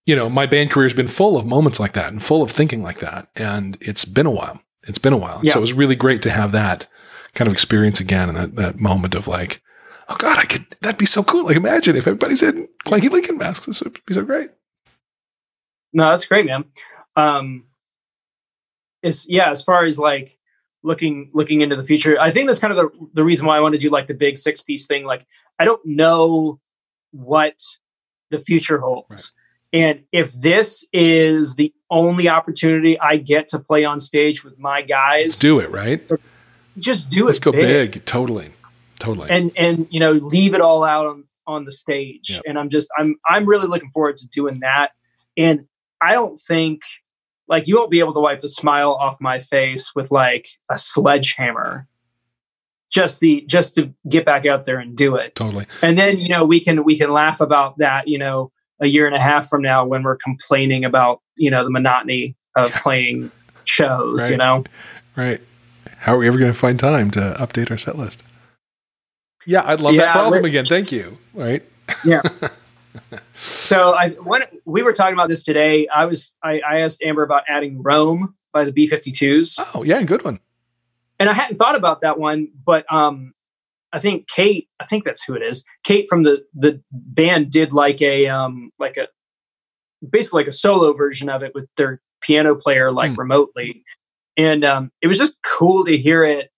you 0.06 0.16
know, 0.16 0.30
my 0.30 0.46
band 0.46 0.72
career 0.72 0.86
has 0.86 0.94
been 0.94 1.08
full 1.08 1.38
of 1.38 1.46
moments 1.46 1.80
like 1.80 1.94
that 1.94 2.12
and 2.12 2.24
full 2.24 2.42
of 2.42 2.52
thinking 2.52 2.84
like 2.84 3.00
that. 3.00 3.30
And 3.36 3.78
it's 3.82 4.06
been 4.06 4.26
a 4.26 4.32
while. 4.32 4.62
It's 4.88 5.00
been 5.00 5.13
a 5.13 5.17
while. 5.17 5.39
Yeah. 5.44 5.54
So 5.54 5.60
it 5.60 5.62
was 5.62 5.74
really 5.74 5.96
great 5.96 6.22
to 6.24 6.32
have 6.32 6.52
that 6.54 6.88
kind 7.36 7.48
of 7.48 7.54
experience 7.54 8.00
again 8.00 8.30
and 8.30 8.38
that, 8.38 8.56
that 8.56 8.80
moment 8.80 9.15
of 9.15 9.28
like, 9.28 9.62
oh 10.10 10.15
God, 10.17 10.38
I 10.38 10.46
could, 10.46 10.65
that'd 10.82 10.98
be 10.98 11.06
so 11.06 11.24
cool. 11.24 11.46
Like 11.46 11.56
imagine 11.56 11.96
if 11.96 12.08
everybody's 12.08 12.44
in 12.44 12.67
Clanky 12.86 13.10
Lincoln 13.10 13.38
masks. 13.38 13.65
This 13.65 13.82
would 13.82 14.00
be 14.06 14.13
so 14.13 14.24
great. 14.24 14.50
No, 15.94 16.10
that's 16.10 16.26
great, 16.26 16.46
man. 16.46 16.65
Um, 17.15 17.65
is 19.04 19.26
yeah, 19.28 19.50
as 19.50 19.63
far 19.63 19.84
as 19.84 20.00
like 20.00 20.38
looking 20.84 21.30
looking 21.34 21.62
into 21.62 21.76
the 21.76 21.84
future, 21.84 22.20
I 22.20 22.32
think 22.32 22.48
that's 22.48 22.60
kind 22.60 22.74
of 22.74 22.78
the 22.78 23.08
the 23.13 23.24
reason 23.24 23.46
why 23.46 23.58
I 23.58 23.60
want 23.60 23.74
to 23.74 23.80
do 23.80 23.89
like 23.89 24.08
the 24.08 24.13
big 24.13 24.38
six 24.38 24.62
piece 24.62 24.88
thing. 24.88 25.06
Like, 25.06 25.26
I 25.60 25.65
don't 25.65 25.86
know 25.86 26.60
what 27.12 27.56
the 28.30 28.39
future 28.39 28.80
holds, 28.80 29.34
and 29.74 30.02
if 30.12 30.34
this 30.34 30.88
is 30.94 31.56
the 31.56 31.74
only 31.90 32.28
opportunity 32.30 33.00
I 33.00 33.18
get 33.18 33.48
to 33.50 33.60
play 33.60 33.86
on 33.86 34.00
stage 34.00 34.44
with 34.44 34.58
my 34.60 34.82
guys, 34.82 35.40
do 35.40 35.60
it, 35.60 35.70
right? 35.72 36.02
just 36.78 37.10
do 37.10 37.26
Let's 37.26 37.38
it 37.38 37.42
go 37.44 37.52
big. 37.52 37.92
big. 37.94 38.06
Totally. 38.06 38.52
Totally. 39.00 39.30
and 39.32 39.52
and 39.58 39.88
you 39.90 40.00
know 40.00 40.12
leave 40.12 40.54
it 40.54 40.62
all 40.62 40.84
out 40.84 41.08
on 41.08 41.24
on 41.48 41.64
the 41.66 41.72
stage 41.72 42.30
Yep. 42.30 42.44
and 42.46 42.60
i'm 42.60 42.70
just 42.70 42.88
i'm 43.00 43.16
i'm 43.28 43.46
really 43.46 43.66
looking 43.68 43.90
forward 43.90 44.16
to 44.18 44.28
doing 44.30 44.60
that 44.60 44.92
and 45.36 45.66
i 46.00 46.14
don't 46.14 46.38
think 46.40 46.84
like 47.48 47.68
you 47.68 47.78
won't 47.78 47.90
be 47.90 47.98
able 48.00 48.14
to 48.14 48.20
wipe 48.20 48.42
the 48.42 48.48
smile 48.48 48.94
off 48.94 49.18
my 49.20 49.40
face 49.40 49.94
with 49.96 50.12
like 50.12 50.46
a 50.70 50.78
sledgehammer 50.78 51.88
just 52.92 53.22
the 53.22 53.42
just 53.48 53.74
to 53.74 53.92
get 54.08 54.24
back 54.24 54.46
out 54.46 54.66
there 54.66 54.78
and 54.78 54.96
do 54.96 55.16
it 55.16 55.34
totally. 55.34 55.66
and 55.82 55.98
then 55.98 56.20
you 56.20 56.30
know 56.30 56.46
we 56.46 56.60
can 56.60 56.84
we 56.84 56.96
can 56.96 57.12
laugh 57.12 57.42
about 57.42 57.80
that 57.80 58.08
you 58.08 58.20
know 58.20 58.52
a 58.82 58.88
year 58.88 59.06
and 59.06 59.15
a 59.15 59.20
half 59.20 59.48
from 59.48 59.62
now 59.62 59.86
when 59.86 60.04
we're 60.04 60.17
complaining 60.17 60.84
about 60.84 61.22
you 61.36 61.50
know 61.50 61.63
the 61.63 61.70
monotony 61.70 62.36
of 62.56 62.72
playing 62.74 63.32
shows 63.63 64.30
you 64.30 64.38
know 64.38 64.63
Right. 65.15 65.41
How 65.98 66.15
are 66.15 66.17
we 66.17 66.28
ever 66.28 66.38
going 66.38 66.52
to 66.52 66.58
find 66.58 66.80
time 66.80 67.12
to 67.12 67.36
update 67.38 67.70
our 67.70 67.78
set 67.78 67.98
list? 67.98 68.24
Yeah, 69.46 69.62
I'd 69.65 69.82
love 69.82 69.98
that 69.98 70.13
problem 70.13 70.46
again. 70.46 70.65
Thank 70.65 70.91
you. 70.91 71.17
Right. 71.34 71.63
Yeah 72.06 72.22
so 73.36 73.94
I 73.94 74.10
when 74.10 74.44
we 74.65 74.84
were 74.84 74.94
talking 74.94 75.13
about 75.13 75.30
this 75.30 75.44
today, 75.44 75.88
I 75.88 76.06
was 76.06 76.38
I, 76.44 76.60
I 76.60 76.80
asked 76.82 77.04
Amber 77.04 77.24
about 77.24 77.44
adding 77.48 77.82
Roam 77.82 78.36
by 78.54 78.63
the 78.63 78.72
B 78.72 78.88
52s. 78.88 79.62
Oh, 79.74 79.84
yeah. 79.84 80.02
Good 80.04 80.24
one. 80.24 80.39
And 81.20 81.30
I 81.30 81.34
hadn't 81.34 81.56
thought 81.56 81.76
about 81.76 82.02
that 82.02 82.20
one, 82.20 82.50
but 82.65 82.91
um 82.91 83.34
I 83.93 83.99
think 83.99 84.27
Kate, 84.30 84.67
I 84.80 84.86
think 84.86 85.04
that's 85.04 85.23
who 85.23 85.34
it 85.34 85.41
is. 85.41 85.65
Kate 85.84 86.06
from 86.10 86.23
the 86.23 86.43
the 86.54 86.82
band 86.91 87.51
did 87.51 87.73
like 87.73 88.01
a 88.01 88.27
um 88.27 88.71
like 88.80 88.97
a 88.97 89.08
basically 90.10 90.41
like 90.41 90.47
a 90.47 90.54
solo 90.54 90.93
version 90.93 91.30
of 91.30 91.43
it 91.43 91.54
with 91.54 91.67
their 91.77 92.01
piano 92.21 92.56
player 92.56 92.91
like 92.91 93.12
Hmm. 93.13 93.19
remotely, 93.19 93.84
and 94.38 94.63
um, 94.63 94.91
it 95.01 95.08
was 95.08 95.17
just 95.17 95.38
cool 95.45 95.84
to 95.86 95.97
hear 95.97 96.23
it. 96.23 96.49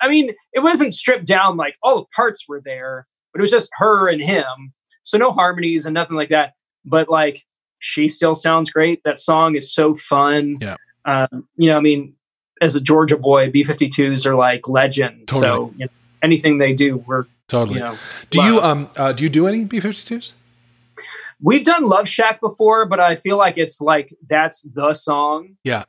I 0.00 0.08
mean, 0.08 0.30
it 0.52 0.60
wasn't 0.60 0.94
stripped 0.94 1.26
down 1.26 1.56
like 1.56 1.76
all 1.82 1.98
the 2.00 2.06
parts 2.14 2.48
were 2.48 2.60
there, 2.64 3.06
but 3.32 3.38
it 3.40 3.42
was 3.42 3.52
just 3.52 3.70
her 3.78 4.08
and 4.08 4.20
him, 4.20 4.72
so 5.04 5.16
no 5.16 5.30
harmonies 5.30 5.86
and 5.86 5.94
nothing 5.94 6.16
like 6.16 6.30
that. 6.30 6.54
But 6.84 7.08
like, 7.08 7.44
she 7.78 8.08
still 8.08 8.34
sounds 8.34 8.70
great. 8.72 9.02
That 9.04 9.20
song 9.20 9.54
is 9.54 9.72
so 9.72 9.94
fun. 9.94 10.56
Yeah. 10.60 10.76
Um, 11.04 11.46
you 11.56 11.68
know, 11.68 11.76
I 11.76 11.80
mean, 11.80 12.14
as 12.60 12.74
a 12.74 12.80
Georgia 12.80 13.16
boy, 13.16 13.48
B 13.50 13.62
52s 13.62 14.26
are 14.26 14.34
like 14.34 14.66
legend. 14.68 15.30
So 15.30 15.72
you 15.76 15.84
know, 15.84 15.92
anything 16.26 16.58
they 16.58 16.72
do, 16.74 16.98
we're, 16.98 17.24
Totally. 17.48 17.78
you 17.78 17.84
know, 17.84 17.96
do 18.30 18.42
you 18.42 18.60
um 18.60 18.90
uh, 18.96 19.12
do 19.12 19.22
you 19.24 19.30
do 19.30 19.46
any 19.46 19.64
B 19.64 19.80
fifty 19.80 20.04
twos? 20.04 20.34
We've 21.40 21.64
done 21.64 21.84
Love 21.84 22.08
Shack 22.08 22.40
before, 22.40 22.86
but 22.86 22.98
I 22.98 23.14
feel 23.14 23.36
like 23.36 23.58
it's 23.58 23.80
like 23.80 24.08
that's 24.26 24.62
the 24.62 24.92
song. 24.94 25.56
Yeah. 25.64 25.84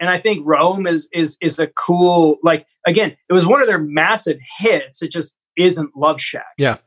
And 0.00 0.08
I 0.10 0.18
think 0.18 0.42
Roam 0.46 0.86
is 0.86 1.08
is 1.12 1.36
is 1.40 1.58
a 1.58 1.66
cool 1.68 2.38
like 2.42 2.66
again, 2.86 3.16
it 3.28 3.32
was 3.32 3.46
one 3.46 3.60
of 3.60 3.66
their 3.66 3.78
massive 3.78 4.38
hits. 4.58 5.02
It 5.02 5.10
just 5.12 5.36
isn't 5.56 5.96
Love 5.96 6.20
Shack. 6.20 6.54
Yeah. 6.56 6.78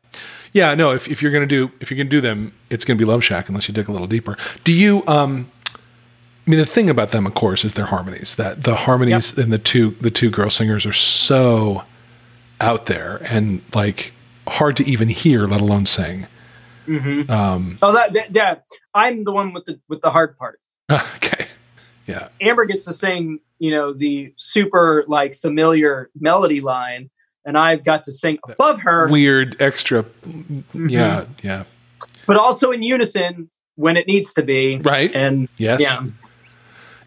Yeah, 0.54 0.74
no, 0.74 0.92
if, 0.92 1.10
if 1.10 1.22
you're 1.22 1.34
gonna 1.34 1.46
do 1.46 1.72
if 1.82 1.92
you're 1.92 1.98
gonna 1.98 2.10
do 2.10 2.22
them, 2.22 2.54
it's 2.70 2.86
gonna 2.86 2.98
be 2.98 3.06
Love 3.06 3.24
Shack 3.24 3.50
unless 3.50 3.68
you 3.68 3.74
dig 3.74 3.90
a 3.90 3.92
little 3.92 4.08
deeper. 4.08 4.38
Do 4.64 4.72
you 4.72 5.04
um 5.08 5.52
I 6.48 6.50
mean 6.50 6.60
the 6.60 6.66
thing 6.66 6.90
about 6.90 7.10
them 7.12 7.26
of 7.28 7.34
course 7.36 7.66
is 7.66 7.74
their 7.74 7.88
harmonies. 7.88 8.36
That 8.36 8.64
the 8.64 8.76
harmonies 8.76 9.38
in 9.38 9.50
the 9.50 9.58
two 9.60 9.92
the 10.02 10.12
two 10.12 10.30
girl 10.30 10.50
singers 10.50 10.86
are 10.86 10.94
so 10.94 11.84
out 12.62 12.86
there 12.86 13.18
and 13.30 13.62
like 13.74 14.14
hard 14.48 14.78
to 14.78 14.86
even 14.86 15.10
hear, 15.10 15.46
let 15.46 15.62
alone 15.62 15.86
sing. 15.86 16.28
Mm-hmm. 16.88 17.32
Um 17.32 17.76
Oh, 17.82 17.92
that, 17.94 18.14
that 18.14 18.32
yeah, 18.36 18.56
I'm 18.94 19.24
the 19.24 19.32
one 19.32 19.54
with 19.54 19.66
the 19.66 19.80
with 19.90 20.02
the 20.02 20.10
hard 20.12 20.38
part. 20.38 20.60
okay. 20.92 21.48
Yeah. 22.08 22.28
Amber 22.40 22.66
gets 22.66 22.86
to 22.86 22.94
sing, 22.94 23.40
you 23.60 23.72
know, 23.72 23.92
the 23.94 24.32
super 24.38 25.04
like 25.08 25.34
familiar 25.34 26.12
melody 26.20 26.62
line, 26.62 27.10
and 27.44 27.58
I've 27.58 27.84
got 27.84 28.04
to 28.04 28.12
sing 28.12 28.38
above 28.48 28.82
her, 28.82 29.08
Weird 29.08 29.60
extra 29.62 30.04
Mm-hmm. 30.04 30.90
yeah, 30.90 31.26
yeah. 31.44 31.64
but 32.28 32.38
also 32.38 32.72
in 32.72 32.84
unison 32.84 33.50
when 33.76 33.98
it 33.98 34.06
needs 34.08 34.34
to 34.36 34.44
be. 34.44 34.78
Right. 34.78 35.14
And 35.16 35.50
Yes. 35.58 35.82
yeah, 35.82 36.04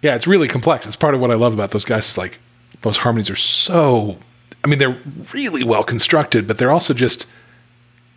Yeah, 0.03 0.17
it's 0.17 0.27
really 0.27 0.49
complex. 0.49 0.87
It's 0.87 0.97
part 0.97 1.15
of 1.15 1.21
what 1.21 1.31
I 1.31 1.35
love 1.35 1.55
about 1.55 1.71
those 1.71 1.85
guys. 1.85 2.09
Is 2.09 2.19
like 2.19 2.41
those 2.83 2.97
harmonies 2.97 3.31
are 3.31 3.37
so. 3.37 4.19
I 4.69 4.71
mean, 4.71 4.79
they're 4.79 5.01
really 5.33 5.65
well 5.65 5.83
constructed, 5.83 6.47
but 6.47 6.59
they're 6.59 6.71
also 6.71 6.93
just, 6.93 7.27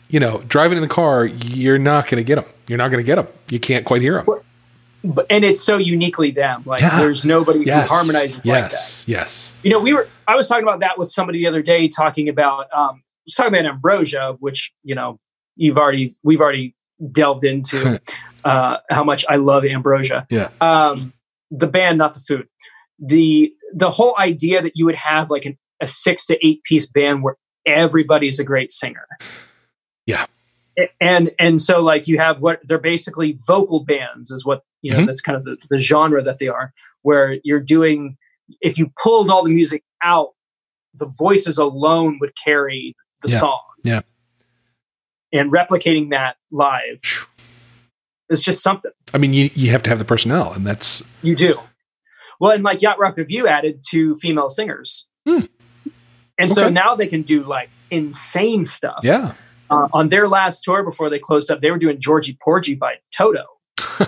you 0.09 0.19
know, 0.19 0.39
driving 0.49 0.77
in 0.77 0.81
the 0.81 0.89
car. 0.93 1.25
You're 1.25 1.79
not 1.79 2.09
going 2.09 2.17
to 2.21 2.25
get 2.25 2.35
them. 2.35 2.43
You're 2.67 2.77
not 2.77 2.89
going 2.91 3.01
to 3.01 3.05
get 3.05 3.15
them. 3.15 3.27
You 3.49 3.57
can't 3.59 3.85
quite 3.85 4.01
hear 4.01 4.21
them. 4.21 4.25
but 5.05 5.25
and 5.29 5.45
it's 5.45 5.61
so 5.61 5.77
uniquely 5.77 6.31
them. 6.31 6.63
Like 6.65 6.81
Yeah. 6.81 6.99
there's 6.99 7.23
nobody 7.25 7.63
Yes, 7.63 7.89
who 7.89 7.95
harmonizes 7.95 8.45
like 8.45 8.63
that. 8.65 8.71
yes, 8.73 9.05
yes. 9.07 9.55
You 9.63 9.71
know, 9.71 9.79
we 9.79 9.93
were 9.93 10.09
I 10.27 10.35
was 10.35 10.49
talking 10.49 10.63
about 10.63 10.81
that 10.81 10.97
with 10.97 11.09
somebody 11.09 11.39
the 11.41 11.47
other 11.47 11.61
day, 11.61 11.87
talking 11.87 12.27
about 12.27 12.67
um, 12.73 13.01
was 13.25 13.33
talking 13.35 13.53
about 13.55 13.65
ambrosia, 13.65 14.35
which 14.39 14.73
you 14.83 14.93
know 14.93 15.19
you've 15.55 15.77
already 15.77 16.17
we've 16.21 16.41
already 16.41 16.75
delved 17.13 17.45
into 17.45 17.97
uh, 18.43 18.77
how 18.89 19.05
much 19.05 19.23
I 19.29 19.37
love 19.37 19.63
ambrosia. 19.63 20.27
Yeah. 20.29 20.49
Um, 20.59 21.13
the 21.49 21.67
band, 21.67 21.97
not 21.97 22.13
the 22.13 22.19
food. 22.19 22.47
The 22.99 23.53
the 23.73 23.89
whole 23.89 24.15
idea 24.19 24.61
that 24.61 24.73
you 24.75 24.85
would 24.85 24.95
have 24.95 25.29
like 25.29 25.45
an, 25.45 25.57
a 25.81 25.87
six 25.87 26.25
to 26.27 26.37
eight 26.45 26.63
piece 26.63 26.85
band 26.85 27.23
where 27.23 27.37
everybody's 27.65 28.39
a 28.39 28.43
great 28.43 28.71
singer. 28.71 29.05
Yeah. 30.05 30.25
And 30.99 31.31
and 31.39 31.61
so 31.61 31.81
like 31.81 32.07
you 32.07 32.17
have 32.17 32.39
what 32.41 32.59
they're 32.63 32.77
basically 32.79 33.37
vocal 33.45 33.83
bands 33.83 34.31
is 34.31 34.45
what 34.45 34.61
you 34.81 34.91
know 34.91 34.99
Mhm. 34.99 35.07
that's 35.07 35.21
kind 35.21 35.35
of 35.35 35.43
the, 35.43 35.57
the 35.69 35.77
genre 35.77 36.21
that 36.23 36.39
they 36.39 36.47
are 36.47 36.73
where 37.01 37.37
you're 37.43 37.63
doing 37.63 38.17
if 38.61 38.77
you 38.77 38.91
pulled 39.01 39.29
all 39.29 39.43
the 39.43 39.49
music 39.53 39.83
out 40.01 40.29
the 40.93 41.05
voices 41.17 41.57
alone 41.57 42.17
would 42.21 42.31
carry 42.41 42.95
the 43.21 43.29
Yeah. 43.29 43.39
song 43.39 43.61
Yeah. 43.83 44.01
and 45.33 45.51
replicating 45.51 46.09
that 46.11 46.37
live 46.51 47.27
is 48.29 48.41
just 48.41 48.63
something 48.63 48.91
I 49.13 49.17
mean, 49.17 49.33
you 49.33 49.49
you 49.53 49.71
have 49.71 49.83
to 49.83 49.89
have 49.89 49.99
the 49.99 50.05
personnel, 50.05 50.53
and 50.53 50.65
that's 50.65 51.03
you 51.21 51.35
do. 51.35 51.55
Well, 52.39 52.53
and 52.53 52.63
like 52.63 52.81
Yacht 52.81 52.97
Rock 52.97 53.17
Review 53.17 53.45
added 53.45 53.83
two 53.87 54.15
female 54.15 54.47
singers. 54.47 55.05
Hmm. 55.27 55.41
And 56.41 56.51
so 56.51 56.69
now 56.69 56.95
they 56.95 57.07
can 57.07 57.21
do 57.21 57.43
like 57.43 57.69
insane 57.89 58.65
stuff. 58.65 58.99
yeah. 59.03 59.33
Uh, 59.69 59.87
on 59.93 60.09
their 60.09 60.27
last 60.27 60.65
tour 60.65 60.83
before 60.83 61.09
they 61.09 61.17
closed 61.17 61.49
up, 61.49 61.61
they 61.61 61.71
were 61.71 61.77
doing 61.77 61.97
Georgy 61.97 62.37
Porgy 62.43 62.75
by 62.75 62.95
Toto. 63.09 63.45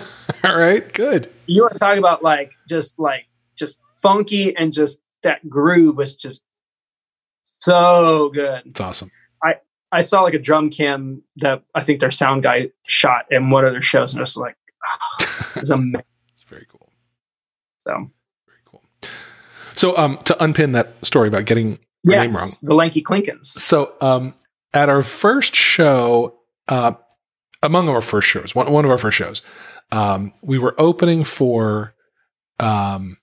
All 0.44 0.58
right. 0.58 0.92
Good. 0.92 1.30
You 1.46 1.62
want 1.62 1.72
to 1.72 1.78
talk 1.78 1.96
about 1.96 2.22
like 2.22 2.52
just 2.68 2.98
like 2.98 3.24
just 3.56 3.80
funky 4.02 4.54
and 4.54 4.74
just 4.74 5.00
that 5.22 5.48
groove 5.48 5.96
was 5.96 6.16
just 6.16 6.44
so 7.42 8.30
good. 8.34 8.62
It's 8.66 8.80
awesome. 8.80 9.10
I 9.42 9.54
I 9.90 10.00
saw 10.00 10.22
like 10.22 10.34
a 10.34 10.38
drum 10.38 10.68
cam 10.68 11.22
that 11.36 11.62
I 11.74 11.82
think 11.82 12.00
their 12.00 12.10
sound 12.10 12.42
guy 12.42 12.68
shot 12.86 13.24
in 13.30 13.48
one 13.48 13.64
of 13.64 13.72
their 13.72 13.80
shows, 13.80 14.12
and 14.12 14.20
I 14.20 14.22
was 14.22 14.36
like, 14.36 14.56
oh, 14.84 15.52
it's 15.56 15.70
amazing. 15.70 16.04
It's 16.32 16.42
very 16.42 16.66
cool. 16.68 16.90
So 17.78 18.10
Very 18.46 18.60
cool. 18.66 18.82
So, 19.74 19.96
um, 19.96 20.18
to 20.24 20.42
unpin 20.42 20.72
that 20.72 20.94
story 21.04 21.28
about 21.28 21.46
getting 21.46 21.66
my 21.68 21.68
name 21.68 21.78
wrong. 21.78 21.93
Yes, 22.04 22.58
the 22.58 22.74
Lanky 22.74 23.02
Clinkins. 23.02 23.46
So, 23.46 23.94
um, 24.00 24.34
at 24.72 24.88
our 24.88 25.02
first 25.02 25.54
show, 25.54 26.38
uh, 26.68 26.92
among 27.62 27.88
our 27.88 28.00
first 28.00 28.28
shows, 28.28 28.54
one, 28.54 28.70
one 28.70 28.84
of 28.84 28.90
our 28.90 28.98
first 28.98 29.16
shows, 29.16 29.42
um, 29.92 30.32
we 30.42 30.58
were 30.58 30.74
opening 30.78 31.24
for, 31.24 31.94
um, 32.60 33.16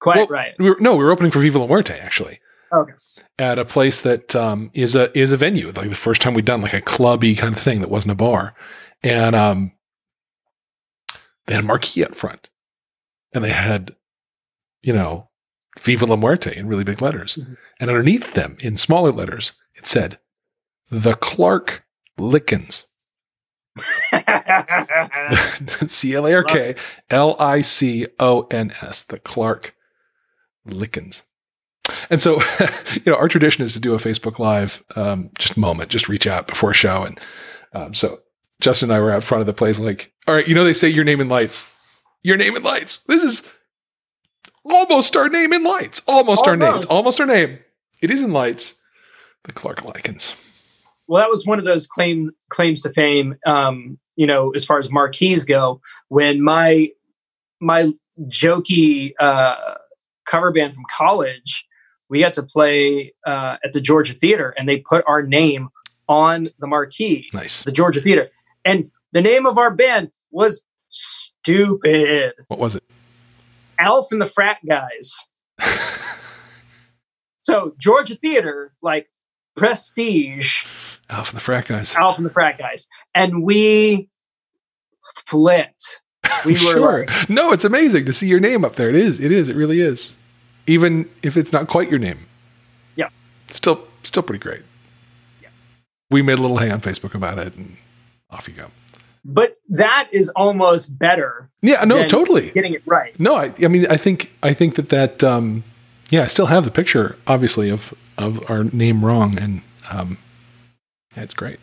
Quite 0.00 0.16
Well, 0.16 0.26
right. 0.28 0.54
we 0.58 0.70
were, 0.70 0.76
no, 0.80 0.96
we 0.96 1.04
were 1.04 1.10
opening 1.10 1.30
for 1.30 1.40
Viva 1.40 1.58
La 1.58 1.66
Muerte 1.66 1.92
actually. 1.98 2.40
Okay. 2.72 2.92
At 3.38 3.58
a 3.58 3.64
place 3.64 4.00
that 4.00 4.34
um, 4.34 4.70
is 4.72 4.96
a 4.96 5.16
is 5.18 5.32
a 5.32 5.36
venue, 5.36 5.72
like 5.72 5.90
the 5.90 5.96
first 5.96 6.22
time 6.22 6.34
we'd 6.34 6.44
done 6.44 6.62
like 6.62 6.72
a 6.72 6.80
clubby 6.80 7.34
kind 7.34 7.54
of 7.54 7.60
thing 7.60 7.80
that 7.80 7.90
wasn't 7.90 8.12
a 8.12 8.14
bar, 8.14 8.54
and 9.02 9.34
um, 9.34 9.72
they 11.46 11.54
had 11.54 11.64
a 11.64 11.66
marquee 11.66 12.04
up 12.04 12.14
front, 12.14 12.50
and 13.32 13.42
they 13.42 13.50
had, 13.50 13.96
you 14.82 14.92
know, 14.92 15.29
Viva 15.80 16.06
La 16.06 16.16
Muerte 16.16 16.54
in 16.56 16.66
really 16.66 16.84
big 16.84 17.00
letters, 17.02 17.36
Mhm. 17.36 17.56
and 17.80 17.90
underneath 17.90 18.34
them 18.34 18.56
in 18.60 18.76
smaller 18.76 19.12
letters 19.12 19.52
it 19.74 19.86
said, 19.86 20.18
"The 20.90 21.14
Clark 21.14 21.84
Lickens." 22.18 22.84
C 25.86 26.14
L 26.14 26.26
A 26.26 26.34
R 26.34 26.44
K 26.44 26.74
L 27.10 27.36
I 27.38 27.60
C 27.62 28.06
O 28.18 28.46
N 28.50 28.72
S, 28.82 29.02
the 29.02 29.18
Clark 29.18 29.74
Lickens. 30.64 31.22
And 32.08 32.20
so, 32.20 32.40
you 32.94 33.02
know, 33.06 33.16
our 33.16 33.28
tradition 33.28 33.64
is 33.64 33.72
to 33.72 33.80
do 33.80 33.94
a 33.94 33.98
Facebook 33.98 34.38
Live 34.38 34.82
um, 34.96 35.30
just 35.38 35.56
moment, 35.56 35.90
just 35.90 36.08
reach 36.08 36.26
out 36.26 36.46
before 36.46 36.70
a 36.70 36.74
show. 36.74 37.02
And 37.04 37.18
um, 37.74 37.94
so 37.94 38.18
Justin 38.60 38.90
and 38.90 38.96
I 38.96 39.00
were 39.00 39.10
out 39.10 39.24
front 39.24 39.40
of 39.40 39.46
the 39.46 39.52
place, 39.54 39.80
like, 39.80 40.12
all 40.28 40.34
right, 40.34 40.46
you 40.46 40.54
know, 40.54 40.64
they 40.64 40.74
say 40.74 40.88
your 40.88 41.04
name 41.04 41.20
in 41.20 41.28
lights. 41.28 41.66
Your 42.22 42.36
name 42.36 42.54
in 42.56 42.62
lights. 42.62 42.98
This 43.08 43.22
is 43.22 43.48
almost 44.64 45.16
our 45.16 45.28
name 45.28 45.52
in 45.52 45.64
lights. 45.64 46.00
Almost, 46.06 46.46
our 46.46 46.56
names. 46.56 46.70
Almost. 46.86 46.90
Almost 46.90 47.20
our 47.20 47.26
name. 47.26 47.58
It 48.02 48.10
is 48.10 48.20
in 48.20 48.32
lights. 48.32 48.74
The 49.44 49.52
Clark 49.52 49.84
Lickens. 49.84 50.34
well, 51.08 51.22
that 51.22 51.30
was 51.30 51.46
one 51.46 51.58
of 51.58 51.64
those 51.64 51.86
claim 51.86 52.30
claims 52.50 52.82
to 52.82 52.90
fame. 52.92 53.36
Um, 53.46 53.98
you 54.16 54.26
know, 54.26 54.50
as 54.50 54.64
far 54.64 54.78
as 54.78 54.90
marquees 54.90 55.44
go, 55.44 55.80
when 56.08 56.42
my 56.42 56.88
my 57.60 57.90
jokey 58.28 59.12
uh, 59.18 59.74
cover 60.26 60.52
band 60.52 60.74
from 60.74 60.84
college, 60.94 61.66
we 62.10 62.20
had 62.20 62.32
to 62.34 62.42
play 62.42 63.14
uh, 63.26 63.56
at 63.64 63.72
the 63.72 63.80
Georgia 63.80 64.12
Theater, 64.12 64.54
and 64.58 64.68
they 64.68 64.76
put 64.76 65.04
our 65.06 65.22
name 65.22 65.70
on 66.06 66.46
the 66.58 66.66
marquee, 66.66 67.28
Nice. 67.32 67.62
the 67.62 67.72
Georgia 67.72 68.00
Theater, 68.00 68.28
and 68.64 68.90
the 69.12 69.22
name 69.22 69.46
of 69.46 69.56
our 69.58 69.70
band 69.70 70.10
was 70.30 70.62
stupid. 70.88 72.34
What 72.48 72.58
was 72.60 72.76
it? 72.76 72.84
Alf 73.80 74.12
and 74.12 74.20
the 74.20 74.26
Frat 74.26 74.58
Guys. 74.66 75.30
So 77.42 77.74
Georgia 77.78 78.14
Theater, 78.14 78.74
like 78.82 79.08
prestige, 79.56 80.66
Alpha 81.08 81.34
the 81.34 81.40
Frat 81.40 81.66
Guys. 81.66 81.96
Alf 81.96 82.16
and 82.18 82.26
the 82.26 82.30
Frat 82.30 82.58
Guys, 82.58 82.86
and 83.14 83.42
we 83.42 84.08
flipped. 85.26 86.02
We 86.44 86.52
were 86.52 86.58
sure. 86.58 87.06
like, 87.06 87.28
no, 87.28 87.52
it's 87.52 87.64
amazing 87.64 88.04
to 88.04 88.12
see 88.12 88.28
your 88.28 88.40
name 88.40 88.64
up 88.64 88.76
there. 88.76 88.88
It 88.88 88.94
is. 88.94 89.20
It 89.20 89.32
is. 89.32 89.48
It 89.48 89.56
really 89.56 89.80
is. 89.80 90.16
Even 90.66 91.10
if 91.22 91.36
it's 91.36 91.52
not 91.52 91.66
quite 91.66 91.90
your 91.90 91.98
name. 91.98 92.26
Yeah. 92.94 93.08
Still, 93.50 93.86
still 94.04 94.22
pretty 94.22 94.38
great. 94.38 94.62
Yeah. 95.42 95.48
We 96.10 96.22
made 96.22 96.38
a 96.38 96.42
little 96.42 96.58
hang 96.58 96.72
on 96.72 96.80
Facebook 96.82 97.14
about 97.14 97.38
it, 97.38 97.54
and 97.56 97.76
off 98.30 98.48
you 98.48 98.54
go. 98.54 98.70
But 99.24 99.58
that 99.68 100.08
is 100.12 100.28
almost 100.30 100.98
better 100.98 101.50
Yeah. 101.62 101.84
No. 101.84 102.06
Totally. 102.06 102.50
getting 102.50 102.74
it 102.74 102.82
right. 102.86 103.18
No. 103.18 103.36
I. 103.36 103.52
I 103.62 103.68
mean, 103.68 103.86
I 103.88 103.96
think. 103.96 104.32
I 104.42 104.54
think 104.54 104.76
that 104.76 104.88
that. 104.90 105.24
Um, 105.24 105.64
Yeah, 106.10 106.22
I 106.22 106.26
still 106.26 106.46
have 106.46 106.64
the 106.64 106.70
picture, 106.70 107.16
obviously, 107.26 107.70
of 107.70 107.94
of 108.18 108.50
our 108.50 108.64
name 108.64 109.04
wrong, 109.04 109.38
and 109.38 109.62
um, 109.90 110.18
it's 111.16 111.34
great. 111.34 111.58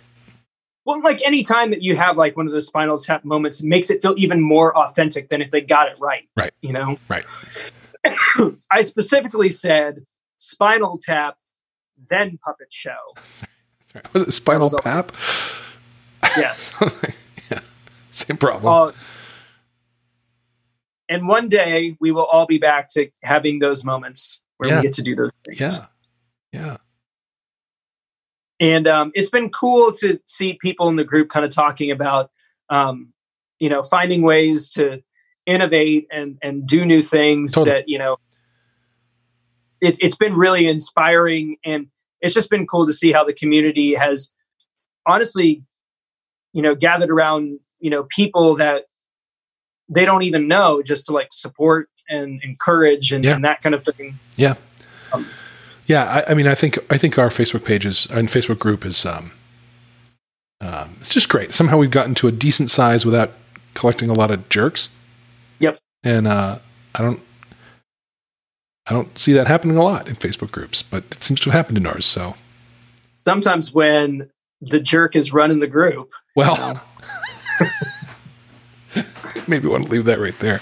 Well, 0.86 1.02
like 1.02 1.22
any 1.26 1.44
time 1.44 1.72
that 1.72 1.82
you 1.82 1.98
have 1.98 2.18
like 2.18 2.38
one 2.38 2.46
of 2.46 2.54
those 2.54 2.68
spinal 2.68 2.98
tap 2.98 3.26
moments, 3.26 3.62
it 3.62 3.68
makes 3.68 3.90
it 3.90 4.02
feel 4.02 4.14
even 4.18 4.40
more 4.40 4.76
authentic 4.78 5.28
than 5.28 5.42
if 5.42 5.52
they 5.52 5.60
got 5.60 5.92
it 5.92 6.00
right. 6.00 6.30
Right. 6.38 6.54
You 6.62 6.72
know? 6.72 6.98
Right. 7.10 7.26
I 8.72 8.80
specifically 8.82 9.50
said 9.50 10.06
spinal 10.38 10.98
tap, 10.98 11.36
then 12.10 12.38
puppet 12.38 12.72
show. 12.72 12.96
Sorry. 13.92 14.04
Was 14.14 14.24
it 14.24 14.32
Spinal 14.32 14.70
was 14.70 14.76
Tap? 14.82 15.12
Yes. 16.38 16.82
same 18.26 18.38
problem. 18.38 18.72
Uh, 18.74 18.92
and 21.10 21.28
one 21.28 21.48
day 21.48 21.96
we 22.00 22.12
will 22.12 22.26
all 22.26 22.46
be 22.46 22.58
back 22.58 22.90
to 22.90 23.10
having 23.24 23.60
those 23.60 23.84
moments 23.84 24.44
where 24.58 24.70
Yeah. 24.70 24.76
we 24.78 24.82
get 24.84 24.94
to 24.94 25.02
do 25.02 25.16
those 25.16 25.32
things. 25.46 25.80
yeah, 25.80 25.86
yeah, 26.52 26.78
and 28.60 28.88
um, 28.88 29.12
it's 29.16 29.30
been 29.30 29.50
cool 29.50 29.92
to 29.94 30.20
see 30.26 30.54
people 30.62 30.90
in 30.90 30.96
the 30.96 31.04
group 31.04 31.30
kind 31.30 31.46
of 31.46 31.52
talking 31.52 31.92
about 31.92 32.32
um, 32.70 33.14
you 33.60 33.70
know 33.70 33.84
finding 33.84 34.22
ways 34.22 34.70
to 34.72 35.02
innovate 35.46 36.08
and 36.12 36.38
and 36.42 36.68
do 36.68 36.86
new 36.86 37.02
things 37.02 37.54
Totally. 37.54 37.74
that 37.78 37.90
you 37.90 37.98
know 37.98 38.18
it, 39.80 39.98
it's 40.02 40.16
been 40.16 40.34
really 40.34 40.68
inspiring 40.68 41.58
and 41.64 41.88
it's 42.20 42.34
just 42.34 42.50
been 42.50 42.66
cool 42.68 42.86
to 42.88 42.94
see 42.94 43.12
how 43.14 43.24
the 43.24 43.32
community 43.34 43.94
has 43.94 44.34
honestly 45.06 45.62
you 46.52 46.62
know 46.62 46.76
gathered 46.76 47.10
around 47.12 47.60
you 47.80 47.90
know 47.90 48.04
people 48.10 48.56
that 48.56 48.86
they 49.90 50.04
don't 50.06 50.24
even 50.24 50.48
know 50.48 50.82
just 50.82 51.06
to 51.06 51.14
like 51.14 51.28
support 51.32 51.90
and 52.10 52.42
encourage 52.44 53.12
and, 53.12 53.24
Yeah. 53.24 53.36
and 53.36 53.46
that 53.46 53.62
kind 53.62 53.74
of 53.76 53.84
thing 53.84 54.20
yeah. 55.86 56.04
I, 56.28 56.32
I 56.32 56.34
mean, 56.34 56.48
I 56.48 56.56
think 56.56 56.78
I 56.90 56.98
think 56.98 57.18
our 57.18 57.30
Facebook 57.30 57.64
pages 57.64 58.08
and 58.12 58.28
Facebook 58.28 58.60
group 58.60 58.86
is 58.86 59.06
um, 59.06 59.32
um, 60.60 60.98
it's 61.00 61.10
just 61.10 61.30
great. 61.30 61.54
Somehow 61.54 61.78
we've 61.78 61.92
gotten 61.92 62.14
to 62.16 62.28
a 62.28 62.32
decent 62.32 62.70
size 62.70 63.06
without 63.06 63.32
collecting 63.74 64.10
a 64.10 64.14
lot 64.14 64.30
of 64.32 64.50
jerks. 64.50 64.90
Yep. 65.60 65.78
And 66.04 66.28
uh, 66.28 66.60
I 66.96 67.02
don't, 67.02 67.22
I 68.86 68.94
don't 68.94 69.18
see 69.18 69.34
that 69.34 69.48
happening 69.48 69.78
a 69.78 69.84
lot 69.84 70.08
in 70.08 70.16
Facebook 70.16 70.52
groups, 70.52 70.82
but 70.84 71.04
it 71.12 71.24
seems 71.24 71.40
to 71.42 71.50
have 71.52 71.58
happened 71.58 71.78
in 71.78 71.86
ours. 71.86 72.06
So, 72.06 72.36
sometimes 73.16 73.74
when 73.74 74.30
the 74.62 74.80
jerk 74.80 75.16
is 75.16 75.32
running 75.32 75.60
the 75.60 75.68
group 75.68 76.12
well, 76.36 76.82
maybe 79.48 79.68
want 79.68 79.86
to 79.86 79.90
leave 79.90 80.06
that 80.06 80.20
right 80.20 80.38
there. 80.40 80.60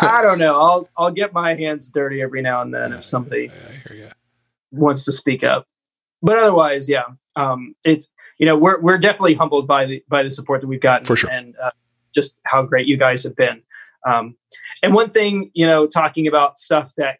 I 0.00 0.22
don't 0.22 0.38
know. 0.38 0.60
I'll 0.60 0.88
I'll 0.96 1.10
get 1.10 1.32
my 1.32 1.54
hands 1.54 1.90
dirty 1.90 2.22
every 2.22 2.42
now 2.42 2.62
and 2.62 2.74
then 2.74 2.92
if 2.92 3.04
somebody 3.04 3.50
hear 3.88 4.12
wants 4.74 5.04
to 5.04 5.12
speak 5.12 5.44
up. 5.44 5.66
But 6.22 6.38
otherwise, 6.38 6.88
yeah, 6.88 7.04
um, 7.36 7.74
it's 7.84 8.10
you 8.38 8.46
know 8.46 8.56
we're 8.56 8.80
we're 8.80 8.98
definitely 8.98 9.34
humbled 9.34 9.66
by 9.66 9.86
the 9.86 10.04
by 10.08 10.22
the 10.22 10.30
support 10.30 10.60
that 10.60 10.66
we've 10.66 10.80
gotten 10.80 11.06
For 11.06 11.16
sure. 11.16 11.30
and 11.30 11.54
uh, 11.62 11.70
just 12.14 12.40
how 12.44 12.62
great 12.62 12.86
you 12.86 12.96
guys 12.96 13.22
have 13.24 13.36
been. 13.36 13.62
Um, 14.06 14.36
and 14.82 14.94
one 14.94 15.10
thing, 15.10 15.50
you 15.54 15.66
know, 15.66 15.86
talking 15.86 16.26
about 16.26 16.58
stuff 16.58 16.92
that 16.96 17.18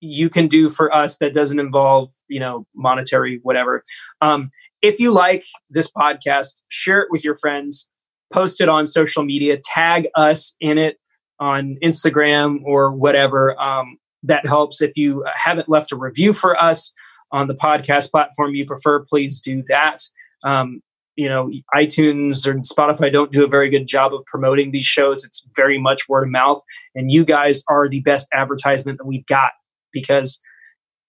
you 0.00 0.28
can 0.28 0.46
do 0.46 0.68
for 0.68 0.94
us 0.94 1.16
that 1.18 1.32
doesn't 1.32 1.58
involve 1.58 2.12
you 2.28 2.40
know 2.40 2.66
monetary 2.74 3.40
whatever. 3.42 3.82
Um, 4.20 4.50
if 4.82 5.00
you 5.00 5.12
like 5.12 5.44
this 5.70 5.90
podcast, 5.90 6.60
share 6.68 7.00
it 7.00 7.08
with 7.10 7.24
your 7.24 7.36
friends, 7.36 7.88
post 8.32 8.60
it 8.60 8.68
on 8.68 8.86
social 8.86 9.24
media, 9.24 9.58
tag 9.62 10.08
us 10.14 10.56
in 10.60 10.78
it 10.78 10.98
on 11.38 11.76
Instagram 11.82 12.60
or 12.64 12.92
whatever. 12.92 13.60
Um, 13.60 13.98
that 14.22 14.46
helps. 14.46 14.82
If 14.82 14.96
you 14.96 15.24
haven't 15.34 15.68
left 15.68 15.92
a 15.92 15.96
review 15.96 16.32
for 16.32 16.60
us 16.60 16.92
on 17.32 17.46
the 17.46 17.54
podcast 17.54 18.10
platform 18.10 18.54
you 18.54 18.64
prefer, 18.64 19.04
please 19.04 19.40
do 19.40 19.62
that. 19.68 19.98
Um, 20.44 20.80
you 21.16 21.28
know, 21.28 21.50
iTunes 21.74 22.46
or 22.46 22.54
Spotify 22.56 23.10
don't 23.10 23.32
do 23.32 23.44
a 23.44 23.48
very 23.48 23.70
good 23.70 23.86
job 23.86 24.12
of 24.12 24.24
promoting 24.26 24.70
these 24.70 24.84
shows. 24.84 25.24
It's 25.24 25.46
very 25.56 25.78
much 25.78 26.08
word 26.08 26.24
of 26.24 26.30
mouth, 26.30 26.60
and 26.94 27.10
you 27.10 27.24
guys 27.24 27.62
are 27.68 27.88
the 27.88 28.00
best 28.00 28.28
advertisement 28.34 28.98
that 28.98 29.06
we've 29.06 29.26
got 29.26 29.52
because 29.92 30.38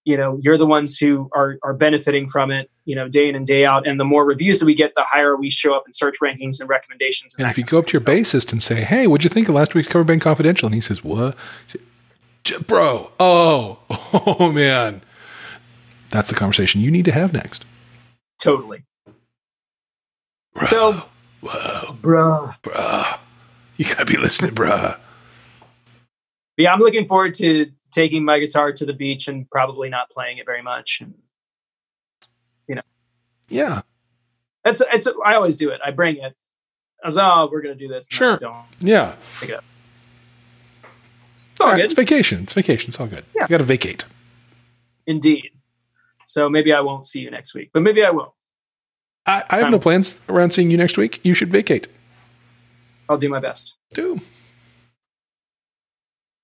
you 0.08 0.16
know 0.16 0.38
you're 0.42 0.56
the 0.56 0.64
ones 0.66 0.98
who 0.98 1.28
are 1.34 1.58
are 1.62 1.74
benefiting 1.74 2.26
from 2.28 2.50
it. 2.50 2.70
You 2.86 2.96
know, 2.96 3.06
day 3.08 3.28
in 3.28 3.34
and 3.36 3.44
day 3.44 3.66
out. 3.66 3.86
And 3.86 4.00
the 4.00 4.04
more 4.04 4.24
reviews 4.24 4.58
that 4.60 4.64
we 4.64 4.74
get, 4.74 4.94
the 4.94 5.04
higher 5.04 5.36
we 5.36 5.50
show 5.50 5.74
up 5.74 5.84
in 5.86 5.92
search 5.92 6.16
rankings 6.22 6.58
and 6.60 6.68
recommendations. 6.70 7.36
And 7.36 7.44
that 7.44 7.50
if 7.50 7.58
you 7.58 7.64
go 7.64 7.78
up 7.78 7.84
to 7.86 7.92
your. 7.92 8.00
Bassist 8.00 8.50
and 8.50 8.62
say, 8.62 8.80
"Hey, 8.80 9.06
what'd 9.06 9.22
you 9.24 9.28
think 9.28 9.50
of 9.50 9.54
last 9.54 9.74
week's 9.74 9.86
Cover 9.88 10.04
Band 10.04 10.22
Confidential?" 10.22 10.66
and 10.66 10.74
he 10.74 10.80
says, 10.80 11.04
"What?" 11.04 11.36
You 11.74 11.80
say, 12.46 12.58
Bro, 12.66 13.12
oh, 13.20 13.78
oh 13.90 14.50
man, 14.50 15.02
that's 16.08 16.30
the 16.30 16.34
conversation 16.34 16.80
you 16.80 16.90
need 16.90 17.04
to 17.04 17.12
have 17.12 17.34
next. 17.34 17.66
totally, 18.40 18.84
Bruh, 20.56 20.70
So- 20.70 21.02
whoa, 21.42 21.96
bruh. 22.00 22.54
bruh, 22.62 23.18
you 23.76 23.84
gotta 23.84 24.06
be 24.06 24.16
listening, 24.16 24.54
bro 24.54 24.94
yeah, 26.58 26.72
I'm 26.72 26.80
looking 26.80 27.06
forward 27.06 27.34
to 27.34 27.70
taking 27.90 28.24
my 28.24 28.38
guitar 28.38 28.72
to 28.72 28.86
the 28.86 28.92
beach 28.92 29.28
and 29.28 29.48
probably 29.50 29.88
not 29.88 30.10
playing 30.10 30.38
it 30.38 30.46
very 30.46 30.62
much. 30.62 31.00
And 31.00 31.14
you 32.66 32.74
know. 32.74 32.82
Yeah, 33.48 33.82
It's 34.64 34.82
it's 34.92 35.08
I 35.24 35.34
always 35.34 35.56
do 35.56 35.70
it. 35.70 35.80
I 35.84 35.90
bring 35.90 36.16
it. 36.16 36.34
I 37.02 37.06
was 37.06 37.18
oh 37.18 37.48
we're 37.50 37.62
gonna 37.62 37.74
do 37.74 37.88
this. 37.88 38.08
No, 38.12 38.16
Sure. 38.16 38.32
I 38.34 38.36
don't. 38.36 38.64
yeah. 38.80 39.16
It's 39.42 39.52
all 41.60 41.72
It's 41.72 41.94
good. 41.94 42.06
vacation. 42.06 42.42
It's 42.44 42.52
vacation. 42.52 42.90
It's 42.90 43.00
all 43.00 43.06
good. 43.06 43.24
Yeah. 43.34 43.42
You 43.42 43.48
gotta 43.48 43.64
vacate. 43.64 44.04
Indeed. 45.06 45.50
So 46.26 46.48
maybe 46.50 46.72
I 46.74 46.80
won't 46.80 47.06
see 47.06 47.20
you 47.20 47.30
next 47.30 47.54
week, 47.54 47.70
but 47.72 47.82
maybe 47.82 48.04
I 48.04 48.10
will. 48.10 48.34
I, 49.26 49.44
I 49.48 49.58
have 49.60 49.70
no 49.70 49.78
plans 49.78 50.20
around 50.28 50.52
seeing 50.52 50.70
you 50.70 50.76
next 50.76 50.98
week. 50.98 51.20
You 51.22 51.32
should 51.34 51.50
vacate. 51.50 51.86
I'll 53.08 53.16
do 53.18 53.28
my 53.30 53.40
best. 53.40 53.76
Do 53.94 54.20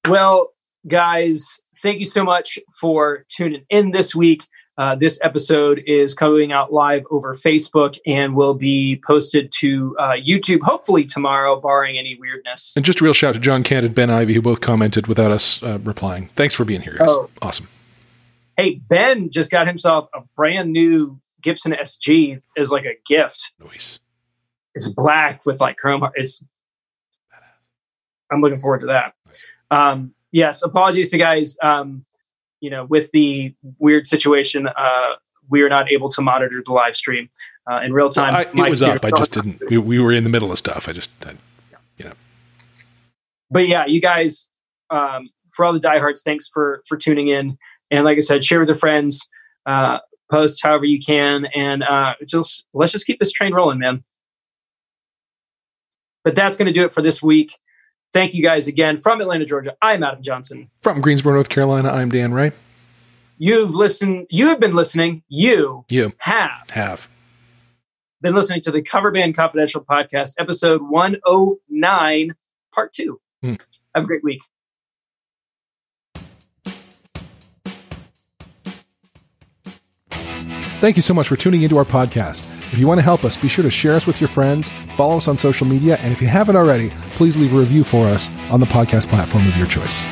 Well, 0.08 0.53
guys, 0.86 1.60
thank 1.82 1.98
you 1.98 2.04
so 2.04 2.24
much 2.24 2.58
for 2.80 3.24
tuning 3.28 3.64
in 3.70 3.90
this 3.92 4.14
week. 4.14 4.44
Uh, 4.76 4.94
this 4.96 5.20
episode 5.22 5.80
is 5.86 6.14
coming 6.14 6.50
out 6.50 6.72
live 6.72 7.04
over 7.10 7.32
Facebook 7.32 7.96
and 8.06 8.34
will 8.34 8.54
be 8.54 9.00
posted 9.06 9.52
to 9.52 9.96
uh, 10.00 10.12
YouTube 10.12 10.60
hopefully 10.62 11.04
tomorrow, 11.04 11.60
barring 11.60 11.96
any 11.96 12.16
weirdness. 12.18 12.72
and 12.74 12.84
just 12.84 13.00
a 13.00 13.04
real 13.04 13.12
shout 13.12 13.30
out 13.30 13.34
to 13.34 13.40
John 13.40 13.62
Kent 13.62 13.86
and 13.86 13.94
Ben 13.94 14.10
Ivy 14.10 14.34
who 14.34 14.42
both 14.42 14.60
commented 14.60 15.06
without 15.06 15.30
us 15.30 15.62
uh, 15.62 15.78
replying. 15.78 16.28
Thanks 16.34 16.54
for 16.54 16.64
being 16.64 16.80
here, 16.80 16.94
guys. 16.98 17.08
Oh. 17.08 17.30
Awesome. 17.40 17.68
Hey, 18.56 18.80
Ben 18.88 19.30
just 19.30 19.50
got 19.50 19.68
himself 19.68 20.08
a 20.12 20.22
brand 20.36 20.72
new 20.72 21.20
Gibson 21.40 21.72
SG 21.72 22.40
as 22.56 22.72
like 22.72 22.84
a 22.84 22.94
gift. 23.06 23.52
Noise. 23.60 24.00
It's 24.74 24.88
black 24.88 25.46
with 25.46 25.60
like 25.60 25.76
chrome. 25.76 26.04
It's. 26.14 26.42
I'm 28.32 28.40
looking 28.40 28.58
forward 28.58 28.80
to 28.80 28.86
that. 28.86 29.14
Um, 29.70 30.14
yes, 30.34 30.62
apologies 30.62 31.10
to 31.10 31.18
guys. 31.18 31.56
Um, 31.62 32.04
you 32.60 32.68
know, 32.68 32.84
with 32.84 33.10
the 33.12 33.54
weird 33.78 34.06
situation, 34.06 34.66
uh, 34.66 35.12
we 35.48 35.62
are 35.62 35.68
not 35.68 35.90
able 35.90 36.08
to 36.10 36.22
monitor 36.22 36.62
the 36.64 36.72
live 36.72 36.96
stream 36.96 37.28
uh, 37.70 37.80
in 37.82 37.92
real 37.92 38.08
time. 38.08 38.34
I, 38.34 38.42
it 38.42 38.70
was 38.70 38.82
up. 38.82 39.04
I 39.04 39.10
just 39.10 39.32
didn't. 39.32 39.62
We, 39.70 39.78
we 39.78 39.98
were 39.98 40.12
in 40.12 40.24
the 40.24 40.30
middle 40.30 40.50
of 40.50 40.58
stuff. 40.58 40.88
I 40.88 40.92
just. 40.92 41.10
I, 41.24 41.34
But 43.50 43.68
yeah, 43.68 43.86
you 43.86 44.00
guys, 44.00 44.48
um, 44.90 45.24
for 45.52 45.64
all 45.64 45.72
the 45.72 45.80
diehards, 45.80 46.22
thanks 46.22 46.48
for 46.48 46.82
for 46.86 46.96
tuning 46.96 47.28
in. 47.28 47.56
And 47.90 48.04
like 48.04 48.16
I 48.16 48.20
said, 48.20 48.44
share 48.44 48.60
with 48.60 48.68
your 48.68 48.76
friends. 48.76 49.28
Uh, 49.66 49.98
post 50.30 50.62
however 50.62 50.84
you 50.84 50.98
can, 50.98 51.46
and 51.54 51.82
uh, 51.84 52.14
just 52.26 52.66
let's 52.74 52.92
just 52.92 53.06
keep 53.06 53.18
this 53.18 53.30
train 53.30 53.54
rolling, 53.54 53.78
man. 53.78 54.02
But 56.24 56.34
that's 56.34 56.56
going 56.56 56.66
to 56.66 56.72
do 56.72 56.84
it 56.84 56.92
for 56.92 57.02
this 57.02 57.22
week. 57.22 57.56
Thank 58.14 58.32
you 58.32 58.42
guys 58.42 58.66
again 58.68 58.96
from 58.96 59.20
Atlanta, 59.20 59.44
Georgia. 59.44 59.74
I'm 59.82 60.02
Adam 60.04 60.22
Johnson. 60.22 60.70
from 60.82 61.00
Greensboro, 61.00 61.34
North 61.34 61.48
Carolina. 61.48 61.90
I'm 61.90 62.10
Dan 62.10 62.32
Ray. 62.32 62.52
You've 63.38 63.74
listened. 63.74 64.28
You 64.30 64.46
have 64.48 64.60
been 64.60 64.72
listening. 64.74 65.24
You 65.28 65.84
You 65.90 66.12
have 66.18 66.70
have. 66.70 67.08
been 68.22 68.34
listening 68.36 68.60
to 68.62 68.70
the 68.70 68.80
Cover 68.82 69.10
Band 69.10 69.36
Confidential 69.36 69.84
podcast, 69.84 70.34
episode 70.38 70.80
109, 70.88 72.30
part 72.72 72.92
two. 72.92 73.20
Hmm. 73.42 73.54
Have 73.96 74.04
a 74.04 74.06
great 74.06 74.22
week. 74.22 74.42
Thank 80.80 80.96
you 80.96 81.02
so 81.02 81.14
much 81.14 81.28
for 81.28 81.36
tuning 81.36 81.62
into 81.62 81.78
our 81.78 81.84
podcast. 81.84 82.44
If 82.72 82.78
you 82.78 82.86
want 82.86 82.98
to 82.98 83.02
help 83.02 83.24
us, 83.24 83.36
be 83.36 83.48
sure 83.48 83.62
to 83.62 83.70
share 83.70 83.94
us 83.94 84.06
with 84.06 84.20
your 84.20 84.28
friends, 84.28 84.68
follow 84.96 85.16
us 85.16 85.28
on 85.28 85.38
social 85.38 85.66
media, 85.66 85.96
and 85.98 86.12
if 86.12 86.20
you 86.20 86.28
haven't 86.28 86.56
already, 86.56 86.90
please 87.12 87.36
leave 87.36 87.54
a 87.54 87.58
review 87.58 87.84
for 87.84 88.06
us 88.06 88.28
on 88.50 88.60
the 88.60 88.66
podcast 88.66 89.08
platform 89.08 89.46
of 89.46 89.56
your 89.56 89.66
choice. 89.66 90.02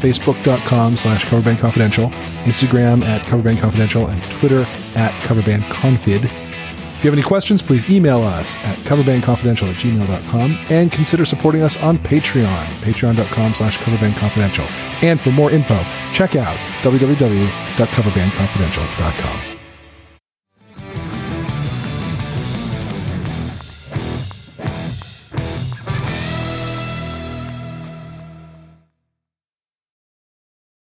Facebook.com 0.00 0.96
slash 0.96 1.24
Coverband 1.26 1.58
Confidential, 1.58 2.10
Instagram 2.44 3.02
at 3.04 3.22
Coverband 3.26 3.60
Confidential, 3.60 4.06
and 4.08 4.20
Twitter 4.32 4.62
at 4.94 5.12
Coverband 5.22 5.62
Confid. 5.64 6.24
If 6.24 7.04
you 7.04 7.10
have 7.10 7.18
any 7.18 7.22
questions, 7.22 7.60
please 7.60 7.90
email 7.90 8.22
us 8.22 8.56
at 8.58 8.76
coverbandconfidential 8.78 9.68
at 9.68 9.74
gmail.com 9.76 10.58
and 10.70 10.90
consider 10.90 11.26
supporting 11.26 11.60
us 11.60 11.76
on 11.82 11.98
Patreon, 11.98 12.66
patreon.com 12.80 13.54
slash 13.54 13.76
coverbandconfidential. 13.78 14.66
And 15.02 15.20
for 15.20 15.30
more 15.30 15.50
info, 15.50 15.78
check 16.14 16.36
out 16.36 16.56
www.coverbandconfidential.com. 16.82 19.55